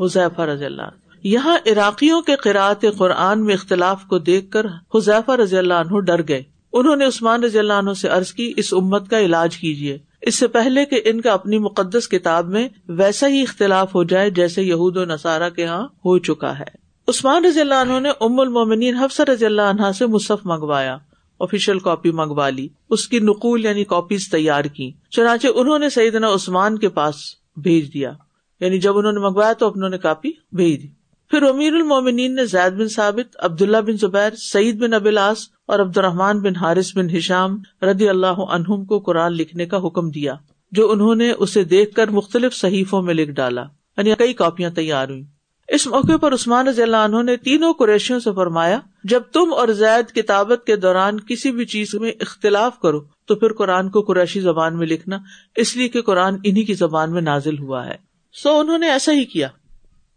حذیفہ 0.00 0.40
رضی 0.40 0.64
اللہ 0.64 0.82
یہاں 1.22 1.58
عراقیوں 1.66 2.22
کے 2.22 2.36
قرآت 2.36 2.84
قرآن 2.98 3.44
میں 3.44 3.54
اختلاف 3.54 4.04
کو 4.04 4.18
دیکھ 4.18 4.50
کر 4.50 4.66
حذیفہ 4.94 5.32
رضی 5.32 5.58
اللہ 5.58 5.74
عنہ 5.74 6.00
ڈر 6.00 6.20
گئے۔ 6.28 6.42
انہوں 6.72 6.96
نے 6.96 7.04
عثمان 7.04 7.44
رضی 7.44 7.58
اللہ 7.58 7.72
عنہ 7.72 7.92
سے 7.92 8.08
عرض 8.08 8.32
کی، 8.32 8.52
اس 8.56 8.74
امت 8.74 9.08
کا 9.08 9.20
علاج 9.20 9.56
کیجیے 9.56 9.98
اس 10.20 10.34
سے 10.34 10.46
پہلے 10.46 10.84
کہ 10.84 11.00
ان 11.04 11.20
کا 11.20 11.32
اپنی 11.32 11.58
مقدس 11.58 12.08
کتاب 12.08 12.48
میں 12.48 12.68
ویسا 12.88 13.28
ہی 13.28 13.42
اختلاف 13.42 13.94
ہو 13.94 14.04
جائے 14.04 14.30
جیسے 14.30 14.62
یہود 14.62 14.96
و 14.96 15.04
نصارہ 15.04 15.50
کے 15.50 15.62
یہاں 15.62 15.84
ہو 15.84 16.18
چکا 16.18 16.58
ہے۔ 16.58 16.80
عثمان 17.08 17.44
رضی 17.44 17.60
اللہ 17.60 17.74
عنہ 17.74 18.00
نے 18.00 18.08
ام 18.20 18.40
المومنین 18.40 18.94
حفص 18.94 19.20
رضی 19.20 19.46
اللہ 19.46 19.62
عنہ 19.62 19.92
سے 19.92 20.06
مصحف 20.06 20.38
منگوایا 20.44 20.98
آفیشیل 21.40 21.78
کاپی 21.78 22.10
منگوا 22.10 22.48
لی، 22.48 22.68
اس 22.90 23.08
کی 23.08 23.18
نقول 23.18 23.64
یعنی 23.64 23.84
کاپیز 23.84 24.28
تیار 24.28 24.64
کی۔ 24.64 24.92
چنانچہ 25.10 25.46
انہوں 25.54 25.78
نے 25.78 25.90
سیدنا 25.90 26.34
عثمان 26.34 26.78
کے 26.78 26.88
پاس 26.88 27.14
بھیج 27.56 27.94
دیا۔ 27.94 28.12
یعنی 28.60 28.78
جب 28.78 28.98
انہوں 28.98 29.12
نے 29.12 29.20
منگوایا 29.20 29.52
تو 29.52 29.72
انہوں 29.76 29.88
نے 29.88 29.98
کاپی 29.98 30.30
بھیج 30.52 30.82
دی۔ 30.82 30.88
پھر 31.30 31.42
امیر 31.42 31.72
المومنین 31.72 32.34
نے 32.34 32.44
زید 32.44 32.72
بن 32.72 32.88
ثابت، 32.88 33.36
عبداللہ 33.38 33.76
بن 33.76 33.96
زبیر، 33.96 34.34
سعید 34.36 34.78
بن 34.78 34.94
ابلاس 34.94 35.48
اور 35.70 35.80
عبد 35.80 35.98
الرحمان 35.98 36.40
بن 36.40 36.56
حارث 36.56 36.96
بن 36.96 37.10
ہشام 37.16 37.58
ردی 37.82 38.08
اللہ 38.08 38.40
عنہم 38.50 38.84
کو 38.84 38.98
قرآن 38.98 39.32
لکھنے 39.32 39.66
کا 39.66 39.76
حکم 39.76 40.10
دیا، 40.10 40.34
جو 40.72 40.90
انہوں 40.90 41.14
نے 41.14 41.30
اسے 41.32 41.64
دیکھ 41.64 41.94
کر 41.94 42.08
مختلف 42.10 42.54
صحیفوں 42.54 43.02
میں 43.02 43.14
لکھ 43.14 43.30
ڈالا 43.30 43.64
یعنی 43.96 44.14
کئی 44.18 44.32
کاپیاں 44.32 44.70
تیار 44.70 45.08
ہوئی 45.08 45.22
اس 45.68 45.86
موقع 45.86 46.16
پر 46.16 46.34
عثمان 46.34 46.68
رضی 46.68 46.82
اللہ 46.82 46.96
عنہ 46.96 47.22
نے 47.22 47.36
تینوں 47.36 47.72
قریشیوں 47.72 48.20
سے 48.20 48.30
فرمایا، 48.36 48.78
جب 49.04 49.22
تم 49.32 49.52
اور 49.52 49.68
زید 49.68 50.14
کتابت 50.14 50.66
کے 50.66 50.76
دوران 50.76 51.20
کسی 51.20 51.50
بھی 51.50 51.64
چیز 51.64 51.94
میں 51.94 52.12
اختلاف 52.20 52.78
کرو، 52.78 53.00
تو 53.26 53.34
پھر 53.34 53.52
قرآن 53.52 53.90
کو 53.90 54.00
قریشی 54.00 54.40
زبان 54.40 54.78
میں 54.78 54.86
لکھنا، 54.86 55.18
اس 55.56 55.76
لیے 55.76 55.88
کہ 55.88 56.02
قرآن 56.02 56.36
انہیں 56.44 56.64
کی 56.64 56.74
زبان 56.74 57.12
میں 57.12 57.22
نازل 57.22 57.58
ہوا 57.58 57.86
ہے۔ 57.86 57.96
سو 58.32 58.58
انہوں 58.58 58.78
نے 58.78 58.90
ایسا 58.90 59.12
ہی 59.12 59.24
کیا۔ 59.24 59.48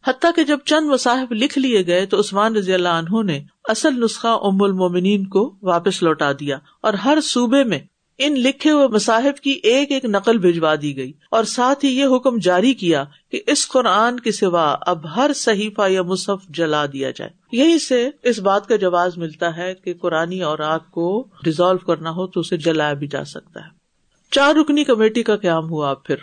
حتیٰ 0.08 0.32
کہ 0.36 0.44
جب 0.44 0.58
چند 0.66 0.90
مصاحب 0.90 1.34
لکھ 1.34 1.60
لیے 1.60 1.88
گئے 1.88 2.06
تو 2.06 2.20
عثمان 2.20 2.56
رضی 2.56 2.74
اللہ 2.74 2.90
عنہ 2.90 3.24
نے 3.24 3.42
اصل 3.66 4.04
نسخہ 4.04 4.28
ام 4.28 4.64
المومنین 4.64 5.28
کو 5.28 5.56
واپس 5.62 6.04
لوٹا 6.04 6.32
دیا 6.32 6.58
اور 6.82 6.94
ہر 6.94 7.18
صوبے 7.24 7.64
میں 7.64 7.80
ان 8.18 8.34
لکھے 8.34 8.72
ہوئے 8.72 8.88
مصاحب 8.88 9.40
کی 9.40 9.52
ایک 9.52 9.92
ایک 9.92 10.06
نقل 10.06 10.38
بھجوا 10.38 10.76
دی 10.82 10.98
گئی 10.98 11.12
اور 11.32 11.44
ساتھ 11.44 11.86
ہی 11.86 11.90
یہ 11.90 12.06
حکم 12.06 12.38
جاری 12.38 12.74
کیا 12.74 13.04
کہ 13.32 13.42
اس 13.48 13.68
قرآن 13.68 14.20
کے 14.20 14.32
سوا 14.32 14.76
اب 14.82 15.16
ہر 15.16 15.32
صحیفہ 15.36 15.90
یا 15.90 16.04
مصحف 16.04 16.48
جلا 16.50 16.86
دیا 16.86 17.12
جائے۔ 17.12 17.30
یہی 17.52 17.80
سے 17.80 18.10
اس 18.24 18.40
بات 18.40 18.68
کا 18.68 18.76
جواز 18.76 19.18
ملتا 19.18 19.58
ہے 19.58 19.74
کہ 19.74 19.94
قرآن 19.94 20.42
اور 20.42 20.60
آگ 20.60 20.80
کو 20.92 21.28
ڈیزالو 21.44 21.78
کرنا 21.78 22.10
ہو 22.10 22.28
تو 22.28 22.40
اسے 22.40 22.58
جلایا 22.58 22.94
بھی 22.94 23.08
جا 23.08 23.26
سکتا 23.26 23.60
ہے۔ 23.60 23.70
چار 24.32 24.56
رکنی 24.56 24.84
کمیٹی 24.84 25.24
کا 25.24 25.36
قیام 25.36 25.70
ہوا 25.70 25.94
پھر۔ 25.94 26.16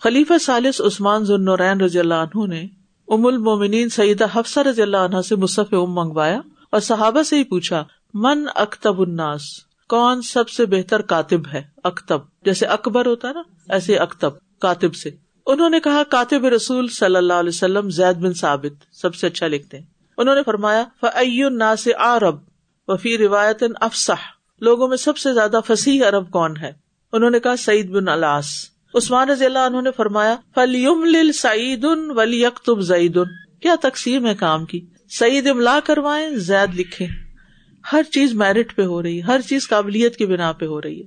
خلیفہ 0.00 0.38
سالس 0.38 0.80
عثمان 0.80 1.24
ذنورین 1.24 1.80
رضی 1.80 1.98
اللہ 1.98 2.14
عنہ 2.14 2.46
نے 2.46 2.66
ام 3.08 3.26
المومنین 3.26 3.88
سعیدہ 3.88 4.26
حفصہ 4.34 4.60
رضی 4.60 4.82
اللہ 4.82 4.96
عنہ 4.96 5.20
سے 5.20 5.36
مصف 5.36 5.74
ام 5.74 5.94
منگوایا 5.94 6.40
اور 6.70 6.80
صحابہ 6.80 7.22
سے 7.22 7.36
ہی 7.36 7.44
پوچھا، 7.44 7.84
من 8.14 8.44
اکتب 8.54 9.00
الناس؟ 9.00 9.42
کون 9.88 10.22
سب 10.22 10.48
سے 10.48 10.66
بہتر 10.66 11.02
کاتب 11.02 11.40
ہے؟ 11.52 11.62
اکتب۔ 11.84 12.20
جیسے 12.44 12.66
اکبر 12.66 13.06
ہوتا 13.06 13.32
نا، 13.32 13.42
ایسے 13.68 13.96
اکتب، 13.96 14.30
کاتب 14.58 14.94
سے۔ 14.94 15.10
انہوں 15.46 15.70
نے 15.70 15.80
کہا، 15.80 16.02
کاتب 16.04 16.46
رسول 16.46 16.88
صلی 16.88 17.16
اللہ 17.16 17.32
علیہ 17.32 17.48
وسلم 17.48 17.90
زید 17.90 18.16
بن 18.16 18.34
ثابت، 18.34 18.96
سب 18.96 19.14
سے 19.14 19.26
اچھا 19.26 19.46
لکھتے 19.46 19.78
ہیں۔ 19.78 19.86
انہوں 20.18 20.34
نے 20.34 20.42
فرمایا 20.42 20.84
فعی 21.00 21.42
عرب 21.98 22.36
وفی 22.88 23.18
روایت 23.18 23.62
افسح 23.80 24.24
لوگوں 24.60 24.88
میں 24.88 24.96
سب 24.96 25.16
سے 25.16 25.34
زیادہ 25.34 25.60
فصیح 25.66 26.04
عرب 26.08 26.30
کون 26.30 26.56
ہے؟ 26.56 26.72
انہوں 27.12 27.30
نے 27.30 27.40
کہا، 27.40 27.56
سعید 27.56 27.90
بن 27.90 28.08
الاس 28.08 28.46
عثمان 28.96 29.28
رضی 29.30 29.44
اللہ 29.44 29.58
عنہ 29.58 29.80
نے 29.80 29.90
فرمایا 29.96 30.34
فلیم 30.54 31.04
لل 31.04 31.32
سعید 31.32 31.84
ولی 32.16 32.42
یکتب 32.42 32.80
زعید 32.80 33.18
کیا 33.62 33.74
تقسیم 33.80 34.26
ہے 34.26 34.34
کام 34.34 34.64
کی؟ 34.64 34.80
سعید 35.18 35.46
املا 35.46 35.78
کروائے 35.84 36.30
زید 36.36 36.74
لکھے 36.74 37.06
ہر 37.92 38.02
چیز 38.02 38.32
میرٹ 38.34 38.74
پہ 38.76 38.82
ہو 38.82 39.02
رہی 39.02 39.16
ہے، 39.16 39.22
ہر 39.22 39.40
چیز 39.40 39.68
قابلیت 39.68 40.16
کی 40.16 40.26
بنا 40.26 40.52
پہ 40.52 40.66
ہو 40.66 40.80
رہی 40.82 41.00
ہے۔ 41.02 41.06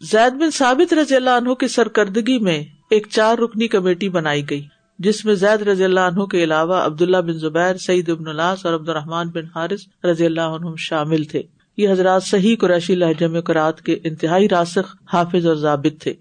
زید 0.00 0.40
بن 0.40 0.50
ثابت 0.50 0.92
رضی 0.94 1.16
اللہ 1.16 1.30
عنہ 1.30 1.54
کی 1.54 1.68
سرکردگی 1.68 2.38
میں 2.38 2.62
ایک 2.90 3.06
چار 3.10 3.38
رکنی 3.38 3.68
کمیٹی 3.68 4.08
بنائی 4.08 4.42
گئی، 4.50 4.62
جس 4.98 5.24
میں 5.24 5.34
زید 5.34 5.62
رضی 5.62 5.84
اللہ 5.84 6.00
عنہ 6.00 6.24
کے 6.24 6.42
علاوہ 6.44 6.76
عبداللہ 6.76 7.16
بن 7.16 7.38
زبیر، 7.38 7.76
سعید 7.76 8.08
ابن 8.08 8.28
اللہ 8.28 8.54
اور 8.64 8.74
عبد 8.74 8.88
الرحمان 8.88 9.28
بن 9.28 9.44
حارث 9.54 9.86
رضی 10.04 10.26
اللہ 10.26 10.56
عنہ 10.56 10.74
شامل 10.78 11.24
تھے۔ 11.24 11.42
یہ 11.78 11.90
حضرات 11.90 12.22
صحیح 12.22 12.56
قریشی 12.60 12.94
لہجے 12.94 13.26
میں 13.26 13.40
قرآد 13.40 13.80
کے 13.80 13.98
انتہائی 14.04 14.48
راسخ، 14.48 14.94
حافظ 15.12 15.46
اور 15.46 15.56
ضابط 15.56 16.02
تھے۔ 16.02 16.14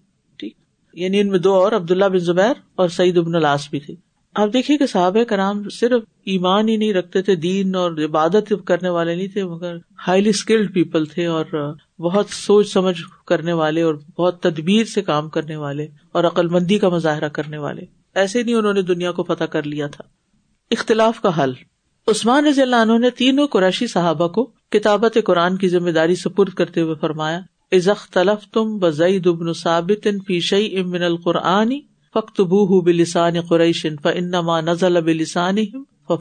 یعنی 0.93 1.19
ان 1.19 1.28
میں 1.28 1.39
دو 1.39 1.54
اور، 1.54 1.71
عبداللہ 1.71 2.06
بن 2.06 2.19
زبیر 2.19 2.54
اور 2.75 2.89
سعید 2.89 3.17
ابن 3.17 3.36
الاس 3.36 3.67
بھی 3.69 3.80
تھے۔ 3.80 3.95
آپ 4.36 4.54
دیکھیے 4.54 4.78
کہ 4.78 4.86
صحابہ 4.86 5.23
کرام 5.23 5.69
صرف 5.69 6.02
ایمان 6.25 6.69
ہی 6.69 6.78
نہیں 6.78 6.93
رکھتے 6.93 7.21
تھے، 7.21 7.36
دین 7.36 7.75
اور 7.75 7.91
عبادت 7.91 8.54
کرنے 8.65 8.89
والے 8.89 9.15
نہیں 9.15 9.28
تھے، 9.28 9.43
مگر 9.43 9.75
ہائیلی 10.08 10.30
اسکلڈ 10.30 10.73
پیپل 10.73 11.06
تھے 11.06 11.25
اور 11.25 11.75
بہت 11.99 12.25
سوچ 12.30 12.73
سمجھ 12.73 13.02
کرنے 13.28 13.54
والے 13.54 13.82
اور 13.82 13.95
بہت 14.17 14.41
تدبیر 14.41 14.84
سے 14.84 15.02
کام 15.02 15.30
کرنے 15.30 15.56
والے 15.56 15.88
اور 16.12 16.23
عقل 16.23 16.47
مندی 16.47 16.80
کا 16.80 16.89
مظاہرہ 16.89 17.30
کرنے 17.30 17.58
والے۔ 17.58 17.82
ایسے 18.15 18.43
نہیں 18.43 18.56
انہوں 18.56 18.73
نے 18.73 18.82
دنیا 18.82 19.12
کو 19.12 19.23
فتح 19.23 19.43
کر 19.43 19.63
لیا 19.63 19.88
تھا۔ 19.88 20.04
اختلاف 20.71 21.21
کا 21.21 21.43
حل۔ 21.43 21.54
عثمان 22.08 22.45
رضی 22.45 22.62
اللہ 22.62 22.75
عنہ 22.75 22.97
نے 22.97 23.10
تینوں 23.10 23.47
قریشی 23.47 23.88
صحابہ 23.88 24.28
کو 24.28 24.52
کتابت 24.69 25.17
قرآن 25.25 25.58
کی 25.58 25.69
ذمہ 25.69 25.89
داری 25.89 26.15
سپرد 26.15 26.49
کرتے 26.49 26.82
ہوئے 26.82 26.95
فرمایا 27.02 27.39
ازخ 27.71 28.10
تلف 28.10 28.51
تم 28.53 28.77
بزئی 28.77 29.19
دبن 29.19 29.53
ثابت 29.53 30.08
فیشئی 30.27 30.79
امن 30.79 31.03
القرآنی 31.03 31.82
فخت 32.13 32.41
بو 32.41 32.82
بلسان 32.82 33.41
قریشن 33.41 33.95
فنما 34.03 34.62
نزل 34.62 35.01
بلسان 35.01 35.55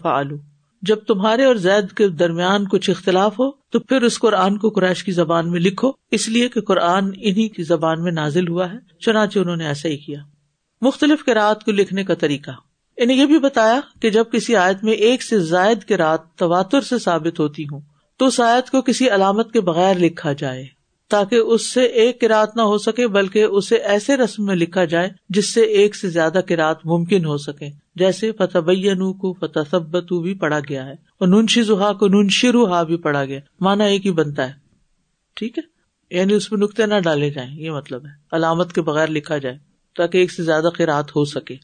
فعلو 0.03 0.37
جب 0.83 0.97
تمہارے 0.97 1.45
اور 1.45 1.55
زید 1.55 1.93
کے 1.93 2.09
درمیان 2.09 2.69
کچھ 2.69 2.91
اختلاف 2.91 3.41
ہو، 3.41 3.51
تو 3.51 3.81
پھر 3.81 4.03
اس 4.03 4.19
قرآن 4.19 4.59
کو 4.59 4.71
قریش 4.71 5.05
کی 5.05 5.13
زبان 5.13 5.51
میں 5.51 5.61
لکھو۔ 5.61 5.93
اس 6.11 6.29
لیے 6.29 6.49
کہ 6.49 6.61
قرآن 6.61 7.11
انہیں 7.17 7.49
کی 7.49 7.63
زبان 7.63 8.03
میں 8.03 8.13
نازل 8.13 8.49
ہوا 8.49 8.73
ہے، 8.73 8.77
چنانچہ 9.01 9.39
انہوں 9.39 9.57
نے 9.57 9.67
ایسا 9.67 9.89
ہی 9.89 9.97
کیا۔ 9.97 10.19
مختلف 10.81 11.25
کراط 11.25 11.65
کو 11.65 11.73
لکھنے 11.73 12.05
کا 12.05 12.15
طریقہ۔ 12.15 12.51
انہیں 12.97 13.17
یہ 13.17 13.27
بھی 13.27 13.39
بتایا 13.39 13.81
کہ 14.01 14.11
جب 14.11 14.25
کسی 14.33 14.57
آیت 14.57 14.85
میں 14.85 14.93
ایک 14.93 15.23
سے 15.23 15.39
زائد 15.39 15.85
کے 15.85 15.97
رات 15.97 16.35
تواتر 16.35 16.81
سے 16.81 16.99
ثابت 16.99 17.41
ہوتی 17.41 17.65
ہوں، 17.65 17.81
تو 18.19 18.27
اس 18.27 18.41
آیت 18.41 18.71
کو 18.71 18.83
کسی 18.83 19.11
علامت 19.11 19.53
کے 19.53 19.61
بغیر 19.61 19.97
لکھا 19.97 20.33
جائے۔ 20.33 20.78
تاکہ 21.09 21.37
اس 21.37 21.73
سے 21.73 21.83
ایک 21.83 22.21
کراط 22.21 22.57
نہ 22.57 22.63
ہو 22.63 22.79
سکے، 22.79 23.09
بلکہ 23.09 23.43
اسے 23.43 23.77
ایسے 23.77 24.17
رسم 24.17 24.45
میں 24.45 24.57
لکھا 24.57 24.85
جائے 24.85 25.11
جس 25.29 25.55
سے 25.55 25.61
ایک 25.61 25.97
سے 25.97 26.09
زیادہ 26.09 26.41
کراط 26.49 26.81
ممکن 26.85 27.25
ہو 27.25 27.37
سکے۔ 27.37 27.69
جیسے 27.95 28.33
فتح 28.33 28.59
بینو 28.59 29.13
کو 29.13 29.33
فتح 29.33 29.59
سبتو 29.71 30.21
بھی 30.21 30.35
پڑھا 30.35 30.61
گیا 30.61 30.87
ہے، 30.87 30.93
اور 30.93 31.29
ننشی 31.29 31.63
زحا 31.63 31.93
کو 31.93 32.09
ننشی 32.09 32.53
روحا 32.53 32.83
بھی 32.83 32.97
پڑھا 32.97 33.25
گیا۔ 33.25 33.41
مانا 33.61 33.85
ایک 33.85 34.07
ہی 34.07 34.11
بنتا 34.11 34.49
ہے۔ 34.49 34.53
ٹھیک 35.35 35.59
ہے؟ 35.59 35.63
یعنی 36.19 36.35
اس 36.35 36.53
میں 36.53 36.61
نقطے 36.61 36.87
نہ 36.87 36.95
ڈالے 37.05 37.31
جائیں، 37.31 37.61
یہ 37.61 37.71
مطلب 37.71 38.07
ہے۔ 38.07 38.11
علامت 38.33 38.73
کے 38.73 38.83
بغیر 38.83 39.09
لکھا 39.09 39.39
جائے 39.39 39.59
تاکہ 39.97 40.19
ایک 40.19 40.33
سے 40.33 40.43
زیادہ 40.43 40.69
قرآت 40.79 41.17
ہو 41.17 41.25
سکے۔ 41.25 41.57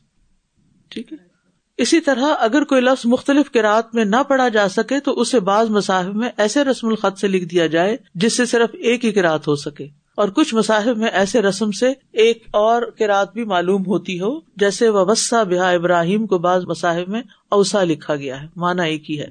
ٹھیک 0.89 1.13
ہے؟ 1.13 1.34
اسی 1.77 2.01
طرح 2.01 2.35
اگر 2.39 2.65
کوئی 2.65 2.81
لفظ 2.81 3.07
مختلف 3.07 3.53
قرآت 3.53 3.95
میں 3.95 4.05
نہ 4.05 4.23
پڑھا 4.29 4.49
جا 4.49 4.69
سکے 4.69 5.01
تو 5.01 5.21
اسے 5.21 5.41
بعض 5.41 5.71
مصاحب 5.71 6.15
میں 6.15 6.29
ایسے 6.37 6.65
رسم 6.65 6.89
الخط 6.89 7.19
سے 7.19 7.29
لکھ 7.29 7.45
دیا 7.45 7.67
جائے 7.67 7.97
جس 8.15 8.37
سے 8.37 8.47
صرف 8.47 8.71
ایک 8.73 9.05
ہی 9.05 9.13
قرآت 9.13 9.49
ہو 9.49 9.55
سکے۔ 9.55 9.87
اور 10.17 10.29
کچھ 10.29 10.55
مصاحب 10.55 10.97
میں 10.97 11.09
ایسے 11.09 11.43
رسم 11.43 11.71
سے 11.71 11.93
ایک 12.13 12.45
اور 12.53 12.83
قرآت 12.99 13.33
بھی 13.33 13.45
معلوم 13.45 13.87
ہوتی 13.87 14.21
ہو، 14.21 14.41
جیسے 14.57 14.89
وبسا 14.89 15.43
بحا 15.43 15.71
ابراہیم 15.71 16.27
کو 16.27 16.39
بعض 16.39 16.65
مصاحب 16.65 17.09
میں 17.09 17.23
اوسا 17.51 17.85
لکھا 17.85 18.17
گیا 18.17 18.43
ہے 18.43 18.47
مانا 18.57 18.83
ایک 18.83 19.11
ہی 19.11 19.21
ہے۔ 19.21 19.29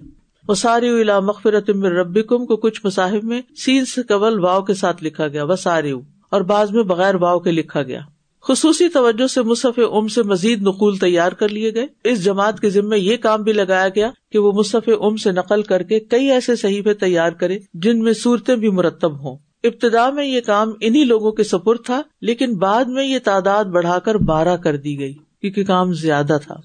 وہ 0.48 0.54
ساری 0.54 1.04
مغفرت 1.04 1.70
ربی 1.70 2.24
کم 2.24 2.46
کو 2.46 2.56
کچھ 2.56 2.82
مصاحب 2.84 3.24
میں 3.24 3.42
سین 3.58 3.86
سے 3.86 4.04
قبل 4.04 4.40
واؤ 4.40 4.62
کے 4.62 4.74
ساتھ 4.74 5.04
لکھا 5.04 5.28
گیا 5.28 5.44
وہ 5.44 5.56
ساری 5.56 5.92
اور 6.30 6.42
بعض 6.42 6.72
میں 6.72 6.84
بغیر 6.84 7.16
واؤ 7.16 7.40
کے 7.40 7.52
لکھا 7.52 7.84
گیا۔ 7.84 8.00
خصوصی 8.48 8.90
توجہ 8.90 9.28
سے 9.28 9.42
مصحف 9.42 9.80
ام 9.92 10.08
سے 10.08 10.24
مزید 10.24 10.62
نقول 10.62 10.98
تیار 10.98 11.32
کر 11.32 11.50
لیے 11.50 11.74
گئے۔ 11.74 11.88
اس 12.04 12.24
جماعت 12.24 12.60
کے 12.60 12.70
ذمے 12.70 13.00
یہ 13.00 13.18
کام 13.18 13.44
بھی 13.44 13.54
لگایا 13.54 13.88
گیا 13.90 14.12
کہ 14.32 14.40
وہ 14.40 14.52
مصحف 14.52 14.90
ام 15.02 15.16
سے 15.16 15.32
نقل 15.32 15.62
کر 15.62 15.84
کے 15.84 16.00
کئی 16.00 16.32
ایسے 16.32 16.56
صحیفے 16.56 16.94
تیار 16.94 17.32
کرے 17.32 17.60
جن 17.74 18.00
میں 18.00 18.14
صورتیں 18.14 18.56
بھی 18.56 18.70
مرتب 18.70 19.24
ہوں۔ 19.24 19.38
ابتدا 19.64 20.10
میں 20.10 20.26
یہ 20.26 20.42
کام 20.42 20.72
انہیں 20.82 21.06
لوگوں 21.06 21.32
کے 21.32 21.44
سپر 21.44 21.76
تھا، 21.76 22.02
لیکن 22.22 22.58
بعد 22.58 22.86
میں 22.86 23.06
یہ 23.06 23.20
تعداد 23.24 23.66
بڑھا 23.66 24.00
کر 24.00 24.16
بارہ 24.16 24.58
کر 24.58 24.78
دی 24.78 25.00
گئی 25.00 25.14
کیونکہ 25.14 25.64
کام 25.64 25.94
زیادہ 25.94 26.38
تھا۔ 26.48 26.56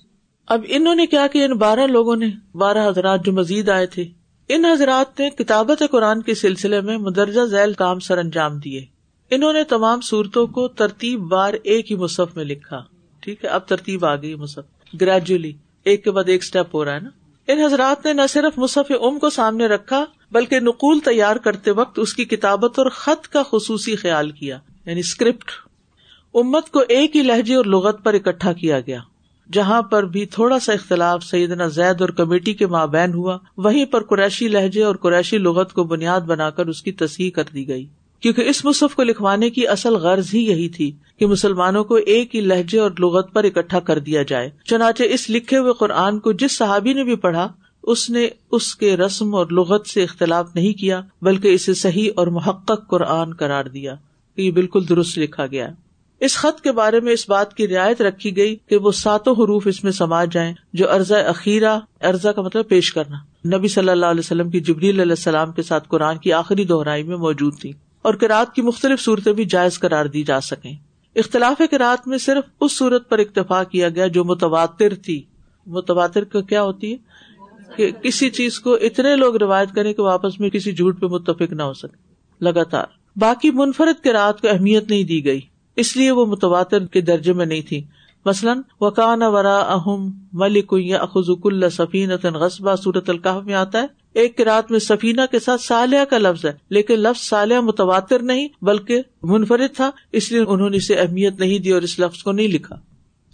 اب 0.48 0.64
انہوں 0.68 0.94
نے 0.94 1.06
کیا 1.06 1.26
کہ 1.26 1.44
ان 1.44 1.52
بارہ 1.52 1.86
لوگوں 1.86 2.16
نے 2.16 2.26
بارہ 2.54 2.88
حضرات 2.88 3.24
جو 3.24 3.32
مزید 3.32 3.68
آئے 3.68 3.86
تھے، 3.86 4.04
ان 4.48 4.64
حضرات 4.64 5.20
نے 5.20 5.30
کتابت 5.30 5.82
قرآن 5.90 6.22
کے 6.22 6.34
سلسلے 6.34 6.80
میں 6.80 6.98
مدرجہ 6.98 7.44
ذیل 7.44 7.72
کام 7.72 7.98
سر 7.98 8.18
انجام 8.18 8.58
دیے۔ 8.58 8.97
انہوں 9.30 9.52
نے 9.52 9.64
تمام 9.64 10.00
صورتوں 10.00 10.46
کو 10.46 10.68
ترتیب 10.68 11.20
بار 11.20 11.54
ایک 11.62 11.90
ہی 11.90 11.96
مصحف 11.96 12.36
میں 12.36 12.44
لکھا۔ 12.44 12.82
ٹھیک 13.20 13.44
ہے، 13.44 13.48
اب 13.48 13.60
ترتیب 13.60 14.04
آ 14.04 14.16
گئی 14.16 14.34
مصحف۔ 14.34 14.64
گریجولی 15.00 15.52
ایک 15.84 16.04
کے 16.04 16.10
بعد 16.10 16.24
ایک 16.26 16.42
اسٹیپ 16.42 16.74
ہو 16.74 16.84
رہا 16.84 16.94
ہے 16.94 17.00
نا۔ 17.00 17.08
ان 17.48 17.60
حضرات 17.60 18.06
نے 18.06 18.12
نہ 18.12 18.22
صرف 18.28 18.58
مصحف 18.58 18.92
ام 19.02 19.18
کو 19.18 19.30
سامنے 19.30 19.66
رکھا، 19.66 20.04
بلکہ 20.32 20.60
نقول 20.60 21.00
تیار 21.00 21.36
کرتے 21.36 21.70
وقت 21.70 21.98
اس 21.98 22.14
کی 22.14 22.24
کتابت 22.24 22.78
اور 22.78 22.90
خط 22.90 23.28
کا 23.28 23.42
خصوصی 23.50 23.96
خیال 23.96 24.30
کیا۔ 24.30 24.58
یعنی 24.86 25.00
اسکرپٹ 25.00 25.50
امت 26.34 26.70
کو 26.70 26.78
ایک 26.88 27.16
ہی 27.16 27.22
لہجے 27.22 27.54
اور 27.54 27.64
لغت 27.64 28.04
پر 28.04 28.14
اکٹھا 28.14 28.52
کیا 28.52 28.80
گیا۔ 28.80 29.00
جہاں 29.52 29.82
پر 29.82 30.02
بھی 30.02 30.26
تھوڑا 30.26 30.58
سا 30.58 30.72
اختلاف 30.72 31.24
سیدنا 31.24 31.66
زید 31.66 32.00
اور 32.00 32.08
کمیٹی 32.08 32.54
کے 32.54 32.66
مابین 32.66 33.14
ہوا، 33.14 33.38
وہیں 33.56 33.84
پر 33.84 34.02
قریشی 34.02 34.48
لہجے 34.48 34.82
اور 34.82 34.96
قریشی 34.96 35.38
لغت 35.38 35.72
کو 35.72 35.84
بنیاد 35.84 36.20
بنا 36.20 36.50
کر 36.50 36.66
اس 36.66 36.82
کی 36.82 36.92
تصحیح 36.92 37.30
کر 37.30 37.42
دی 37.54 37.68
گئی۔ 37.68 37.86
کیونکہ 38.20 38.42
اس 38.42 38.64
مصحف 38.64 38.94
کو 38.94 39.02
لکھوانے 39.02 39.50
کی 39.50 39.68
اصل 39.68 39.94
غرض 39.94 40.34
ہی 40.34 40.40
یہی 40.40 40.68
تھی 40.68 40.92
کہ 41.18 41.26
مسلمانوں 41.26 41.84
کو 41.84 41.94
ایک 41.94 42.36
ہی 42.36 42.40
لہجے 42.40 42.78
اور 42.78 42.90
لغت 42.98 43.32
پر 43.32 43.44
اکٹھا 43.44 43.80
کر 43.80 43.98
دیا 43.98 44.22
جائے۔ 44.22 44.50
چنانچہ 44.64 45.02
اس 45.02 45.30
لکھے 45.30 45.58
ہوئے 45.58 45.72
قرآن 45.78 46.18
کو 46.18 46.32
جس 46.32 46.58
صحابی 46.58 46.92
نے 46.92 47.04
بھی 47.04 47.16
پڑھا، 47.16 47.52
اس 47.82 48.10
نے 48.10 48.28
اس 48.50 48.76
کے 48.76 48.96
رسم 48.96 49.34
اور 49.34 49.46
لغت 49.50 49.86
سے 49.86 50.02
اختلاف 50.02 50.54
نہیں 50.54 50.72
کیا، 50.72 51.00
بلکہ 51.22 51.48
اسے 51.48 51.74
صحیح 51.74 52.10
اور 52.16 52.26
محقق 52.26 52.88
قرآن 52.90 53.34
قرار 53.34 53.64
دیا 53.64 53.94
کہ 54.36 54.42
یہ 54.42 54.50
بالکل 54.50 54.88
درست 54.88 55.18
لکھا 55.18 55.46
گیا۔ 55.46 55.68
اس 56.20 56.36
خط 56.36 56.60
کے 56.60 56.72
بارے 56.72 57.00
میں 57.00 57.12
اس 57.12 57.28
بات 57.28 57.54
کی 57.54 57.68
رعایت 57.68 58.02
رکھی 58.02 58.36
گئی 58.36 58.56
کہ 58.66 58.76
وہ 58.76 58.92
ساتوں 58.92 59.32
حروف 59.32 59.66
اس 59.66 59.84
میں 59.84 59.92
سماج 59.92 60.32
جائیں، 60.32 60.54
جو 60.72 60.90
ارضا 60.90 61.18
اخیرا 61.18 61.78
ارضا 62.00 62.32
کا 62.32 62.42
مطلب 62.42 62.68
پیش 62.68 62.92
کرنا۔ 62.92 63.16
نبی 63.56 63.68
صلی 63.68 63.88
اللہ 63.88 64.06
علیہ 64.06 64.20
وسلم 64.20 64.50
کی 64.50 64.60
جبریل 64.60 65.00
علیہ 65.00 65.12
السلام 65.12 65.52
کے 65.52 65.62
ساتھ 65.62 65.88
قرآن 65.88 66.18
کی 66.18 66.32
آخری 66.32 66.64
دہرائی 66.64 67.02
میں 67.02 67.16
موجود 67.16 67.58
تھی 67.60 67.72
اور 68.08 68.16
کراط 68.16 68.54
کی 68.54 68.62
مختلف 68.62 69.00
صورتیں 69.00 69.32
بھی 69.32 69.44
جائز 69.44 69.78
قرار 69.78 70.06
دی 70.06 70.22
جا 70.22 70.40
سکیں۔ 70.40 70.72
اختلاف 71.16 71.62
کراط 71.70 72.08
میں 72.08 72.18
صرف 72.18 72.44
اس 72.60 72.78
صورت 72.78 73.08
پر 73.08 73.18
اکتفا 73.18 73.64
کیا 73.64 73.88
گیا 73.88 74.06
جو 74.06 74.24
متواتر 74.24 74.94
تھی۔ 74.94 75.22
متواتر 75.66 76.24
کا 76.24 76.40
کیا 76.40 76.62
ہوتی 76.62 76.92
ہے؟ 76.92 76.96
کہ 77.76 77.90
کسی 77.90 78.30
چیز 78.30 78.60
کو 78.60 78.74
اتنے 78.74 79.16
لوگ 79.16 79.36
روایت 79.36 79.68
کریں 79.74 79.92
کہ 79.92 80.02
واپس 80.02 80.40
میں 80.40 80.50
کسی 80.50 80.72
جھوٹ 80.72 81.00
پہ 81.00 81.06
متفق 81.06 81.52
نہ 81.52 81.62
ہو 81.62 81.72
سکے۔ 81.72 81.96
لگاتار۔ 82.40 82.86
باقی 83.16 83.50
منفرد 83.50 84.04
کراط 84.04 84.40
کو 84.40 84.48
اہمیت 84.48 84.90
نہیں 84.90 85.02
دی 85.02 85.24
گئی۔ 85.24 85.40
اس 85.76 85.96
لیے 85.96 86.10
وہ 86.10 86.26
متواتر 86.26 86.86
کے 86.86 87.00
درجے 87.00 87.32
میں 87.32 87.46
نہیں 87.46 87.62
تھی۔ 87.62 87.84
مثلاً 88.24 88.60
وکان 88.80 89.22
ورا 89.22 89.58
اہم 89.58 90.10
ملک 90.32 90.74
اخذک 91.00 91.40
اللہ 91.44 91.68
سفین 91.68 92.10
غصبہ 92.10 92.76
صورت 92.76 93.10
القاف 93.10 93.44
میں 93.44 93.54
آتا 93.54 93.82
ہے۔ 93.82 93.86
ایک 94.14 94.40
رات 94.40 94.70
میں 94.70 94.78
سفینہ 94.78 95.20
کے 95.30 95.38
ساتھ 95.38 95.60
سالیہ 95.60 96.04
کا 96.04 96.18
لفظ 96.18 96.44
ہے، 96.44 96.52
لیکن 96.70 96.94
لفظ 96.94 97.28
سالیہ 97.28 97.60
متواتر 97.60 98.22
نہیں، 98.22 98.48
بلکہ 98.62 99.02
منفرد 99.22 99.76
تھا، 99.76 99.90
اس 100.12 100.32
لیے 100.32 100.40
انہوں 100.40 100.70
نے 100.70 100.76
اسے 100.76 100.94
اہمیت 100.94 101.40
نہیں 101.40 101.58
دی 101.58 101.70
اور 101.70 101.82
اس 101.82 101.98
لفظ 101.98 102.22
کو 102.22 102.32
نہیں 102.32 102.48
لکھا۔ 102.48 102.76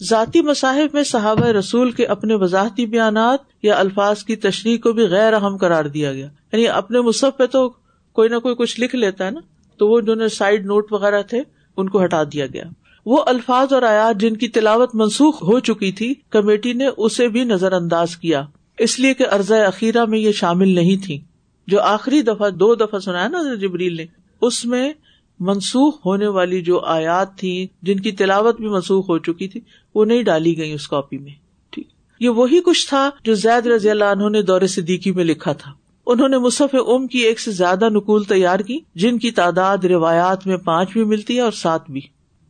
ذاتی 0.03 0.41
مصاحب 0.41 0.89
میں 0.93 1.05
صحابہ 1.05 1.47
رسول 1.47 1.91
کے 1.91 2.07
اپنے 2.07 2.35
وضاحتی 2.35 2.87
بیانات 2.87 3.39
یا 3.63 3.79
الفاظ 3.79 4.25
کی 4.25 4.37
تشریح 4.37 4.79
کو 4.79 4.93
بھی 4.93 5.03
غیر 5.03 5.33
اہم 5.33 5.57
قرار 5.57 5.85
دیا 5.85 6.13
گیا۔ 6.13 6.27
یعنی 6.53 6.69
اپنے 6.69 7.01
مصحف 7.01 7.37
پہ 7.37 7.47
تو 7.47 7.69
کوئی 8.13 8.29
نہ 8.29 8.39
کوئی 8.39 8.55
کچھ 8.55 8.81
لکھ 8.81 8.97
لیتا 8.97 9.27
ہے 9.27 9.31
نا، 9.31 9.41
تو 9.79 9.89
وہ 9.89 10.01
جو 10.01 10.29
سائڈ 10.29 10.67
نوٹ 10.67 10.93
وغیرہ 10.93 11.23
تھے، 11.23 11.43
ان 11.77 11.89
کو 11.89 12.05
ہٹا 12.05 12.23
دیا 12.25 12.47
گیا۔ 12.47 12.65
وہ 13.07 13.23
الفاظ 13.27 13.73
اور 13.73 13.83
آیات 13.83 14.21
جن 14.21 14.37
کی 14.37 14.49
تلاوت 14.49 14.95
منسوخ 14.95 15.43
ہو 15.43 15.61
چکی 15.61 15.93
تھی، 15.93 16.15
کمیٹی 16.31 16.73
نے 16.73 16.85
اسے 16.97 17.29
بھی 17.29 17.45
نظر 17.45 17.73
انداز 17.73 18.17
کیا۔ 18.17 18.45
اس 18.79 19.01
لیے 19.01 19.15
کہ 19.15 19.25
ارض 19.33 19.53
اخیرہ 19.53 20.05
میں 20.05 20.19
یہ 20.19 20.33
شامل 20.33 20.69
نہیں 20.69 21.05
تھی۔ 21.05 21.21
جو 21.67 21.81
آخری 21.81 22.23
دفعہ، 22.23 22.51
دو 22.51 22.75
دفعہ 22.75 22.99
سنا 22.99 23.29
نا 23.29 23.55
جبریل 23.55 23.97
نے، 23.97 24.07
اس 24.41 24.65
میں 24.65 24.93
منسوخ 25.41 26.07
ہونے 26.07 26.27
والی 26.27 26.63
جو 26.63 26.81
آیات 26.81 27.39
تھی 27.39 27.67
جن 27.83 28.01
کی 28.01 28.13
تلاوت 28.13 28.57
بھی 28.57 28.69
منسوخ 28.69 29.11
ہو 29.11 29.19
چکی 29.19 29.49
تھی، 29.49 29.61
وہ 29.95 30.05
نہیں 30.05 30.23
ڈالی 30.23 30.59
گئی 30.59 30.73
اس 30.73 30.89
کاپی 30.89 31.19
میں۔ 31.19 31.33
ٹھیک۔ 31.71 31.89
یہ 32.21 32.29
وہی 32.29 32.61
کچھ 32.61 32.89
تھا 32.89 33.11
جو 33.25 33.35
زید 33.35 33.67
رضی 33.67 33.91
اللہ 33.91 34.05
عنہ 34.05 34.29
نے 34.29 34.43
دور 34.43 34.67
صدیقی 34.67 35.13
میں 35.13 35.25
لکھا 35.25 35.53
تھا۔ 35.53 35.73
انہوں 36.07 36.29
نے 36.29 36.39
مصحف 36.39 36.75
ام 36.75 37.07
کی 37.07 37.19
ایک 37.19 37.41
سے 37.41 37.51
زیادہ 37.51 37.89
نقول 37.89 38.25
تیار 38.25 38.59
کی، 38.59 38.79
جن 38.95 39.19
کی 39.19 39.31
تعداد 39.31 39.85
روایات 39.85 40.47
میں 40.47 40.57
پانچ 40.57 40.93
بھی 40.93 41.05
ملتی 41.05 41.37
ہے 41.37 41.41
اور 41.41 41.53
سات 41.53 41.91
بھی۔ 41.91 42.01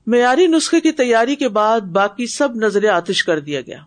معیاری 0.07 0.47
نسخے 0.47 0.81
کی 0.81 0.93
تیاری 0.93 1.37
کے 1.37 1.49
بعد 1.49 1.81
باقی 1.81 2.27
سب 2.27 2.49
نظر 2.55 2.89
آتش 2.89 3.25
کر 3.25 3.41
دیا 3.41 3.61
گیا۔ 3.61 3.79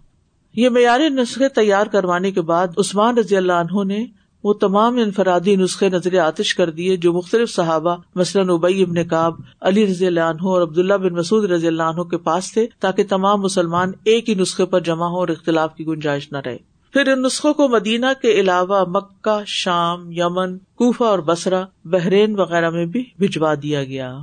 یہ 0.56 0.69
معیاری 0.69 1.10
نسخے 1.10 1.49
تیار 1.49 1.88
کروانے 1.88 2.32
کے 2.32 2.41
بعد 2.41 2.67
عثمان 2.77 3.17
رضی 3.17 3.38
اللہ 3.38 3.53
عنہ 3.53 3.84
نے 3.84 4.06
وہ 4.43 4.53
تمام 4.53 4.97
انفرادی 4.97 5.56
نسخے 5.56 5.89
نظر 5.89 6.17
آتش 6.17 6.56
کر 6.56 6.69
دیے 6.69 6.97
جو 6.97 7.13
مختلف 7.13 7.49
صحابہ، 7.49 7.95
مثلاً 8.15 8.49
ابئی 8.49 8.82
ابن 8.84 9.03
کاب 9.03 9.34
علی 9.62 9.88
رضی 9.88 10.08
اللہ 10.08 10.19
عنہ 10.19 10.41
اور 10.41 10.62
عبداللہ 10.62 10.93
بن 10.93 11.13
مسعود 11.13 11.51
رضی 11.51 11.67
اللہ 11.67 11.84
عنہ 11.84 12.01
کے 12.01 12.17
پاس 12.17 12.53
تھے 12.53 12.67
تاکہ 12.80 13.03
تمام 13.10 13.41
مسلمان 13.41 13.91
ایک 14.03 14.30
ہی 14.30 14.36
نسخے 14.36 14.65
پر 14.65 14.80
جمع 14.80 15.08
ہو 15.08 15.19
اور 15.19 15.27
اختلاف 15.27 15.75
کی 15.75 15.88
گنجائش 15.88 16.32
نہ 16.32 16.38
رہے۔ 16.38 16.58
پھر 16.93 17.08
ان 17.08 17.21
نسخوں 17.21 17.53
کو 17.53 17.67
مدینہ 17.67 18.06
کے 18.21 18.32
علاوہ 18.32 18.86
مکہ، 18.88 19.43
شام، 19.45 20.12
یمن، 20.12 20.58
کوفہ 20.58 21.03
اور 21.03 21.19
بسرا 21.19 21.63
بحرین 21.86 22.39
وغیرہ 22.39 22.69
میں 22.69 22.86
بھی 22.86 23.03
بھجوا 23.19 23.53
دیا 23.53 23.84
گیا۔ 23.84 24.17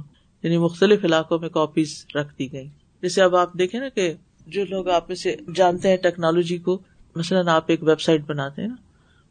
یعنی 0.45 0.59
مختلف 0.59 1.05
علاقوں 1.05 1.39
میں 1.39 1.49
کاپیز 1.49 2.07
رکھ 2.15 2.35
دی 2.39 2.53
گئی 2.53 2.67
جیسے 3.03 3.23
اب 3.23 3.37
آپ 3.37 3.53
دیکھیں 3.53 3.81
نا 3.81 3.89
کہ 3.89 4.15
جو 4.47 4.65
لوگ 4.71 4.89
آپ 4.89 5.09
میں 5.09 5.17
سے 5.17 5.37
جانتے 5.55 5.89
ہیں 5.89 5.97
ٹیکنالوجی 5.97 6.59
کو، 6.59 6.83
مثلاً 7.17 7.49
آپ 7.49 7.65
ایک 7.67 7.83
ویب 7.83 8.01
سائٹ 8.01 8.21
بناتے 8.27 8.63
ہیں 8.63 8.69
نا، 8.69 8.75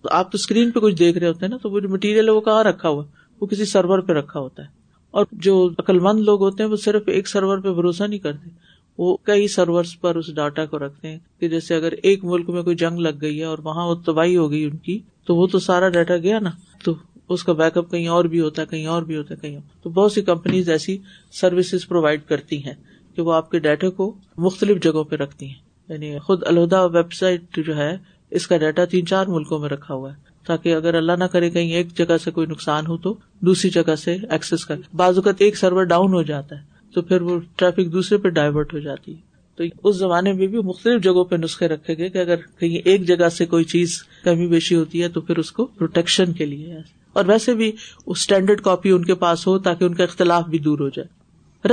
تو 0.01 0.09
آپ 0.11 0.31
تو 0.31 0.35
اسکرین 0.35 0.71
پہ 0.71 0.79
کچھ 0.79 0.95
دیکھ 0.95 1.17
رہے 1.17 1.27
ہوتے 1.27 1.39
ہیں 1.41 1.49
نا، 1.49 1.57
تو 1.57 1.69
وہ 1.69 1.79
جو 1.79 1.89
مٹیریل 1.89 2.25
ہے 2.25 2.33
وہ 2.33 2.41
کہاں 2.41 2.63
رکھا 2.63 2.89
ہوا 2.89 3.03
وہ 3.41 3.47
کسی 3.47 3.65
سرور 3.65 3.99
پہ 3.99 4.13
رکھا 4.13 4.39
ہوتا 4.39 4.63
ہے۔ 4.63 4.67
اور 5.11 5.25
جو 5.31 5.69
عقل 5.79 5.99
مند 5.99 6.19
لوگ 6.19 6.41
ہوتے 6.41 6.63
ہیں 6.63 6.69
وہ 6.69 6.75
صرف 6.75 7.01
ایک 7.07 7.27
سرور 7.27 7.57
پہ 7.57 7.73
بھروسہ 7.73 8.03
نہیں 8.03 8.19
کرتے۔ 8.19 8.49
وہ 8.97 9.17
کئی 9.23 9.47
سرور 9.47 9.83
پر 10.01 10.15
اس 10.15 10.35
ڈاٹا 10.35 10.65
کو 10.65 10.79
رکھتے 10.79 11.07
ہیں 11.07 11.19
کہ 11.39 11.49
جیسے 11.49 11.75
اگر 11.75 11.91
ایک 11.91 12.25
ملک 12.25 12.49
میں 12.49 12.63
کوئی 12.63 12.75
جنگ 12.75 12.99
لگ 12.99 13.21
گئی 13.21 13.39
ہے 13.39 13.45
اور 13.45 13.57
وہاں 13.63 13.87
وہ 13.87 13.95
تباہی 13.95 14.37
ہو 14.37 14.51
گئی 14.51 14.63
ان 14.63 14.77
کی، 14.77 14.99
تو 15.25 15.35
وہ 15.35 15.47
تو 15.47 15.59
سارا 15.59 15.89
ڈاٹا 15.89 16.17
گیا 16.17 16.39
نا۔ 16.39 16.49
تو 16.83 16.93
اس 17.29 17.43
کا 17.43 17.53
بیک 17.53 17.77
اپ 17.77 17.91
کہیں 17.91 18.07
اور 18.07 18.25
بھی 18.25 18.39
ہوتا 18.39 18.61
ہے، 18.61 18.67
کہیں 18.67 18.85
اور 18.85 19.03
بھی 19.03 19.17
ہوتا 19.17 19.33
ہے، 19.33 19.39
کہیں 19.41 19.55
اور۔ 19.55 19.83
تو 19.83 19.89
بہت 19.89 20.11
سی 20.11 20.21
کمپنیز 20.21 20.69
ایسی 20.69 20.97
سروسز 21.31 21.87
پرووائڈ 21.87 22.21
کرتی 22.27 22.65
ہیں 22.65 22.73
کہ 23.15 23.21
وہ 23.21 23.33
آپ 23.33 23.51
کے 23.51 23.59
ڈیٹا 23.59 23.89
کو 23.89 24.15
مختلف 24.37 24.83
جگہوں 24.83 25.03
پہ 25.03 25.15
رکھتی 25.15 25.45
ہیں۔ 25.45 25.53
یعنی 25.89 26.19
خود 26.19 26.43
الہدا 26.45 26.85
ویب 26.85 27.13
سائٹ 27.13 27.41
جو 27.65 27.77
ہے، 27.77 27.97
اس 28.31 28.47
کا 28.47 28.57
ڈیٹا 28.57 28.85
تین 28.85 29.05
چار 29.05 29.25
ملکوں 29.27 29.59
میں 29.59 29.69
رکھا 29.69 29.93
ہوا 29.93 30.11
ہے، 30.11 30.17
تاکہ 30.47 30.75
اگر 30.75 30.93
اللہ 30.93 31.11
نہ 31.11 31.23
کرے 31.23 31.49
کہیں 31.49 31.71
ایک 31.71 31.97
جگہ 31.97 32.17
سے 32.17 32.31
کوئی 32.31 32.47
نقصان 32.47 32.87
ہو 32.87 32.97
تو 32.97 33.17
دوسری 33.39 33.69
جگہ 33.69 33.95
سے 33.95 34.17
ایکسس 34.29 34.65
کر۔ 34.65 34.75
بعض 34.95 35.15
اوقات 35.15 35.35
ایک 35.37 35.57
سرور 35.57 35.83
ڈاؤن 35.83 36.13
ہو 36.13 36.21
جاتا 36.21 36.55
ہے، 36.55 36.61
تو 36.93 37.01
پھر 37.01 37.21
وہ 37.21 37.39
ٹریفک 37.55 37.93
دوسرے 37.93 38.17
پہ 38.17 38.29
ڈائیورٹ 38.29 38.73
ہو 38.73 38.79
جاتی 38.79 39.15
ہے۔ 39.15 39.33
تو 39.55 39.89
اس 39.89 39.95
زمانے 39.95 40.33
میں 40.33 40.47
بھی 40.47 40.57
مختلف 40.57 41.03
جگہوں 41.03 41.25
پہ 41.25 41.35
نسخے 41.35 41.67
رکھے 41.67 41.97
گئے 41.97 42.09
کہ 42.09 42.17
اگر 42.17 42.35
کہیں 42.35 42.77
ایک 42.77 43.07
جگہ 43.07 43.29
سے 43.29 43.45
کوئی 43.45 43.63
چیز 43.63 44.03
کمی 44.23 44.47
بیشی 44.47 44.75
ہوتی 44.75 45.03
ہے 45.03 45.09
تو 45.09 45.21
پھر 45.21 45.37
اس 45.37 45.51
کو 45.51 45.65
پروٹیکشن 45.65 46.33
کے 46.33 46.45
لیے۔ 46.45 46.75
اور 47.13 47.25
ویسے 47.25 47.53
بھی 47.53 47.71
اسٹینڈرڈ 48.05 48.61
کاپی 48.61 48.91
ان 48.91 49.05
کے 49.05 49.15
پاس 49.15 49.47
ہو 49.47 49.59
تاکہ 49.59 49.83
ان 49.83 49.93
کا 49.93 50.03
اختلاف 50.03 50.45
بھی 50.45 50.59
دور 50.59 50.79
ہو 50.79 50.89
جائے۔ 50.89 51.23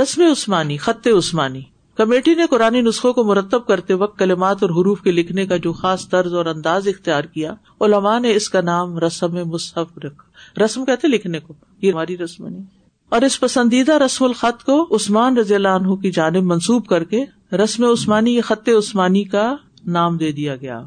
رسم 0.01 0.21
عثمانی، 0.31 0.77
خط 0.77 1.07
عثمانی۔ 1.17 1.61
کمیٹی 1.97 2.35
نے 2.35 2.43
قرآن 2.49 2.73
نسخوں 2.73 3.13
کو 3.13 3.23
مرتب 3.23 3.67
کرتے 3.67 3.93
وقت 3.93 4.19
کلمات 4.19 4.57
اور 4.61 4.69
حروف 4.69 5.01
کے 5.01 5.11
لکھنے 5.11 5.45
کا 5.45 5.57
جو 5.57 5.73
خاص 5.73 6.09
طرز 6.09 6.33
اور 6.33 6.45
انداز 6.45 6.87
اختیار 6.87 7.23
کیا، 7.23 7.53
علماء 7.81 8.19
نے 8.19 8.35
اس 8.35 8.49
کا 8.49 8.61
نام 8.61 8.97
رسم 8.97 9.49
مصحف 9.49 9.97
رکھا۔ 9.97 10.31
رسم 10.65 10.85
کہتے 10.85 11.07
لکھنے 11.07 11.39
کو، 11.39 11.53
یہ 11.81 11.91
ہماری 11.91 12.17
رسم 12.17 12.47
نہیں۔ 12.47 12.63
اور 13.09 13.21
اس 13.21 13.39
پسندیدہ 13.39 13.93
رسم 13.93 14.25
الخط 14.25 14.63
کو 14.63 14.95
عثمان 14.95 15.37
رضی 15.37 15.55
اللہ 15.55 15.67
عنہ 15.67 15.95
کی 15.95 16.11
جانب 16.11 16.43
منسوب 16.43 16.85
کر 16.85 17.03
کے 17.03 17.25
رسم 17.53 17.83
عثمانی 17.83 18.35
یا 18.35 18.41
خط 18.41 18.69
عثمانی 18.69 19.23
کا 19.23 19.55
نام 19.85 20.17
دے 20.17 20.31
دیا 20.31 20.55
گیا۔ 20.55 20.81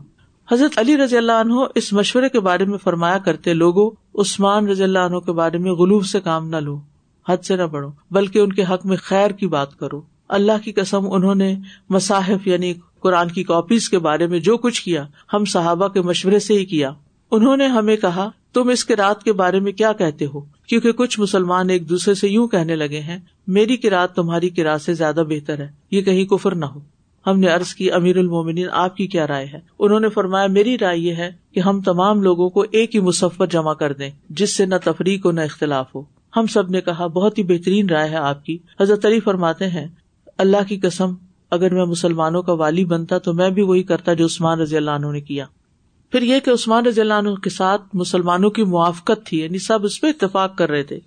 حضرت 0.52 0.78
علی 0.78 0.96
رضی 0.96 1.16
اللہ 1.16 1.32
عنہ 1.32 1.54
اس 1.74 1.92
مشورے 1.92 2.28
کے 2.28 2.40
بارے 2.40 2.64
میں 2.64 2.78
فرمایا 2.78 3.18
کرتے 3.18 3.54
لوگوں، 3.54 3.90
عثمان 4.20 4.68
رضی 4.68 4.82
اللہ 4.82 4.98
عنہ 4.98 5.18
کے 5.18 5.32
بارے 5.32 5.58
میں 5.58 5.72
غلوف 5.72 6.06
سے 6.06 6.20
کام 6.20 6.48
نہ 6.48 6.56
لو، 6.56 6.80
حد 7.28 7.36
سے 7.44 7.56
نہ 7.56 7.62
بڑھو، 7.62 7.88
بلکہ 8.10 8.38
ان 8.38 8.52
کے 8.52 8.62
حق 8.62 8.86
میں 8.86 8.96
خیر 9.02 9.30
کی 9.30 9.46
بات 9.46 9.78
کرو۔ 9.78 10.02
اللہ 10.28 10.52
کی 10.64 10.72
قسم، 10.72 11.12
انہوں 11.12 11.34
نے 11.34 11.56
مصاحف 11.90 12.46
یعنی 12.46 12.74
قرآن 13.00 13.28
کی 13.28 13.42
کاپیز 13.44 13.88
کے 13.88 13.98
بارے 13.98 14.26
میں 14.26 14.38
جو 14.38 14.56
کچھ 14.56 14.82
کیا، 14.82 15.06
ہم 15.32 15.44
صحابہ 15.44 15.88
کے 15.88 16.00
مشورے 16.00 16.38
سے 16.38 16.54
ہی 16.54 16.64
کیا۔ 16.64 16.90
انہوں 17.30 17.56
نے 17.56 17.66
ہمیں 17.66 17.96
کہا، 17.96 18.30
تم 18.54 18.68
اس 18.68 18.84
کے 18.84 18.96
رات 18.96 19.22
کے 19.22 19.32
بارے 19.32 19.60
میں 19.60 19.72
کیا 19.72 19.92
کہتے 19.92 20.26
ہو؟ 20.26 20.40
کیونکہ 20.40 20.92
کچھ 20.92 21.20
مسلمان 21.20 21.70
ایک 21.70 21.88
دوسرے 21.88 22.14
سے 22.14 22.28
یوں 22.28 22.48
کہنے 22.48 22.76
لگے 22.76 23.00
ہیں، 23.00 23.18
میری 23.46 23.76
کراط 23.76 24.14
تمہاری 24.14 24.50
کراط 24.50 24.82
سے 24.82 24.94
زیادہ 24.94 25.24
بہتر 25.28 25.58
ہے، 25.58 25.68
یہ 25.90 26.02
کہیں 26.02 26.24
کفر 26.24 26.54
نہ 26.54 26.64
ہو۔ 26.64 26.80
ہم 27.26 27.38
نے 27.38 27.46
ارض 27.46 27.74
کی، 27.74 27.92
امیر 27.92 28.18
المومنین، 28.18 28.66
آپ 28.72 28.96
کی 28.96 29.06
کیا 29.06 29.26
رائے 29.26 29.46
ہے؟ 29.46 29.58
انہوں 29.78 30.00
نے 30.00 30.08
فرمایا، 30.08 30.46
میری 30.46 30.78
رائے 30.78 30.98
یہ 30.98 31.14
ہے 31.14 31.30
کہ 31.52 31.60
ہم 31.60 31.80
تمام 31.80 32.22
لوگوں 32.22 32.50
کو 32.50 32.64
ایک 32.70 32.94
ہی 32.94 33.00
مسفر 33.00 33.46
جمع 33.46 33.74
کر 33.74 33.92
دیں، 33.92 34.10
جس 34.30 34.56
سے 34.56 34.66
نہ 34.66 34.74
تفریق 34.84 35.26
ہو 35.26 35.30
نہ 35.30 35.40
اختلاف 35.40 35.94
ہو۔ 35.94 36.02
ہم 36.36 36.46
سب 36.46 36.70
نے 36.70 36.80
کہا، 36.80 37.06
بہت 37.06 37.38
ہی 37.38 37.42
بہترین 37.42 37.88
رائے 37.88 38.10
ہے 38.10 38.16
آپ 38.16 38.44
کی۔ 38.44 38.58
حضرت 38.80 39.06
علی 39.06 39.20
فرماتے 39.20 39.68
ہیں، 39.68 39.86
اللہ 40.38 40.68
کی 40.68 40.76
قسم، 40.76 41.14
اگر 41.50 41.74
میں 41.74 41.84
مسلمانوں 41.84 42.42
کا 42.42 42.52
والی 42.52 42.84
بنتا 42.84 43.18
تو 43.18 43.32
میں 43.32 43.50
بھی 43.50 43.62
وہی 43.62 43.82
کرتا 43.82 44.14
جو 44.14 44.24
عثمان 44.24 44.60
رضی 44.60 44.76
اللہ 44.76 44.90
عنہ 44.90 45.06
نے 45.06 45.20
کیا۔ 45.20 45.44
پھر 46.10 46.22
یہ 46.22 46.40
کہ 46.40 46.50
عثمان 46.50 46.86
رضی 46.86 47.00
اللہ 47.00 47.14
عنہ 47.14 47.34
کے 47.34 47.50
ساتھ 47.50 47.82
مسلمانوں 47.94 48.50
کی 48.50 48.62
موافقت 48.62 49.26
تھی 49.26 49.40
یعنی 49.40 49.58
سب 49.58 49.84
اس 49.84 50.00
پہ 50.00 50.06
اتفاق 50.06 50.58
کر 50.58 50.70
رہے 50.70 50.82
تھے۔ 50.82 50.98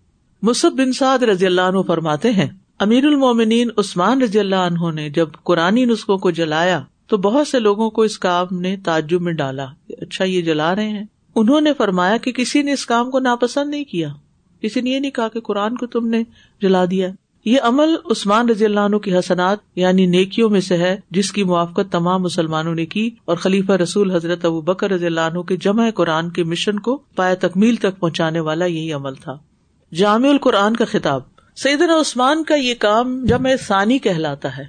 مصب 0.42 0.72
بن 0.72 0.94
سعد 0.94 1.24
رضی 1.24 1.46
اللہ 1.46 1.62
عنہ 1.62 1.82
فرماتے 1.88 2.32
ہیں 2.32 2.48
امیر 2.80 3.06
المومنین 3.06 3.70
عثمان 3.78 4.22
رضی 4.22 4.40
اللہ 4.40 4.56
عنہ 4.56 4.92
نے 4.92 5.10
جب 5.10 5.30
قرآن 5.44 5.76
نسخوں 5.76 6.18
کو 6.18 6.32
جلایا 6.32 6.82
تو 7.08 7.18
بہت 7.18 7.48
سے 7.48 7.60
لوگوں 7.60 7.90
کو 7.90 8.02
اس 8.02 8.20
کام 8.20 8.60
نے 8.60 8.78
تعجب 8.78 9.22
میں 9.22 9.34
ڈالا 9.34 9.66
اچھا 9.90 10.24
یہ 10.24 10.42
جلا 10.42 10.76
رہے 10.76 10.90
ہیں۔ 10.90 11.04
انہوں 11.36 11.62
نے 11.62 11.74
فرمایا 11.74 12.18
کہ 12.18 12.32
کسی 12.32 12.62
نے 12.62 12.74
اس 12.74 12.86
کام 12.86 13.12
کو 13.12 13.20
ناپسند 13.20 13.70
نہیں 13.70 13.84
کیا۔ 13.84 14.10
کسی 14.62 14.82
نے 14.82 14.90
یہ 14.90 15.00
نہیں 15.00 15.12
کہا 15.12 15.28
کہ 15.28 15.40
قرآن 15.40 15.76
کو 15.76 15.86
تم 15.86 16.08
نے 16.08 16.24
جلا 16.62 16.86
دیا۔ 16.92 17.10
یہ 17.46 17.58
عمل 17.62 17.96
عثمان 18.12 18.50
رضی 18.50 18.66
اللہ 18.66 18.80
عنہ 18.80 18.98
کی 18.98 19.18
حسنات 19.18 19.58
یعنی 19.76 20.06
نیکیوں 20.06 20.50
میں 20.50 20.62
سے 20.62 20.78
ہے 20.78 21.00
جس 21.12 21.32
کی 21.32 21.44
موافقت 21.44 21.92
تمام 21.92 22.22
مسلمانوں 22.22 22.76
نے 22.76 22.86
کی 22.86 23.10
اور 23.26 23.36
خلیفہ 23.36 23.72
رسول 23.72 24.12
حضرت 24.12 24.46
ابو 24.46 24.62
بکر 24.62 24.92
رضی 24.92 25.06
اللہ 25.06 25.22
عنہ 25.22 25.42
کے 25.42 25.58
جمع 25.58 25.90
قرآن 25.90 26.30
کے 26.30 26.44
مشن 26.44 26.80
کو 26.80 26.98
پایا 27.16 27.36
تکمیل 27.40 27.76
تک 27.76 28.00
پہنچانے 28.00 28.40
والا 28.40 28.66
یہی 28.66 28.94
عمل 28.94 29.16
تھا۔ 29.16 29.38
جامع 29.94 30.30
القرآن 30.30 30.76
کا 30.76 30.86
خطاب۔ 30.86 31.37
سیدنا 31.64 32.00
عثمان 32.00 32.44
کا 32.44 32.56
یہ 32.56 32.74
کام 32.80 33.26
جمع 33.26 33.50
ثانی 33.68 34.00
کہلاتا 34.00 34.58
ہے، 34.58 34.64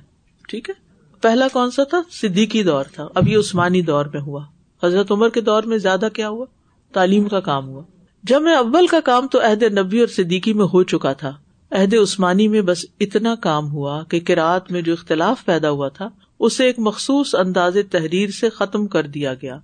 ٹھیک 0.49 0.71
ہے؟ 0.71 0.75
پہلا 1.21 1.49
کون 1.53 1.71
سا 1.71 1.85
تھا؟ 1.85 2.03
صدیقی 2.11 2.63
دور 2.63 2.85
تھا۔ 2.85 3.09
اب 3.15 3.29
یہ 3.29 3.39
عثمانی 3.39 3.83
دور 3.83 4.07
میں 4.07 4.21
ہوا۔ 4.21 4.45
حضرت 4.83 5.13
عمر 5.13 5.29
کے 5.29 5.41
دور 5.41 5.63
میں 5.63 5.79
زیادہ 5.79 6.09
کیا 6.15 6.29
ہوا؟ 6.29 6.47
تعلیم 6.93 7.29
کا 7.29 7.41
کام 7.41 7.69
ہوا۔ 7.69 7.83
جمع 8.25 8.51
اول 8.57 8.87
کا 8.87 9.01
کام 9.01 9.27
تو 9.27 9.41
عہد 9.41 9.63
نبی 9.63 10.01
اور 10.01 10.07
صدیقی 10.07 10.53
میں 10.53 10.65
ہو 10.65 10.83
چکا 10.83 11.13
تھا۔ 11.13 11.33
عہد 11.71 11.95
عثمانی 11.95 12.49
میں 12.49 12.61
بس 12.61 12.85
اتنا 13.01 13.35
کام 13.35 13.71
ہوا 13.71 14.05
کہ 14.05 14.21
کراط 14.21 14.73
میں 14.73 14.83
جو 14.83 14.93
اختلاف 14.93 15.45
پیدا 15.45 15.71
ہوا 15.71 15.89
تھا، 15.89 16.09
اسے 16.41 16.65
ایک 16.65 16.79
مخصوص 16.79 17.35
انداز 17.35 17.77
تحریر 17.91 18.31
سے 18.31 18.51
ختم 18.51 18.87
کر 18.87 19.07
دیا 19.07 19.35
گیا۔ 19.35 19.59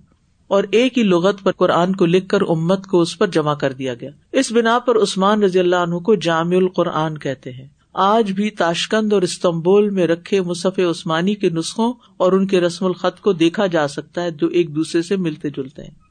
اور 0.55 0.63
ایک 0.71 0.97
ہی 0.97 1.03
لغت 1.03 1.43
پر 1.43 1.51
قرآن 1.51 1.95
کو 1.95 2.05
لکھ 2.05 2.27
کر 2.27 2.41
امت 2.41 2.87
کو 2.87 3.01
اس 3.01 3.17
پر 3.17 3.27
جمع 3.27 3.53
کر 3.53 3.73
دیا 3.73 3.93
گیا۔ 3.93 4.09
اس 4.31 4.51
بنا 4.51 4.79
پر 4.79 4.95
عثمان 4.95 5.43
رضی 5.43 5.59
اللہ 5.59 5.75
عنہ 5.75 5.95
کو 5.95 6.15
جامع 6.15 6.55
القرآن 6.55 7.17
کہتے 7.17 7.51
ہیں۔ 7.51 7.67
آج 7.93 8.31
بھی 8.31 8.49
تاشکند 8.49 9.13
اور 9.13 9.21
استمبول 9.21 9.89
میں 9.89 10.07
رکھے 10.07 10.41
مصف 10.41 10.79
عثمانی 10.79 11.35
کے 11.35 11.49
نسخوں 11.49 11.93
اور 12.17 12.31
ان 12.31 12.47
کے 12.47 12.59
رسم 12.59 12.85
الخط 12.85 13.21
کو 13.21 13.33
دیکھا 13.33 13.67
جا 13.67 13.87
سکتا 13.87 14.23
ہے 14.23 14.31
جو 14.31 14.47
ایک 14.47 14.75
دوسرے 14.75 15.01
سے 15.01 15.15
ملتے 15.15 15.49
جلتے 15.49 15.83
ہیں۔ 15.83 16.05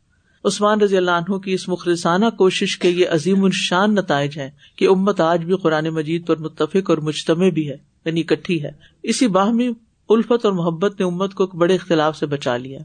عثمان 0.44 0.80
رضی 0.80 0.96
اللہ 0.96 1.10
عنہ 1.10 1.36
کی 1.36 1.52
اس 1.52 1.68
مخلصانہ 1.68 2.24
کوشش 2.38 2.78
کے 2.78 2.88
یہ 2.88 3.04
عظیم 3.10 3.44
الشان 3.44 3.94
نتائج 3.94 4.38
ہے 4.38 4.50
کہ 4.76 4.88
امت 4.88 5.20
آج 5.20 5.44
بھی 5.44 5.54
قرآن 5.56 5.88
مجید 5.88 6.26
پر 6.26 6.36
متفق 6.36 6.90
اور 6.90 6.98
مجتمع 6.98 7.48
بھی 7.48 7.70
ہے 7.70 7.76
یعنی 8.04 8.20
اکٹھی 8.20 8.62
ہے۔ 8.62 8.70
اسی 9.02 9.26
باہمی 9.26 9.68
الفت 10.08 10.44
اور 10.44 10.52
محبت 10.52 11.00
نے 11.00 11.06
امت 11.06 11.34
کو 11.34 11.46
بڑے 11.46 11.74
اختلاف 11.74 12.16
سے 12.16 12.26
بچا 12.26 12.56
لیا 12.56 12.78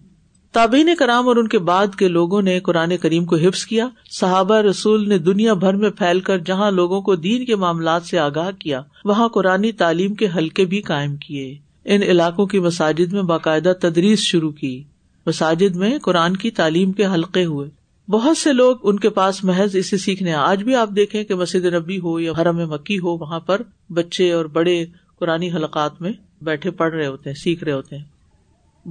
تابین 0.52 0.90
کرام 1.00 1.28
اور 1.28 1.36
ان 1.36 1.48
کے 1.48 1.60
بعد 1.60 1.96
کے 1.96 2.08
لوگوں 2.08 2.42
نے 2.42 2.60
قرآن 2.60 2.98
کریم 2.98 3.26
کو 3.26 3.36
حفظ 3.36 3.66
کیا۔ 3.66 3.88
صحابہ 4.12 4.58
رسول 4.58 5.10
نے 5.10 5.18
دنیا 5.18 5.54
بھر 5.54 5.74
میں 5.74 5.90
پھیل 5.90 6.20
کر 6.20 6.38
جہاں 6.38 6.72
لوگوں 6.72 7.02
کو 7.02 7.16
دین 7.16 7.46
کے 7.46 7.56
معاملات 7.56 8.04
سے 8.04 8.20
آگاہ 8.20 8.52
کیا، 8.60 8.82
وہاں 9.06 9.28
قرآن 9.28 9.72
تعلیم 9.78 10.14
کے 10.14 10.28
حلقے 10.36 10.66
بھی 10.66 10.82
قائم 10.82 11.16
کیے۔ 11.16 11.58
ان 11.86 12.04
علاقوں 12.04 12.46
کی 12.46 12.60
مساجد 12.60 13.14
میں 13.14 13.22
باقاعدہ 13.22 13.74
تدریس 13.82 14.20
شروع 14.20 14.52
کی۔ 14.52 14.84
مساجد 15.26 15.76
میں 15.76 16.00
قرآن 16.00 16.38
کی 16.38 16.52
تعلیم 16.52 16.92
کے 16.92 17.06
حلقے 17.06 17.46
ہوئے۔ 17.46 17.70
بہت 18.12 18.38
سے 18.38 18.54
لوگ 18.54 18.76
ان 18.84 19.00
کے 19.00 19.10
پاس 19.10 19.44
محض 19.44 19.76
اسے 19.76 19.98
سیکھنے 19.98 20.34
آج 20.34 20.64
بھی 20.64 20.76
آپ 20.76 20.90
دیکھیں 20.96 21.24
کہ 21.24 21.36
مسجد 21.36 21.66
نبی 21.66 22.00
ہو 22.00 22.20
یا 22.20 22.32
حرم 22.42 22.70
مکی 22.70 22.98
ہو، 22.98 23.18
وہاں 23.18 23.40
پر 23.40 23.62
بچے 23.90 24.32
اور 24.32 24.46
بڑے 24.46 24.86
قرآن 25.20 25.44
حلقات 25.44 26.02
میں 26.02 26.12
بیٹھے 26.42 26.72
پڑھ 26.72 26.94
رہے 26.94 27.08
ہوتے 27.08 27.30
ہیں، 27.30 27.38
سیکھ 27.44 27.64
رہے 27.64 27.72
ہوتے 27.72 27.98
ہیں۔ 27.98 28.19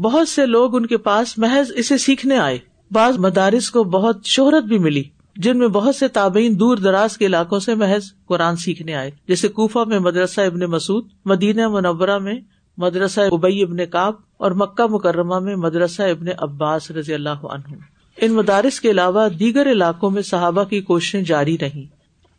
بہت 0.02 0.28
سے 0.28 0.46
لوگ 0.46 0.76
ان 0.76 0.86
کے 0.86 0.96
پاس 0.96 1.38
محض 1.38 1.72
اسے 1.76 1.98
سیکھنے 1.98 2.36
آئے۔ 2.38 2.58
بعض 2.90 3.18
مدارس 3.18 3.70
کو 3.70 3.84
بہت 3.84 4.16
شہرت 4.24 4.64
بھی 4.64 4.78
ملی، 4.78 5.02
جن 5.36 5.58
میں 5.58 5.68
بہت 5.68 5.94
سے 5.94 6.08
تابعین 6.08 6.60
دور 6.60 6.76
دراز 6.76 7.18
کے 7.18 7.26
علاقوں 7.26 7.58
سے 7.58 7.74
محض 7.74 8.02
قرآن 8.26 8.56
سیکھنے 8.56 8.94
آئے۔ 8.94 9.10
جیسے 9.28 9.48
کوفہ 9.48 9.78
میں 9.86 9.98
مدرسہ 9.98 10.40
ابن 10.40 10.60
مسعود، 10.60 11.08
مدینہ 11.24 11.68
منورہ 11.68 12.18
میں 12.18 12.34
مدرسہ 12.76 13.20
ابئی 13.20 13.62
ابن 13.62 13.86
کاب 13.86 14.14
اور 14.36 14.50
مکہ 14.50 14.86
مکرمہ 14.86 15.38
میں 15.38 15.56
مدرسہ 15.56 16.02
ابن 16.02 16.26
عباس 16.38 16.90
رضی 16.90 17.14
اللہ 17.14 17.44
عنہ۔ 17.44 17.74
ان 18.16 18.32
مدارس 18.32 18.80
کے 18.80 18.90
علاوہ 18.90 19.28
دیگر 19.28 19.72
علاقوں 19.72 20.10
میں 20.10 20.22
صحابہ 20.22 20.64
کی 20.64 20.80
کوششیں 20.80 21.22
جاری 21.22 21.56
رہی 21.60 21.86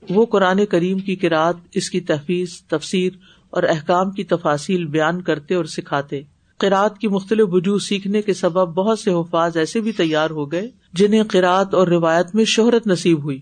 وہ 0.09 0.25
قرآن 0.25 0.65
کریم 0.65 0.99
کی 0.99 1.15
کراط 1.15 1.57
اس 1.73 1.89
کی 1.89 1.99
تحفیظ، 2.01 2.49
تفسیر 2.67 3.11
اور 3.49 3.63
احکام 3.63 4.11
کی 4.11 4.23
تفاصیل 4.23 4.85
بیان 4.85 5.21
کرتے 5.21 5.55
اور 5.55 5.65
سکھاتے۔ 5.65 6.21
قرآد 6.59 6.89
کی 6.99 7.07
مختلف 7.07 7.47
وجوہ 7.51 7.77
سیکھنے 7.77 8.21
کے 8.21 8.33
سبب 8.33 8.73
بہت 8.73 8.99
سے 8.99 9.11
حفاظ 9.11 9.57
ایسے 9.57 9.81
بھی 9.81 9.91
تیار 9.91 10.29
ہو 10.29 10.51
گئے 10.51 10.69
جنہیں 10.93 11.23
قرآد 11.23 11.73
اور 11.73 11.87
روایت 11.87 12.35
میں 12.35 12.45
شہرت 12.45 12.87
نصیب 12.87 13.23
ہوئی۔ 13.23 13.39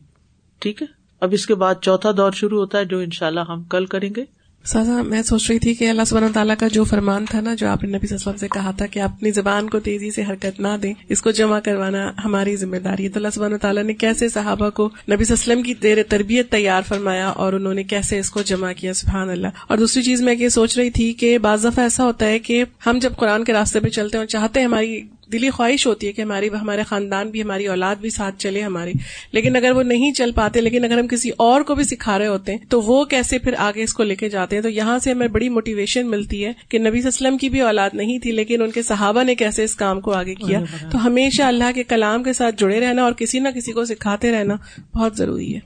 ٹھیک 0.60 0.82
ہے؟ 0.82 0.88
اب 1.22 1.30
اس 1.32 1.46
کے 1.46 1.56
بعد 1.56 1.76
چوتھا 1.82 2.12
دور 2.18 2.32
شروع 2.32 2.60
ہوتا 2.60 2.78
ہے 2.78 2.86
جو 2.86 2.98
ان 3.00 3.10
شاء 3.12 3.28
اللہ 3.28 3.40
ہم 3.40 3.64
کل 3.64 3.86
کریں 3.86 4.10
گے۔ 4.16 4.37
سازا، 4.68 5.02
میں 5.02 5.22
سوچ 5.22 5.50
رہی 5.50 5.60
تھی 5.60 5.74
کہ 5.74 5.90
اللہ 5.90 6.02
سب 6.08 6.20
تعالیٰ 6.34 6.56
کا 6.60 6.68
جو 6.68 6.84
فرمان 6.84 7.26
تھا 7.26 7.42
نا، 7.42 7.56
جو 7.56 7.68
آپ 7.68 7.84
نے 7.84 7.98
نبی 7.98 8.14
وسلم 8.16 8.38
سے 8.38 8.48
کہا 8.48 8.72
تھا 8.72 8.86
کہ 8.86 9.00
اپنی 9.00 9.32
زبان 9.32 9.70
کو 9.70 9.80
تیزی 9.80 10.12
سے 10.12 10.24
حرکت 10.24 10.60
نہ 10.60 10.68
دیں، 10.84 10.94
اس 11.10 11.22
کو 11.22 11.32
جمع 11.32 11.60
کروانا 11.60 12.12
ہماری 12.26 12.56
ذمہ 12.56 12.78
داری 12.78 13.04
ہے۔ 13.04 13.10
تو 13.10 13.20
اللہ 13.20 13.28
سب 13.34 13.58
تعالیٰ 13.58 13.84
نے 13.84 13.94
کیسے 13.94 14.30
صحابہ 14.30 14.70
کو 14.70 14.90
نبی 15.12 15.34
وسلم 15.34 15.62
کی 15.62 15.74
دیر 15.74 15.98
تربیت 16.10 16.52
تیار 16.52 16.82
فرمایا 16.82 17.28
اور 17.28 17.54
انہوں 17.54 17.74
نے 17.74 17.84
کیسے 17.84 18.20
اس 18.20 18.30
کو 18.30 18.42
جمع 18.42 18.72
کیا؟ 18.78 18.94
سبحان 18.94 19.30
اللہ۔ 19.30 19.48
اور 19.68 19.78
دوسری 19.78 20.04
چیز 20.04 20.22
میں 20.22 20.36
یہ 20.36 20.50
سوچ 20.50 20.78
رہی 20.78 20.90
تھی 20.90 21.14
کہ 21.14 21.38
بعض 21.38 21.66
دفعہ 21.66 21.84
ایسا 21.84 22.04
ہوتا 22.04 22.26
ہے 22.26 22.40
کہ 22.40 22.64
ہم 22.86 23.00
جب 23.02 23.14
قرآن 23.18 23.44
کے 23.44 23.54
راستے 23.54 23.80
پہ 23.80 23.90
چلتے 23.90 24.18
ہیں 24.18 24.22
اور 24.22 24.28
چاہتے 24.28 24.60
ہیں 24.60 24.68
ہماری 24.68 25.02
دلی 25.32 25.50
خواہش 25.50 25.88
ہوتی 25.88 26.08
ہے 26.08 26.12
کہ 26.12 26.22
ہماری 26.22 26.50
ہمارے 26.62 26.84
خاندان 26.84 27.30
بھی 27.30 27.42
ہماری 27.42 27.68
اولاد 27.68 27.96
بھی 27.96 28.10
ساتھ 28.10 28.36
چلے 28.38 28.62
ہماری۔ 28.62 28.92
لیکن 29.32 29.56
اگر 29.56 29.72
وہ 29.72 29.84
نہیں 29.84 30.12
چل 30.12 30.32
پاتے 30.32 30.62
لیکن 30.62 30.84
اگر 30.86 30.98
ہم 30.98 31.08
کسی 31.08 31.30
اور 31.38 31.62
کو 31.62 31.76
بھی 31.76 31.84
سکھا 31.84 32.20
رہے 32.20 32.28
ہوتے 32.28 32.52
ہیں 32.52 32.60
تو 32.70 32.82
وہ 32.82 33.06
کیسے 33.06 33.40
پھر 33.40 33.54
آگے 33.58 33.84
اس 33.84 33.94
کو 33.94 34.04
لے 34.04 34.16
کے 34.16 34.30
جاتے 34.30 34.56
ہیں؟ 34.56 34.64
تو 34.64 34.70
یہاں 34.70 35.00
سے 35.00 35.12
ہمیں 35.12 35.28
بڑی 35.28 35.50
موٹیویشن 35.50 36.10
ملتی 36.10 36.46
ہے 36.46 36.52
کہ 36.70 36.80
نبی 36.80 37.08
اسلم 37.08 37.38
کی 37.38 37.50
بھی 37.50 37.62
اولاد 37.62 37.90
نہیں 37.94 38.20
تھی 38.20 38.32
لیکن 38.32 38.62
ان 38.62 38.72
کے 38.72 38.84
صحابہ 38.84 39.24
نے 39.24 39.36
کیسے 39.36 39.64
اس 39.64 39.76
کام 39.76 40.02
کو 40.02 40.12
آگے 40.12 40.36
کیا۔ 40.36 40.60
تو 40.92 41.06
ہمیشہ 41.06 41.42
اللہ 41.42 41.72
کے 41.76 41.84
کلام 41.84 42.24
کے 42.24 42.34
ساتھ 42.34 42.56
جڑے 42.58 42.80
رہنا 42.80 43.04
اور 43.04 43.14
کسی 43.14 43.40
نہ 43.40 43.50
کسی 43.56 43.72
کو 43.72 43.86
سکھاتے 43.86 44.32
رہنا 44.32 44.56
بہت 44.96 45.18
ضروری 45.18 45.56
ہے۔ 45.56 45.60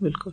بالکل۔ 0.00 0.30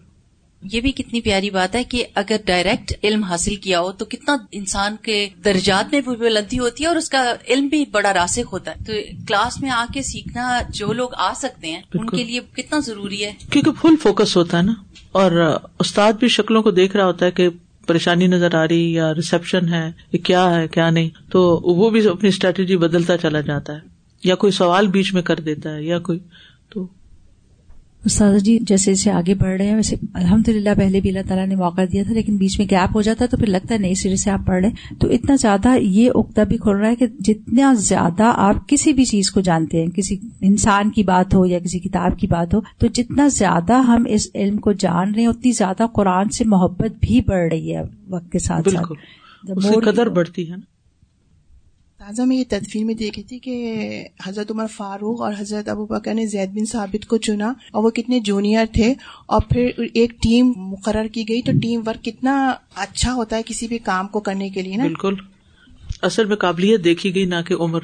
یہ 0.63 0.81
بھی 0.81 0.91
کتنی 0.91 1.21
پیاری 1.21 1.49
بات 1.49 1.75
ہے 1.75 1.83
کہ 1.83 2.05
اگر 2.15 2.35
ڈائریکٹ 2.45 2.93
علم 3.03 3.23
حاصل 3.23 3.55
کیا 3.55 3.79
ہو 3.79 3.91
تو 3.91 4.05
کتنا 4.05 4.37
انسان 4.51 4.95
کے 5.01 5.29
درجات 5.45 5.93
میں 5.93 6.01
بھی 6.01 6.15
بلندی 6.15 6.59
ہوتی 6.59 6.83
ہے 6.83 6.87
اور 6.87 6.95
اس 6.95 7.09
کا 7.09 7.33
علم 7.47 7.67
بھی 7.67 7.85
بڑا 7.91 8.13
راسک 8.13 8.49
ہوتا 8.51 8.71
ہے۔ 8.71 8.75
تو 8.87 8.93
کلاس 9.27 9.61
میں 9.61 9.69
آ 9.69 9.85
کے 9.93 10.01
سیکھنا 10.01 10.61
جو 10.69 10.93
لوگ 10.93 11.09
آ 11.17 11.33
سکتے 11.33 11.67
ہیں 11.67 11.81
ان 11.93 12.09
کے 12.09 12.23
لیے 12.23 12.39
کتنا 12.53 12.79
ضروری 12.79 13.25
ہے۔ 13.25 13.33
کیونکہ 13.49 13.71
فل 13.81 13.95
فوکس 14.03 14.37
ہوتا 14.37 14.57
ہے 14.57 14.63
نا۔ 14.63 14.73
اور 15.11 15.57
استاد 15.79 16.13
بھی 16.13 16.27
شکلوں 16.27 16.63
کو 16.63 16.71
دیکھ 16.71 16.95
رہا 16.95 17.05
ہوتا 17.05 17.25
ہے 17.25 17.31
کہ 17.31 17.49
پریشانی 17.87 18.27
نظر 18.27 18.55
آ 18.55 18.67
رہی 18.67 18.93
یا 18.93 19.13
ریسپشن 19.15 19.73
ہے 19.73 20.17
کیا 20.17 20.55
ہے 20.55 20.67
کیا 20.67 20.89
نہیں۔ 20.89 21.09
تو 21.31 21.59
وہ 21.63 21.89
بھی 21.89 22.07
اپنی 22.07 22.29
اسٹریٹجی 22.29 22.77
بدلتا 22.77 23.17
چلا 23.17 23.41
جاتا 23.41 23.73
ہے۔ 23.73 23.79
یا 24.23 24.35
کوئی 24.35 24.51
سوال 24.51 24.87
بیچ 24.87 25.13
میں 25.13 25.21
کر 25.21 25.39
دیتا 25.39 25.75
ہے 25.75 25.83
یا 25.83 25.99
کوئی۔ 25.99 26.19
تو 26.69 26.87
استاد 28.05 28.39
جی 28.39 28.59
جیسے 28.61 28.93
جیسے 28.93 29.11
آگے 29.11 29.33
بڑھ 29.35 29.57
رہے 29.57 29.67
ہیں، 29.67 29.75
ویسے 29.75 29.95
الحمد 30.13 30.49
للہ 30.49 30.69
پہلے 30.77 30.99
بھی 30.99 31.09
اللہ 31.09 31.27
تعالیٰ 31.27 31.47
نے 31.47 31.55
موقع 31.55 31.81
دیا 31.91 32.03
تھا، 32.03 32.13
لیکن 32.13 32.37
بیچ 32.37 32.59
میں 32.59 32.67
گیپ 32.71 32.95
ہو 32.95 33.01
جاتا 33.01 33.23
ہے 33.23 33.29
تو 33.29 33.37
پھر 33.37 33.47
لگتا 33.47 33.73
ہے 33.73 33.79
نئی 33.79 33.95
سرے 33.95 34.15
سے 34.15 34.31
آپ 34.31 34.39
پڑھ 34.45 34.61
رہے 34.61 34.69
ہیں۔ 34.69 34.99
تو 34.99 35.07
اتنا 35.07 35.35
زیادہ 35.35 35.69
یہ 35.81 36.09
اکتا 36.15 36.43
بھی 36.43 36.57
کھل 36.57 36.71
رہا 36.71 36.89
ہے 36.89 36.95
کہ 36.95 37.07
جتنا 37.19 37.73
زیادہ 37.73 38.31
آپ 38.35 38.69
کسی 38.69 38.93
بھی 38.93 39.05
چیز 39.05 39.31
کو 39.31 39.41
جانتے 39.41 39.79
ہیں، 39.79 39.87
کسی 39.87 40.17
انسان 40.41 40.89
کی 40.89 41.03
بات 41.03 41.35
ہو 41.35 41.45
یا 41.45 41.59
کسی 41.59 41.79
کتاب 41.79 42.19
کی 42.19 42.27
بات 42.27 42.53
ہو، 42.53 42.59
تو 42.77 42.87
جتنا 42.87 43.27
زیادہ 43.27 43.73
ہم 43.73 44.05
اس 44.09 44.27
علم 44.35 44.57
کو 44.57 44.71
جان 44.71 45.13
رہے 45.13 45.21
ہیں، 45.21 45.29
اتنی 45.29 45.51
زیادہ 45.51 45.85
قرآن 45.93 46.29
سے 46.29 46.43
محبت 46.45 46.91
بھی 47.01 47.21
بڑھ 47.21 47.53
رہی 47.53 47.75
ہے 47.75 47.81
وقت 48.09 48.31
کے 48.31 48.39
ساتھ 48.39 48.69
ساتھ۔ 48.69 48.93
قدر 49.85 50.09
بڑھتی 50.09 50.51
ہے 50.51 50.55
نا۔ 50.55 50.68
تازہ 51.99 52.21
میں 52.21 52.37
یہ 52.37 52.43
تدفین 52.49 52.85
میں 52.85 52.93
دیکھی 52.95 53.23
تھی 53.23 53.39
کہ 53.39 53.55
حضرت 54.25 54.51
عمر 54.51 54.67
فاروق 54.67 55.21
اور 55.21 55.33
حضرت 55.39 55.69
ابو 55.69 55.85
بکر 55.85 56.13
نے 56.13 56.25
زید 56.25 56.49
بن 56.49 56.65
ثابت 56.65 57.07
کو 57.07 57.17
چنا 57.17 57.53
اور 57.71 57.83
وہ 57.83 57.89
کتنے 57.89 58.19
جونیئر 58.19 58.65
تھے 58.73 58.93
اور 59.25 59.41
پھر 59.49 59.67
ایک 59.93 60.11
ٹیم 60.21 60.53
مقرر 60.55 61.07
کی 61.07 61.27
گئی 61.29 61.41
تو 61.41 61.51
ٹیم 61.51 61.81
ورک 61.87 62.03
کتنا 62.03 62.35
اچھا 62.75 63.13
ہوتا 63.13 63.35
ہے 63.35 63.41
کسی 63.45 63.67
بھی 63.67 63.77
کام 63.77 64.07
کو 64.07 64.19
کرنے 64.19 64.49
کے 64.49 64.61
لیے 64.61 64.75
نا؟ 64.75 64.83
بالکل۔ 64.83 65.15
اصل 66.01 66.25
میں 66.25 66.35
قابلیت 66.35 66.83
دیکھی 66.83 67.15
گئی 67.15 67.25
نہ 67.25 67.41
کہ 67.47 67.53
عمر۔ 67.53 67.79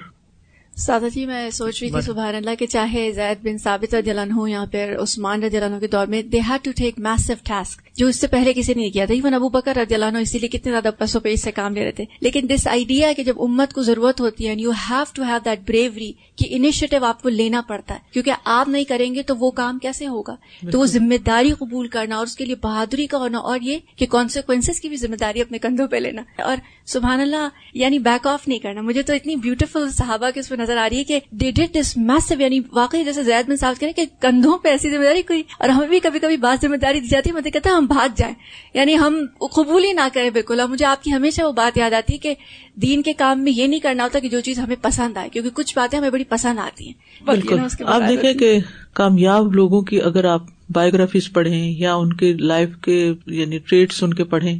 سادہ 0.77 1.07
جی 1.13 1.25
میں 1.25 1.49
سوچ 1.49 1.83
رہی 1.83 1.91
تھی 1.91 2.01
سبحان 2.01 2.35
اللہ 2.35 2.55
کہ 2.59 2.65
چاہے 2.65 3.11
زید 3.11 3.43
بن 3.43 3.57
ثابت 3.57 3.95
جلن 4.05 4.31
ہو 4.31 4.47
یا 4.47 4.63
پھر 4.71 4.95
عثمان 4.99 5.43
رضی 5.43 5.59
کے 5.79 5.87
دور 5.87 6.07
میں 6.07 6.21
they 6.21 6.39
had 6.39 6.65
to 6.65 6.71
take 6.75 6.99
massive 6.99 7.33
task 7.43 7.84
جو 7.95 8.07
اس 8.07 8.19
سے 8.19 8.27
پہلے 8.27 8.53
کسی 8.53 8.73
نے 8.73 8.81
نہیں 8.81 8.91
کیا 8.91 9.05
تھا 9.05 9.13
ایون 9.13 9.33
ابو 9.33 9.49
بکر 9.49 9.77
رضی 9.77 9.93
اللہ 9.93 10.05
عنہ 10.05 10.17
اسی 10.17 10.39
لیے 10.39 10.49
کتنے 10.49 10.71
زیادہ 10.71 10.89
پسو 10.97 11.19
پیش 11.19 11.39
سے 11.39 11.51
کام 11.51 11.73
لے 11.73 11.83
رہے 11.83 11.91
تھے۔ 11.91 12.05
لیکن 12.21 12.47
دس 12.49 12.67
آئیڈیا 12.67 13.13
کہ 13.13 13.23
جب 13.23 13.41
امت 13.41 13.73
کو 13.73 13.81
ضرورت 13.81 14.21
ہوتی 14.21 14.47
ہے 14.47 14.53
you 14.57 14.71
have 14.71 15.03
to 15.13 15.23
have 15.23 15.37
that 15.45 15.59
bravery 15.67 16.11
کہ 16.35 16.45
انیشیٹو 16.49 17.05
آپ 17.05 17.21
کو 17.21 17.29
لینا 17.29 17.61
پڑتا 17.67 17.93
ہے 17.93 17.99
کیونکہ 18.13 18.31
آپ 18.45 18.69
نہیں 18.69 18.83
کریں 18.83 19.15
گے 19.15 19.23
تو 19.23 19.35
وہ 19.37 19.51
کام 19.51 19.79
کیسے 19.79 20.07
ہوگا؟ 20.07 20.35
تو 20.71 20.79
وہ 20.79 20.85
ذمہ 20.85 21.17
داری 21.25 21.51
قبول 21.51 21.87
کرنا 21.87 22.15
اور 22.15 22.23
اس 22.23 22.35
کے 22.35 22.45
لیے 22.45 22.55
بہادری 22.55 23.07
کا 23.07 23.17
ہونا 23.17 23.37
اور 23.37 23.59
یہ 23.61 23.77
کہ 23.95 24.05
کانسیکوینس 24.05 24.79
کی 24.79 24.89
بھی 24.89 24.97
ذمہ 24.97 25.15
داری 25.15 25.41
اپنے 25.41 25.57
کندھوں 25.57 25.87
پہ 25.87 25.95
لینا۔ 25.95 26.21
اور 26.37 26.57
سبحان 26.85 27.19
اللہ 27.19 27.47
یعنی 27.73 27.99
بیک 27.99 28.27
آف 28.27 28.47
نہیں 28.47 28.59
کرنا۔ 28.59 28.81
مجھے 28.81 29.01
تو 29.01 29.13
اتنی 29.13 29.35
بیوٹیفل 29.35 29.91
صحابہ 29.91 30.29
کی 30.29 30.39
اس 30.39 30.49
پہ 30.49 30.55
نظر 30.55 30.77
آ 30.77 30.89
رہی 30.89 30.97
ہے 30.97 31.03
کہ 31.03 31.19
ڈی 31.31 31.51
ڈیڈ 31.51 31.75
دس 31.79 31.97
میسو 31.97 32.41
یعنی 32.41 32.59
واقعی 32.71 33.03
جیسے 33.03 33.23
زید 33.23 33.47
میں 33.47 33.55
صاف 33.55 33.79
کریں 33.79 33.93
کہ 33.93 34.05
کندھوں 34.19 34.57
پہ 34.57 34.69
ایسی 34.69 34.89
ذمہ 34.89 35.03
داری 35.03 35.21
کوئی 35.21 35.43
اور 35.59 35.69
ہمیں 35.69 35.87
بھی 35.87 35.99
کبھی 35.99 36.19
کبھی 36.19 36.37
بات 36.37 36.65
ذمہ 36.65 36.75
داری 36.75 36.99
دی 36.99 37.07
جاتی 37.07 37.29
ہے۔ 37.29 37.35
مجھے 37.35 37.51
کہتا 37.51 37.69
ہے 37.69 37.84
ہم 37.85 37.95
بھاگ 37.95 38.09
جائیں۔ 38.15 38.35
یعنی 38.73 38.97
ہم 38.97 39.25
قبول 39.55 39.83
ہی 39.83 39.93
نہ 39.93 40.07
کریں 40.13 40.29
بالکل۔ 40.29 40.59
اور 40.59 40.69
مجھے 40.69 40.85
آپ 40.85 41.03
کی 41.03 41.13
ہمیشہ 41.13 41.41
وہ 41.41 41.51
بات 41.51 41.77
یاد 41.77 41.93
آتی 41.93 42.13
ہے 42.13 42.17
کہ 42.17 42.33
دین 42.75 43.01
کے 43.01 43.13
کام 43.13 43.43
میں 43.43 43.51
یہ 43.51 43.67
نہیں 43.67 43.79
کرنا 43.79 44.03
ہوتا 44.03 44.19
کہ 44.19 44.29
جو 44.29 44.39
چیز 44.39 44.59
ہمیں 44.59 44.75
پسند 44.81 45.17
آئے 45.17 45.29
کیونکہ 45.29 45.51
کچھ 45.53 45.75
باتیں 45.75 45.99
ہمیں 45.99 46.09
بڑی 46.09 46.23
پسند 46.23 46.59
آتی 46.59 46.85
ہیں۔ 46.85 46.93
بالکل۔ 47.25 47.59
آپ 47.85 48.01
دیکھیں 48.09 48.33
کہ 48.33 48.59
کامیاب 48.93 49.55
لوگوں 49.55 49.81
کی 49.81 50.01
اگر 50.01 50.25
آپ 50.25 50.43
بایوگرافیز 50.69 51.33
پڑھیں 51.33 51.71
یا 51.71 51.95
ان 51.95 52.13
کے 52.13 52.33
لائف 52.33 52.69
کے 52.81 53.13
یعنی 53.25 53.57
ٹریٹس 53.57 54.03
ان 54.03 54.13
کے 54.13 54.23
پڑھیں 54.23 54.59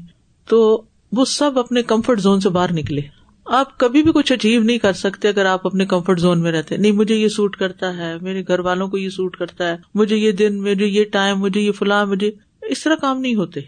تو 0.50 0.84
وہ 1.12 1.26
سب 1.26 1.60
اپنے 1.60 1.82
کمفرٹ 1.82 2.20
زون 2.20 2.40
سے 2.40 2.50
باہر 2.50 2.74
نکلے۔ 2.74 3.02
آپ 3.46 3.78
کبھی 3.78 4.04
بھی 4.04 4.12
کچھ 4.14 4.32
اچیو 4.32 4.64
نہیں 4.64 4.78
کر 4.78 4.94
سکتے 4.94 5.28
اگر 5.28 5.46
آپ 5.46 5.68
اپنے 5.68 5.86
کمفرٹ 5.86 6.20
زون 6.20 6.42
میں 6.42 6.52
رہتے۔ 6.52 6.78
نہیں 6.78 6.92
مجھے 6.92 7.16
یہ 7.16 7.28
سوٹ 7.28 7.56
کرتا 7.56 7.98
ہے 7.98 8.14
میرے 8.22 8.44
گھر 8.48 8.60
والوں 8.60 8.88
کو 8.88 8.98
یہ 8.98 9.10
سوٹ 9.10 9.38
کرتا 9.38 9.68
ہے 9.68 9.76
مجھے 9.96 10.16
یہ 10.18 10.32
دن 10.32 10.62
مجھے 10.62 10.86
یہ 10.86 11.04
ٹائم 11.04 11.40
مجھے 11.40 11.62
یہ 11.62 11.72
فلاں 11.72 12.06
مجھے 12.06 12.32
اس 12.70 12.84
طرح 12.84 12.96
کام 12.96 13.22
نہیں 13.22 13.36
ہوتے۔ 13.36 13.60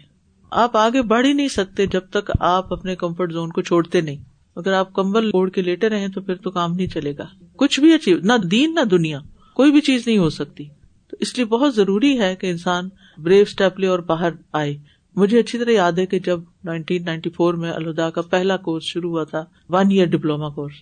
آپ 0.50 0.76
آگے 0.76 1.02
بڑھ 1.02 1.26
ہی 1.26 1.32
نہیں 1.32 1.48
سکتے 1.48 1.86
جب 1.86 2.00
تک 2.10 2.30
آپ 2.40 2.72
اپنے 2.72 2.96
کمفرٹ 2.96 3.32
زون 3.32 3.50
کو 3.50 3.62
چھوڑتے 3.62 4.00
نہیں۔ 4.00 4.16
اگر 4.56 4.72
آپ 4.72 4.92
کمبل 4.92 5.30
اوڑھ 5.32 5.50
کے 5.50 5.62
لیٹے 5.62 5.88
رہے 5.88 6.08
تو 6.08 6.20
پھر 6.20 6.34
تو 6.34 6.50
کام 6.50 6.72
نہیں 6.72 6.86
چلے 6.86 7.14
گا۔ 7.18 7.26
کچھ 7.56 7.80
بھی 7.80 7.94
اچیو 7.94 8.18
نہ 8.22 8.32
دین، 8.50 8.74
نہ 8.74 8.84
دنیا۔ 8.84 9.20
کوئی 9.54 9.72
بھی 9.72 9.80
چیز 9.80 10.06
نہیں 10.06 10.18
ہو 10.18 10.30
سکتی۔ 10.30 10.64
تو 11.10 11.16
اس 11.20 11.36
لیے 11.36 11.44
بہت 11.44 11.74
ضروری 11.74 12.20
ہے 12.20 12.36
کہ 12.36 12.50
انسان 12.50 12.88
بریو 13.18 13.42
اسٹیپ 13.42 13.80
لے 13.80 13.86
اور 13.86 13.98
باہر 13.98 14.30
آئے۔ 14.52 14.76
مجھے 15.16 15.38
اچھی 15.38 15.58
طرح 15.58 15.70
یاد 15.70 15.92
ہے 15.92 16.06
کہ 16.06 16.18
جب 16.18 16.40
نائنٹین 16.64 17.04
نائنٹی 17.04 17.30
فور 17.30 17.54
میں 17.54 17.70
الدا 17.70 18.10
کا 18.10 18.22
پہلا 18.22 18.56
کورس 18.56 18.82
شروع 18.82 19.10
ہوا 19.10 19.24
تھا 19.24 19.44
ون 19.68 19.90
ایئر 19.90 20.06
ڈپلوما 20.06 20.48
کورس 20.48 20.72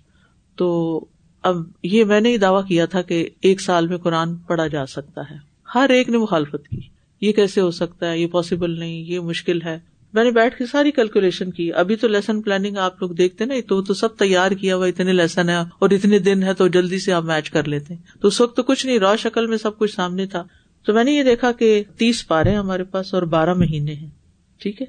تو 0.57 1.01
اب 1.43 1.57
یہ 1.83 2.05
میں 2.05 2.21
نے 2.21 2.39
دعویٰ 2.39 2.67
کیا 2.67 2.87
تھا 2.87 3.03
کہ 3.03 3.29
ایک 3.43 3.61
سال 3.61 3.87
میں 3.87 3.97
قرآن 3.97 4.37
پڑھا 4.37 4.67
جا 4.67 4.87
سکتا 4.87 5.21
ہے۔ 5.31 5.37
ہر 5.75 5.89
ایک 5.89 6.09
نے 6.09 6.19
مخالفت 6.19 6.69
کی۔ 6.69 6.96
یہ 7.21 7.33
کیسے 7.33 7.61
ہو 7.61 7.71
سکتا 7.71 8.11
ہے؟ 8.11 8.19
یہ 8.19 8.27
پاسبل 8.27 8.79
نہیں، 8.79 8.97
یہ 8.97 9.21
مشکل 9.21 9.63
ہے۔ 9.63 9.79
میں 10.13 10.25
نے 10.25 10.31
بیٹھ 10.31 10.57
کے 10.57 10.67
ساری 10.67 10.91
کیلکولیشن 10.91 11.51
کی۔ 11.51 11.73
ابھی 11.73 11.97
تو 11.97 12.09
لیسن 12.09 12.43
پلاننگ 12.43 12.77
آپ 12.77 13.03
لوگ 13.03 13.11
دیکھتے 13.11 13.45
نا، 13.45 13.55
تو 13.69 13.83
تو 13.83 13.95
سب 13.95 14.17
تیار 14.17 14.51
کیا 14.51 14.77
ہوا، 14.77 14.87
اتنے 14.87 15.13
لیسن 15.13 15.49
ہے 15.49 15.57
اور 15.57 15.91
اتنے 15.91 16.19
دن 16.19 16.43
ہے 16.43 16.55
تو 16.55 16.69
جلدی 16.69 16.99
سے 16.99 17.13
آپ 17.13 17.25
میچ 17.25 17.51
کر 17.51 17.69
لیتے 17.69 17.95
ہیں۔ 17.95 18.21
تو 18.21 18.29
اس 18.29 18.41
وقت 18.41 18.57
تو 18.57 18.63
کچھ 18.63 18.87
نہیں 18.87 18.99
رو 18.99 19.17
شکل 19.17 19.47
میں 19.47 19.57
سب 19.57 19.79
کچھ 19.79 19.95
سامنے 19.95 20.27
تھا۔ 20.27 20.45
تو 20.87 20.95
میں 20.95 21.05
نے 21.05 21.13
یہ 21.13 21.23
دیکھا 21.23 21.53
کہ 21.53 21.83
تیس 21.97 22.29
پارے 22.29 22.55
ہمارے 22.55 22.85
پاس 22.85 23.15
اور 23.15 23.23
بارہ 23.23 23.55
مہینے 23.55 23.95
ہیں۔ 23.95 24.11
ٹھیک 24.59 24.83
ہے؟ 24.83 24.87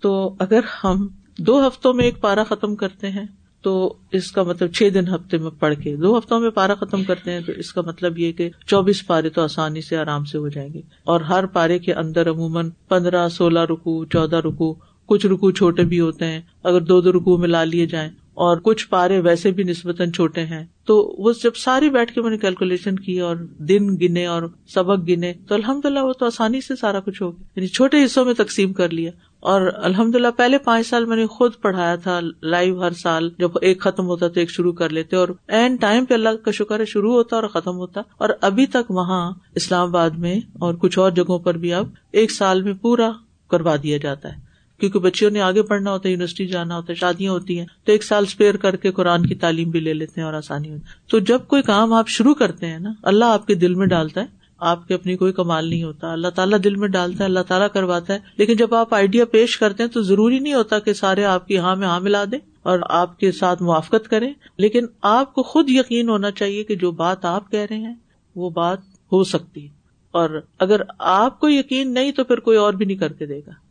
تو 0.00 0.34
اگر 0.38 0.60
ہم 0.84 1.08
دو 1.38 1.66
ہفتوں 1.66 1.94
میں 1.94 2.04
ایک 2.04 2.20
پارا 2.20 2.44
ختم 2.44 2.76
کرتے 2.76 3.10
ہیں 3.10 3.24
تو 3.66 3.94
اس 4.12 4.32
کا 4.32 4.42
مطلب 4.42 4.72
چھ 4.72 4.88
دن 4.94 5.08
ہفتے 5.08 5.38
میں 5.38 5.50
پڑھ 5.50 5.74
کے، 5.82 5.96
دو 5.96 6.18
ہفتوں 6.18 6.40
میں 6.40 6.50
پارا 6.50 6.74
ختم 6.74 7.04
کرتے 7.04 7.32
ہیں 7.32 7.40
تو 7.40 7.52
اس 7.56 7.72
کا 7.72 7.80
مطلب 7.80 8.18
یہ 8.18 8.32
کہ 8.32 8.50
چوبیس 8.66 9.06
پارے 9.06 9.30
تو 9.30 9.42
آسانی 9.42 9.80
سے 9.80 9.96
آرام 9.96 10.24
سے 10.24 10.38
ہو 10.38 10.48
جائیں 10.48 10.72
گے۔ 10.72 10.80
اور 11.04 11.20
ہر 11.20 11.46
پارے 11.46 11.78
کے 11.78 11.94
اندر 11.94 12.30
عموماً 12.30 12.70
پندرہ، 12.88 13.28
سولہ 13.28 13.60
رکو 13.60 14.04
چودہ 14.04 14.36
رکو 14.36 14.74
کچھ 15.06 15.26
رکو 15.26 15.50
چھوٹے 15.50 15.82
بھی 15.82 16.00
ہوتے 16.00 16.24
ہیں۔ 16.24 16.40
اگر 16.64 16.80
دو 16.80 17.00
دو 17.00 17.12
رکو 17.12 17.38
میں 17.38 17.48
لا 17.48 17.64
لیے 17.64 17.86
جائیں 17.86 18.10
اور 18.34 18.56
کچھ 18.56 18.88
پارے 18.88 19.20
ویسے 19.20 19.50
بھی 19.50 19.64
نسبتاً 19.64 20.10
چھوٹے 20.10 20.46
ہیں، 20.46 20.64
تو 20.84 21.14
وہ 21.18 21.32
جب 21.42 21.56
ساری 21.56 21.90
بیٹھ 21.90 22.12
کے 22.12 22.22
میں 22.22 22.30
نے 22.30 22.38
کیلکولیشن 22.38 22.96
کی 22.96 23.20
اور 23.20 23.36
دن 23.58 23.96
گنے 23.96 24.26
اور 24.26 24.42
سبق 24.74 25.08
گنے، 25.08 25.32
تو 25.48 25.54
الحمد 25.54 25.86
للہ 25.86 25.98
وہ 25.98 26.12
تو 26.12 26.26
آسانی 26.26 26.60
سے 26.60 26.76
سارا 26.76 27.00
کچھ 27.00 27.22
ہو 27.22 27.30
گیا۔ 27.30 27.48
یعنی 27.56 27.66
چھوٹے 27.66 28.04
حصوں 28.04 28.24
میں 28.24 28.34
تقسیم 28.34 28.72
کر 28.72 28.90
لیا۔ 28.90 29.10
اور 29.40 29.60
الحمد 29.76 30.14
للہ 30.14 30.28
پہلے 30.36 30.58
پانچ 30.58 30.86
سال 30.86 31.04
میں 31.04 31.16
نے 31.16 31.26
خود 31.26 31.52
پڑھایا 31.62 31.96
تھا 31.96 32.20
لائیو 32.42 32.82
ہر 32.82 32.90
سال، 32.90 33.30
جب 33.38 33.50
ایک 33.62 33.80
ختم 33.80 34.06
ہوتا 34.06 34.28
تو 34.28 34.40
ایک 34.40 34.50
شروع 34.50 34.72
کر 34.72 34.90
لیتے 34.90 35.16
اور 35.16 35.28
این 35.48 35.76
ٹائم 35.76 36.04
پہ 36.04 36.14
اللہ 36.14 36.28
کا 36.28 36.50
شکر 36.50 36.80
ہے 36.80 36.84
شروع 36.84 37.12
ہوتا 37.12 37.36
اور 37.36 37.44
ختم 37.44 37.76
ہوتا 37.76 38.00
اور 38.18 38.28
ابھی 38.40 38.66
تک 38.66 38.90
وہاں 38.90 39.32
اسلام 39.54 39.88
آباد 39.88 40.10
میں 40.10 40.40
اور 40.58 40.74
کچھ 40.74 40.98
اور 40.98 41.10
جگہوں 41.10 41.38
پر 41.38 41.56
بھی 41.56 41.74
اب 41.74 41.88
ایک 42.12 42.30
سال 42.30 42.62
میں 42.62 42.74
پورا 42.74 43.10
کروا 43.50 43.76
دیا 43.82 43.96
جاتا 43.96 44.28
ہے۔ 44.28 44.46
کیونکہ 44.78 44.98
بچیوں 44.98 45.30
نے 45.30 45.40
آگے 45.40 45.62
پڑھنا 45.62 45.92
ہوتا 45.92 46.08
ہے، 46.08 46.12
یونیورسٹی 46.12 46.46
جانا 46.46 46.76
ہوتا 46.76 46.86
ہے، 46.90 46.94
شادیاں 46.94 47.32
ہوتی 47.32 47.58
ہیں، 47.58 47.66
تو 47.84 47.92
ایک 47.92 48.04
سال 48.04 48.22
اسپیئر 48.22 48.56
کر 48.56 48.76
کے 48.76 48.90
قرآن 48.90 49.26
کی 49.26 49.34
تعلیم 49.34 49.70
بھی 49.70 49.80
لے 49.80 49.94
لیتے 49.94 50.20
ہیں 50.20 50.26
اور 50.26 50.34
آسانی 50.34 50.70
ہوتی 50.70 50.82
ہے۔ 50.82 51.10
تو 51.10 51.18
جب 51.18 51.38
کوئی 51.46 51.62
کام 51.62 51.92
آپ 51.92 52.08
شروع 52.08 52.34
کرتے 52.34 52.66
ہیں 52.66 52.78
نا، 52.78 52.90
اللہ 53.02 53.24
آپ 53.24 53.46
کے 53.46 53.54
دل 53.54 53.74
میں 53.74 53.86
ڈالتا 53.86 54.20
ہے 54.20 54.45
آپ 54.58 54.88
کے 54.88 54.94
اپنی 54.94 55.16
کوئی 55.16 55.32
کمال 55.32 55.70
نہیں 55.70 55.82
ہوتا۔ 55.82 56.12
اللہ 56.12 56.28
تعالیٰ 56.28 56.58
دل 56.64 56.76
میں 56.76 56.88
ڈالتا 56.88 57.18
ہے، 57.20 57.24
اللہ 57.24 57.40
تعالیٰ 57.48 57.68
کرواتا 57.72 58.14
ہے۔ 58.14 58.18
لیکن 58.36 58.56
جب 58.56 58.74
آپ 58.74 58.94
آئیڈیا 58.94 59.24
پیش 59.24 59.58
کرتے 59.58 59.82
ہیں 59.82 59.90
تو 59.90 60.02
ضروری 60.02 60.38
نہیں 60.38 60.54
ہوتا 60.54 60.78
کہ 60.78 60.92
سارے 60.92 61.24
آپ 61.24 61.46
کی 61.46 61.58
ہاں 61.58 61.76
میں 61.76 61.88
ہاں 61.88 62.00
ملا 62.00 62.24
دیں 62.24 62.38
اور 62.62 62.78
آپ 62.82 63.18
کے 63.18 63.32
ساتھ 63.32 63.62
موافقت 63.62 64.08
کریں۔ 64.08 64.34
لیکن 64.58 64.86
آپ 65.02 65.34
کو 65.34 65.42
خود 65.42 65.70
یقین 65.70 66.08
ہونا 66.08 66.30
چاہیے 66.30 66.64
کہ 66.64 66.74
جو 66.74 66.90
بات 66.90 67.24
آپ 67.24 67.50
کہہ 67.50 67.66
رہے 67.70 67.76
ہیں، 67.76 67.94
وہ 68.36 68.50
بات 68.50 68.78
ہو 69.12 69.24
سکتی 69.24 69.68
اور 70.10 70.40
اگر 70.58 70.80
آپ 70.98 71.40
کو 71.40 71.48
یقین 71.48 71.94
نہیں 71.94 72.12
تو 72.12 72.24
پھر 72.24 72.40
کوئی 72.40 72.56
اور 72.56 72.72
بھی 72.72 72.86
نہیں 72.86 72.96
کر 72.96 73.12
کے 73.12 73.26
دے 73.26 73.38
گا۔ 73.38 73.65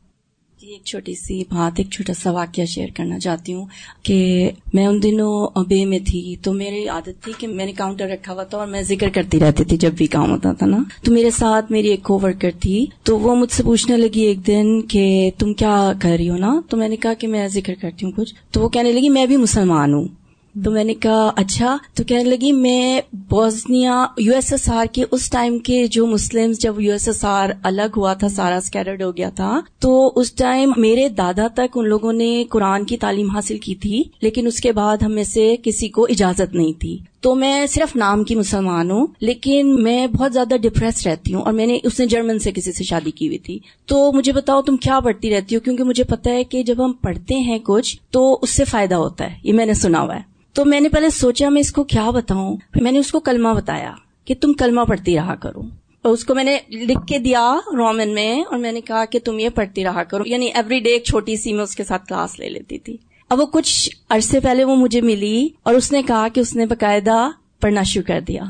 جی 0.65 0.71
ایک 0.71 0.83
چھوٹی 0.83 1.13
سی 1.15 1.43
بات، 1.49 1.71
ایک 1.77 1.89
چھوٹا 1.89 2.13
سا 2.13 2.31
واقعہ 2.31 2.65
شیئر 2.65 2.87
کرنا 2.95 3.19
چاہتی 3.19 3.53
ہوں 3.53 3.65
کہ 4.03 4.49
میں 4.73 4.87
ان 4.87 5.03
دنوں 5.03 5.63
بے 5.67 5.85
میں 5.85 5.99
تھی 5.99 6.35
تو 6.41 6.53
میری 6.53 6.87
عادت 6.87 7.23
تھی 7.23 7.33
کہ 7.37 7.47
میں 7.47 7.65
نے 7.65 7.71
کاؤنٹر 7.71 8.07
رکھا 8.07 8.33
ہوا 8.33 8.43
تھا 8.43 8.57
اور 8.57 8.67
میں 8.67 8.81
ذکر 8.81 9.09
کرتی 9.09 9.39
رہتی 9.39 9.63
تھی 9.63 9.77
جب 9.77 9.93
بھی 9.93 10.07
کام 10.07 10.31
ہوتا 10.31 10.53
تھا 10.53 10.65
نا۔ 10.65 10.77
تو 11.03 11.11
میرے 11.11 11.29
ساتھ 11.29 11.71
میری 11.71 11.87
ایک 11.87 12.03
کو 12.03 12.19
ورکر 12.23 12.49
تھی 12.59 12.85
تو 13.03 13.19
وہ 13.19 13.35
مجھ 13.35 13.51
سے 13.51 13.63
پوچھنے 13.63 13.97
لگی 13.97 14.21
ایک 14.21 14.47
دن 14.47 14.81
کہ 14.81 15.31
تم 15.37 15.53
کیا 15.53 15.93
کر 16.01 16.15
رہی 16.17 16.29
ہو 16.29 16.37
نا؟ 16.37 16.61
تو 16.69 16.77
میں 16.77 16.89
نے 16.89 16.95
کہا 16.95 17.13
کہ 17.13 17.27
میں 17.27 17.47
ذکر 17.47 17.73
کرتی 17.81 18.05
ہوں 18.05 18.13
کچھ۔ 18.15 18.35
تو 18.51 18.61
وہ 18.61 18.69
کہنے 18.69 18.91
لگی 18.91 19.09
میں 19.09 19.25
بھی 19.25 19.37
مسلمان 19.37 19.93
ہوں۔ 19.93 20.07
تو 20.63 20.71
میں 20.71 20.83
نے 20.83 20.93
کہا 20.93 21.31
اچھا 21.35 21.77
تو 21.93 22.03
کہنے 22.03 22.23
لگی، 22.23 22.51
میں 22.51 23.01
Bosnia 23.13 24.05
U 24.17 24.33
S 24.33 24.51
S 24.51 24.69
R 24.69 24.85
کے 24.91 25.03
اس 25.11 25.29
ٹائم 25.29 25.59
کے 25.59 25.87
جو 25.87 26.05
مسلم 26.07 26.51
جب 26.59 26.81
یو 26.81 26.91
ایس 26.91 27.07
ایس 27.07 27.25
آر 27.25 27.49
الگ 27.63 27.97
ہوا 27.97 28.13
تھا، 28.13 28.29
سارا 28.29 28.55
اسکیڈرڈ 28.55 29.01
ہو 29.01 29.17
گیا 29.17 29.29
تھا، 29.29 29.61
تو 29.79 30.11
اس 30.15 30.33
ٹائم 30.33 30.71
میرے 30.77 31.09
دادا 31.09 31.47
تک 31.47 31.77
ان 31.77 31.87
لوگوں 31.87 32.13
نے 32.13 32.43
قرآن 32.49 32.85
کی 32.85 32.97
تعلیم 32.97 33.29
حاصل 33.29 33.57
کی 33.57 33.75
تھی، 33.75 34.03
لیکن 34.21 34.47
اس 34.47 34.59
کے 34.59 34.71
بعد 34.71 34.97
ہم 34.97 35.11
میں 35.11 35.23
سے 35.23 35.55
کسی 35.63 35.87
کو 35.87 36.03
اجازت 36.03 36.55
نہیں 36.55 36.79
تھی۔ 36.79 36.97
تو 37.21 37.35
میں 37.35 37.65
صرف 37.65 37.95
نام 37.95 38.23
کی 38.23 38.35
مسلمان 38.35 38.91
ہوں، 38.91 39.07
لیکن 39.19 39.83
میں 39.83 40.07
بہت 40.07 40.33
زیادہ 40.33 40.57
ڈپریس 40.57 41.07
رہتی 41.07 41.33
ہوں 41.33 41.41
اور 41.41 41.53
میں 41.53 41.65
نے 41.65 41.79
اس 41.83 41.99
نے 41.99 42.05
جرمن 42.05 42.39
سے 42.39 42.51
کسی 42.51 42.71
سے 42.71 42.83
شادی 42.83 43.11
کی 43.11 43.27
ہوئی 43.27 43.37
تھی۔ 43.37 43.59
تو 43.85 44.11
مجھے 44.11 44.31
بتاؤ، 44.31 44.61
تم 44.61 44.77
کیا 44.77 44.99
پڑھتی 44.99 45.29
رہتی 45.29 45.55
ہو؟ 45.55 45.59
کیونکہ 45.59 45.83
مجھے 45.83 46.03
پتا 46.03 46.31
ہے 46.31 46.43
کہ 46.43 46.63
جب 46.63 46.85
ہم 46.85 46.93
پڑھتے 46.93 47.35
ہیں 47.35 47.59
کچھ، 47.63 47.97
تو 48.11 48.39
اس 48.41 48.49
سے 48.49 48.63
فائدہ 48.63 48.95
ہوتا 48.95 49.25
ہے، 49.25 49.35
یہ 49.43 49.53
میں 49.53 49.65
نے 49.65 49.73
سنا 49.73 50.01
ہوا 50.01 50.15
ہے۔ 50.15 50.35
تو 50.55 50.65
میں 50.65 50.79
نے 50.79 50.89
پہلے 50.89 51.09
سوچا 51.09 51.49
میں 51.49 51.61
اس 51.61 51.71
کو 51.71 51.83
کیا 51.83 52.09
بتاؤں؟ 52.09 52.57
پھر 52.73 52.81
میں 52.81 52.91
نے 52.91 52.99
اس 52.99 53.11
کو 53.11 53.19
کلمہ 53.19 53.49
بتایا 53.49 53.91
کہ 54.25 54.35
تم 54.41 54.53
کلمہ 54.53 54.81
پڑھتی 54.81 55.15
رہا 55.15 55.35
کرو۔ 55.35 55.61
اور 56.01 56.11
اس 56.13 56.25
کو 56.25 56.35
میں 56.35 56.43
نے 56.43 56.57
لکھ 56.69 57.07
کے 57.07 57.19
دیا 57.19 57.55
رومن 57.67 58.13
میں 58.13 58.41
اور 58.41 58.57
میں 58.57 58.71
نے 58.71 58.81
کہا 58.81 59.05
کہ 59.05 59.19
تم 59.19 59.39
یہ 59.39 59.49
پڑھتی 59.49 59.83
رہا 59.83 60.03
کرو۔ 60.03 60.23
یعنی 60.25 60.45
ایوری 60.45 60.79
ڈے 60.79 60.89
ایک 60.89 61.03
چھوٹی 61.03 61.35
سی 61.35 61.53
میں 61.53 61.63
اس 61.63 61.75
کے 61.75 61.83
ساتھ 61.83 62.05
کلاس 62.05 62.39
لے 62.39 62.49
لیتی 62.49 62.79
تھی۔ 62.79 62.97
اب 63.29 63.39
وہ 63.39 63.45
کچھ 63.45 63.89
عرصے 64.09 64.39
پہلے 64.39 64.63
وہ 64.63 64.75
مجھے 64.75 65.01
ملی 65.01 65.47
اور 65.63 65.73
اس 65.73 65.91
نے 65.91 66.01
کہا 66.03 66.27
کہ 66.27 66.39
اس 66.39 66.55
نے 66.55 66.65
باقاعدہ 66.65 67.29
پڑھنا 67.61 67.83
شروع 67.83 68.07
کر 68.07 68.19
دیا۔ 68.27 68.43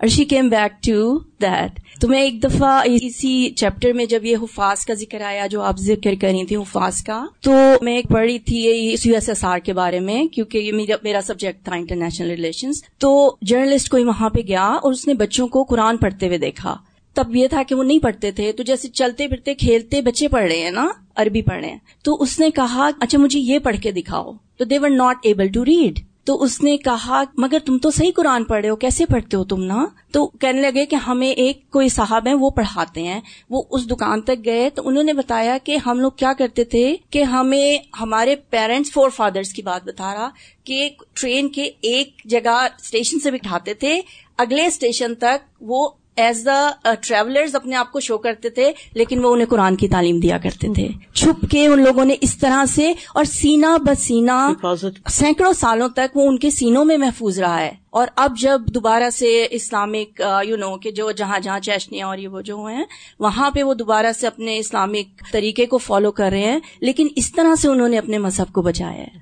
اور 0.00 0.08
she 0.08 0.24
came 0.24 0.48
back 0.48 0.82
to 0.82 1.18
that 1.18 1.80
تو 2.00 2.08
میں 2.08 2.20
ایک 2.20 2.44
دفعہ 2.44 2.82
اسی 2.84 3.50
چیپٹر 3.50 3.92
میں 3.92 4.04
جب 4.04 4.24
یہ 4.24 4.36
حفاظ 4.42 4.84
کا 4.84 4.94
ذکر 4.94 5.20
آیا 5.20 5.46
جو 5.46 5.62
آپ 5.62 5.78
ذکر 5.78 6.14
کر 6.20 6.28
رہی 6.28 6.46
تھی 6.46 6.56
حفاظ 6.56 7.02
کا، 7.02 7.24
تو 7.40 7.52
میں 7.82 7.96
ایک 7.96 8.08
پڑھی 8.08 8.38
تھی 8.38 8.56
یو 9.04 9.14
ایس 9.14 9.28
ایس 9.28 9.44
آر 9.44 9.58
کے 9.58 9.72
بارے 9.72 10.00
میں، 10.00 10.24
کیونکہ 10.24 10.58
یہ 10.58 10.72
میرا- 10.72 10.98
میرا 11.02 11.20
سبجیکٹ 11.26 11.64
تھا 11.64 11.74
انٹرنیشنل 11.74 12.30
ریلیشنز 12.30 12.82
تو 12.98 13.36
جرنلسٹ 13.42 13.88
کوئی 13.88 14.04
وہاں 14.04 14.30
پہ 14.30 14.40
گیا 14.48 14.66
اور 14.66 14.92
اس 14.92 15.06
نے 15.06 15.14
بچوں 15.14 15.48
کو 15.48 15.64
قرآن 15.64 15.96
پڑھتے 15.96 16.26
ہوئے 16.26 16.38
دیکھا۔ 16.38 16.76
تب 17.14 17.36
یہ 17.36 17.46
تھا 17.48 17.62
کہ 17.68 17.74
وہ 17.74 17.84
نہیں 17.84 17.98
پڑھتے 17.98 18.30
تھے، 18.30 18.52
تو 18.52 18.62
جیسے 18.62 18.88
چلتے 18.88 19.28
پھرتے 19.28 19.54
کھیلتے 19.54 20.02
بچے 20.02 20.28
پڑھ 20.28 20.44
رہے 20.44 20.60
ہیں 20.60 20.70
نا، 20.70 20.88
عربی 21.16 21.42
پڑھ 21.42 21.60
رہے 21.60 21.70
ہیں۔ 21.70 21.78
تو 22.02 22.22
اس 22.22 22.40
نے 22.40 22.50
کہا 22.50 22.90
اچھا 23.00 23.18
مجھے 23.18 23.40
یہ 23.40 23.58
پڑھ 23.58 23.76
کے 23.82 23.90
دکھاؤ۔ 23.90 24.32
تو 24.56 24.64
they 24.64 24.78
were 24.78 24.90
not 24.90 25.16
able 25.22 25.48
to 25.48 25.64
read 25.64 26.00
تو 26.30 26.42
اس 26.42 26.62
نے 26.62 26.76
کہا، 26.76 27.22
مگر 27.38 27.58
تم 27.66 27.78
تو 27.78 27.90
صحیح 27.90 28.10
قرآن 28.16 28.44
پڑھ 28.44 28.60
رہے 28.60 28.68
ہو، 28.68 28.76
کیسے 28.76 29.06
پڑھتے 29.06 29.36
ہو 29.36 29.44
تم 29.44 29.62
نا؟ 29.62 29.86
تو 30.10 30.26
کہنے 30.26 30.60
لگے 30.60 30.86
کہ 30.86 30.96
ہمیں 30.96 31.30
ایک 31.30 31.70
کوئی 31.70 31.88
صاحب 31.88 32.26
ہیں، 32.26 32.34
وہ 32.34 32.50
پڑھاتے 32.50 33.02
ہیں، 33.02 33.20
وہ 33.50 33.62
اس 33.70 33.90
دکان 33.90 34.20
تک 34.20 34.44
گئے، 34.44 34.70
تو 34.70 34.88
انہوں 34.88 35.02
نے 35.02 35.12
بتایا 35.12 35.58
کہ 35.64 35.76
ہم 35.76 36.00
لوگ 36.00 36.10
کیا 36.10 36.32
کرتے 36.32 36.64
تھے 36.64 36.96
کہ 37.10 37.22
ہمیں 37.22 37.78
ہمارے 38.00 38.36
پیرنٹس 38.36 38.92
فور 38.92 39.10
فادرس 39.10 39.52
کی 39.52 39.62
بات 39.62 39.84
بتا 39.84 40.14
رہا 40.14 40.28
کہ 40.64 40.88
ٹرین 41.12 41.48
کے 41.48 41.70
ایک 41.80 42.22
جگہ 42.24 42.56
اسٹیشن 42.82 43.20
سے 43.20 43.30
بٹھاتے 43.30 43.74
تھے، 43.74 44.00
اگلے 44.36 44.66
اسٹیشن 44.66 45.14
تک 45.14 45.48
وہ 45.60 45.88
ایز 46.20 46.46
دا 46.46 46.70
ٹریولرز 47.00 47.54
اپنے 47.54 47.76
آپ 47.76 47.92
کو 47.92 48.00
شو 48.00 48.18
کرتے 48.18 48.50
تھے 48.50 48.72
لیکن 48.94 49.24
وہ 49.24 49.32
انہیں 49.32 49.46
قرآن 49.46 49.76
کی 49.76 49.88
تعلیم 49.88 50.20
دیا 50.20 50.38
کرتے 50.38 50.72
تھے۔ 50.74 50.88
چھپ 51.14 51.46
کے 51.50 51.66
ان 51.66 51.84
لوگوں 51.84 52.04
نے 52.04 52.16
اس 52.20 52.38
طرح 52.38 52.64
سے 52.64 52.92
اور 53.14 53.24
سینہ 53.24 53.78
بسینہ 53.86 54.30
حفاظت 54.32 55.10
سینکڑوں 55.10 55.52
سالوں 55.52 55.88
تک 55.88 56.16
وہ 56.16 56.28
ان 56.28 56.38
کے 56.38 56.50
سینوں 56.50 56.84
میں 56.84 56.96
محفوظ 56.96 57.40
رہا 57.40 57.60
ہے۔ 57.60 57.72
اور 57.90 58.06
اب 58.16 58.36
جب 58.38 58.60
دوبارہ 58.74 59.10
سے 59.10 59.46
اسلامک 59.50 60.22
یو 60.44 60.56
نو 60.56 60.76
کہ 60.76 60.90
جو 60.90 61.10
جہاں 61.10 61.38
جہاں 61.40 61.60
چیشنیاں 61.60 62.06
اور 62.06 62.18
یہ 62.18 62.28
وہ 62.28 62.40
جو 62.40 62.64
ہیں 62.64 62.84
وہاں 63.18 63.50
پہ 63.50 63.62
وہ 63.62 63.74
دوبارہ 63.74 64.12
سے 64.12 64.26
اپنے 64.26 64.58
اسلامک 64.58 65.32
طریقے 65.32 65.66
کو 65.66 65.78
فالو 65.78 66.12
کر 66.12 66.28
رہے 66.30 66.38
ہیں 66.38 66.60
لیکن 66.80 67.08
اس 67.16 67.32
طرح 67.32 67.54
سے 67.54 67.68
انہوں 67.68 67.88
نے 67.88 67.98
اپنے 67.98 68.18
مذہب 68.18 68.52
کو 68.52 68.62
بچایا 68.62 69.02
ہے۔ 69.02 69.18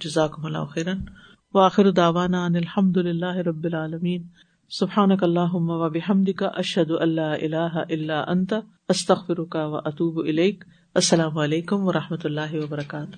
جزاکم 0.00 0.44
اللہ 0.44 0.64
خیرن۔ 0.74 0.98
وآخر 1.54 1.90
دعوانا 1.90 2.44
ان 2.44 2.56
الحمد 2.56 2.96
للہ 2.96 3.36
رب 3.36 3.64
العالمین۔ 3.64 4.22
سبحانک 4.80 5.22
اللہم 5.22 5.70
و 5.70 5.88
بحمدک، 5.88 6.42
اشہد 6.54 6.90
ان 7.00 7.08
لا 7.08 7.32
الہ 7.32 7.72
الا 7.74 8.24
انت، 8.28 8.52
استغفرک 8.88 9.56
و 9.60 9.76
اتوب 9.76 10.18
الیک۔ 10.18 10.64
السلام 10.94 11.38
علیکم 11.38 11.88
و 11.88 11.92
رحمۃ 11.92 12.22
اللہ 12.24 12.54
وبرکاتہ۔ 12.54 13.16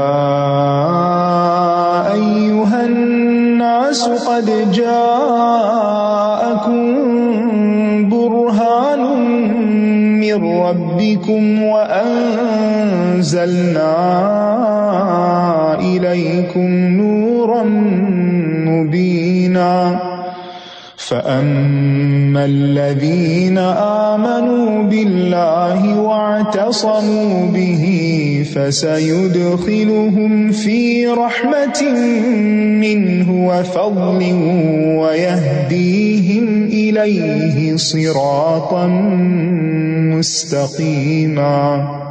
أيها 2.12 2.80
الناس 2.80 4.08
قد 4.26 4.72
جاءكم 4.72 5.08
برهان 8.10 9.00
من 10.20 10.36
ربكم 10.60 11.62
وأنزلنا 11.62 12.54
مبينا 19.58 20.18
فأما 20.96 22.44
الذين 22.44 23.58
آمنوا 23.58 24.82
بالله 24.82 26.00
واعتصموا 26.00 27.46
به 27.46 27.84
فسيدخلهم 28.54 30.52
في 30.52 31.06
رحمة 31.06 31.92
منه 32.80 33.46
وفضل 33.48 34.32
ويهديهم 34.98 36.64
إليه 36.64 37.76
صراطا 37.76 38.86
مستقيما. 40.18 42.07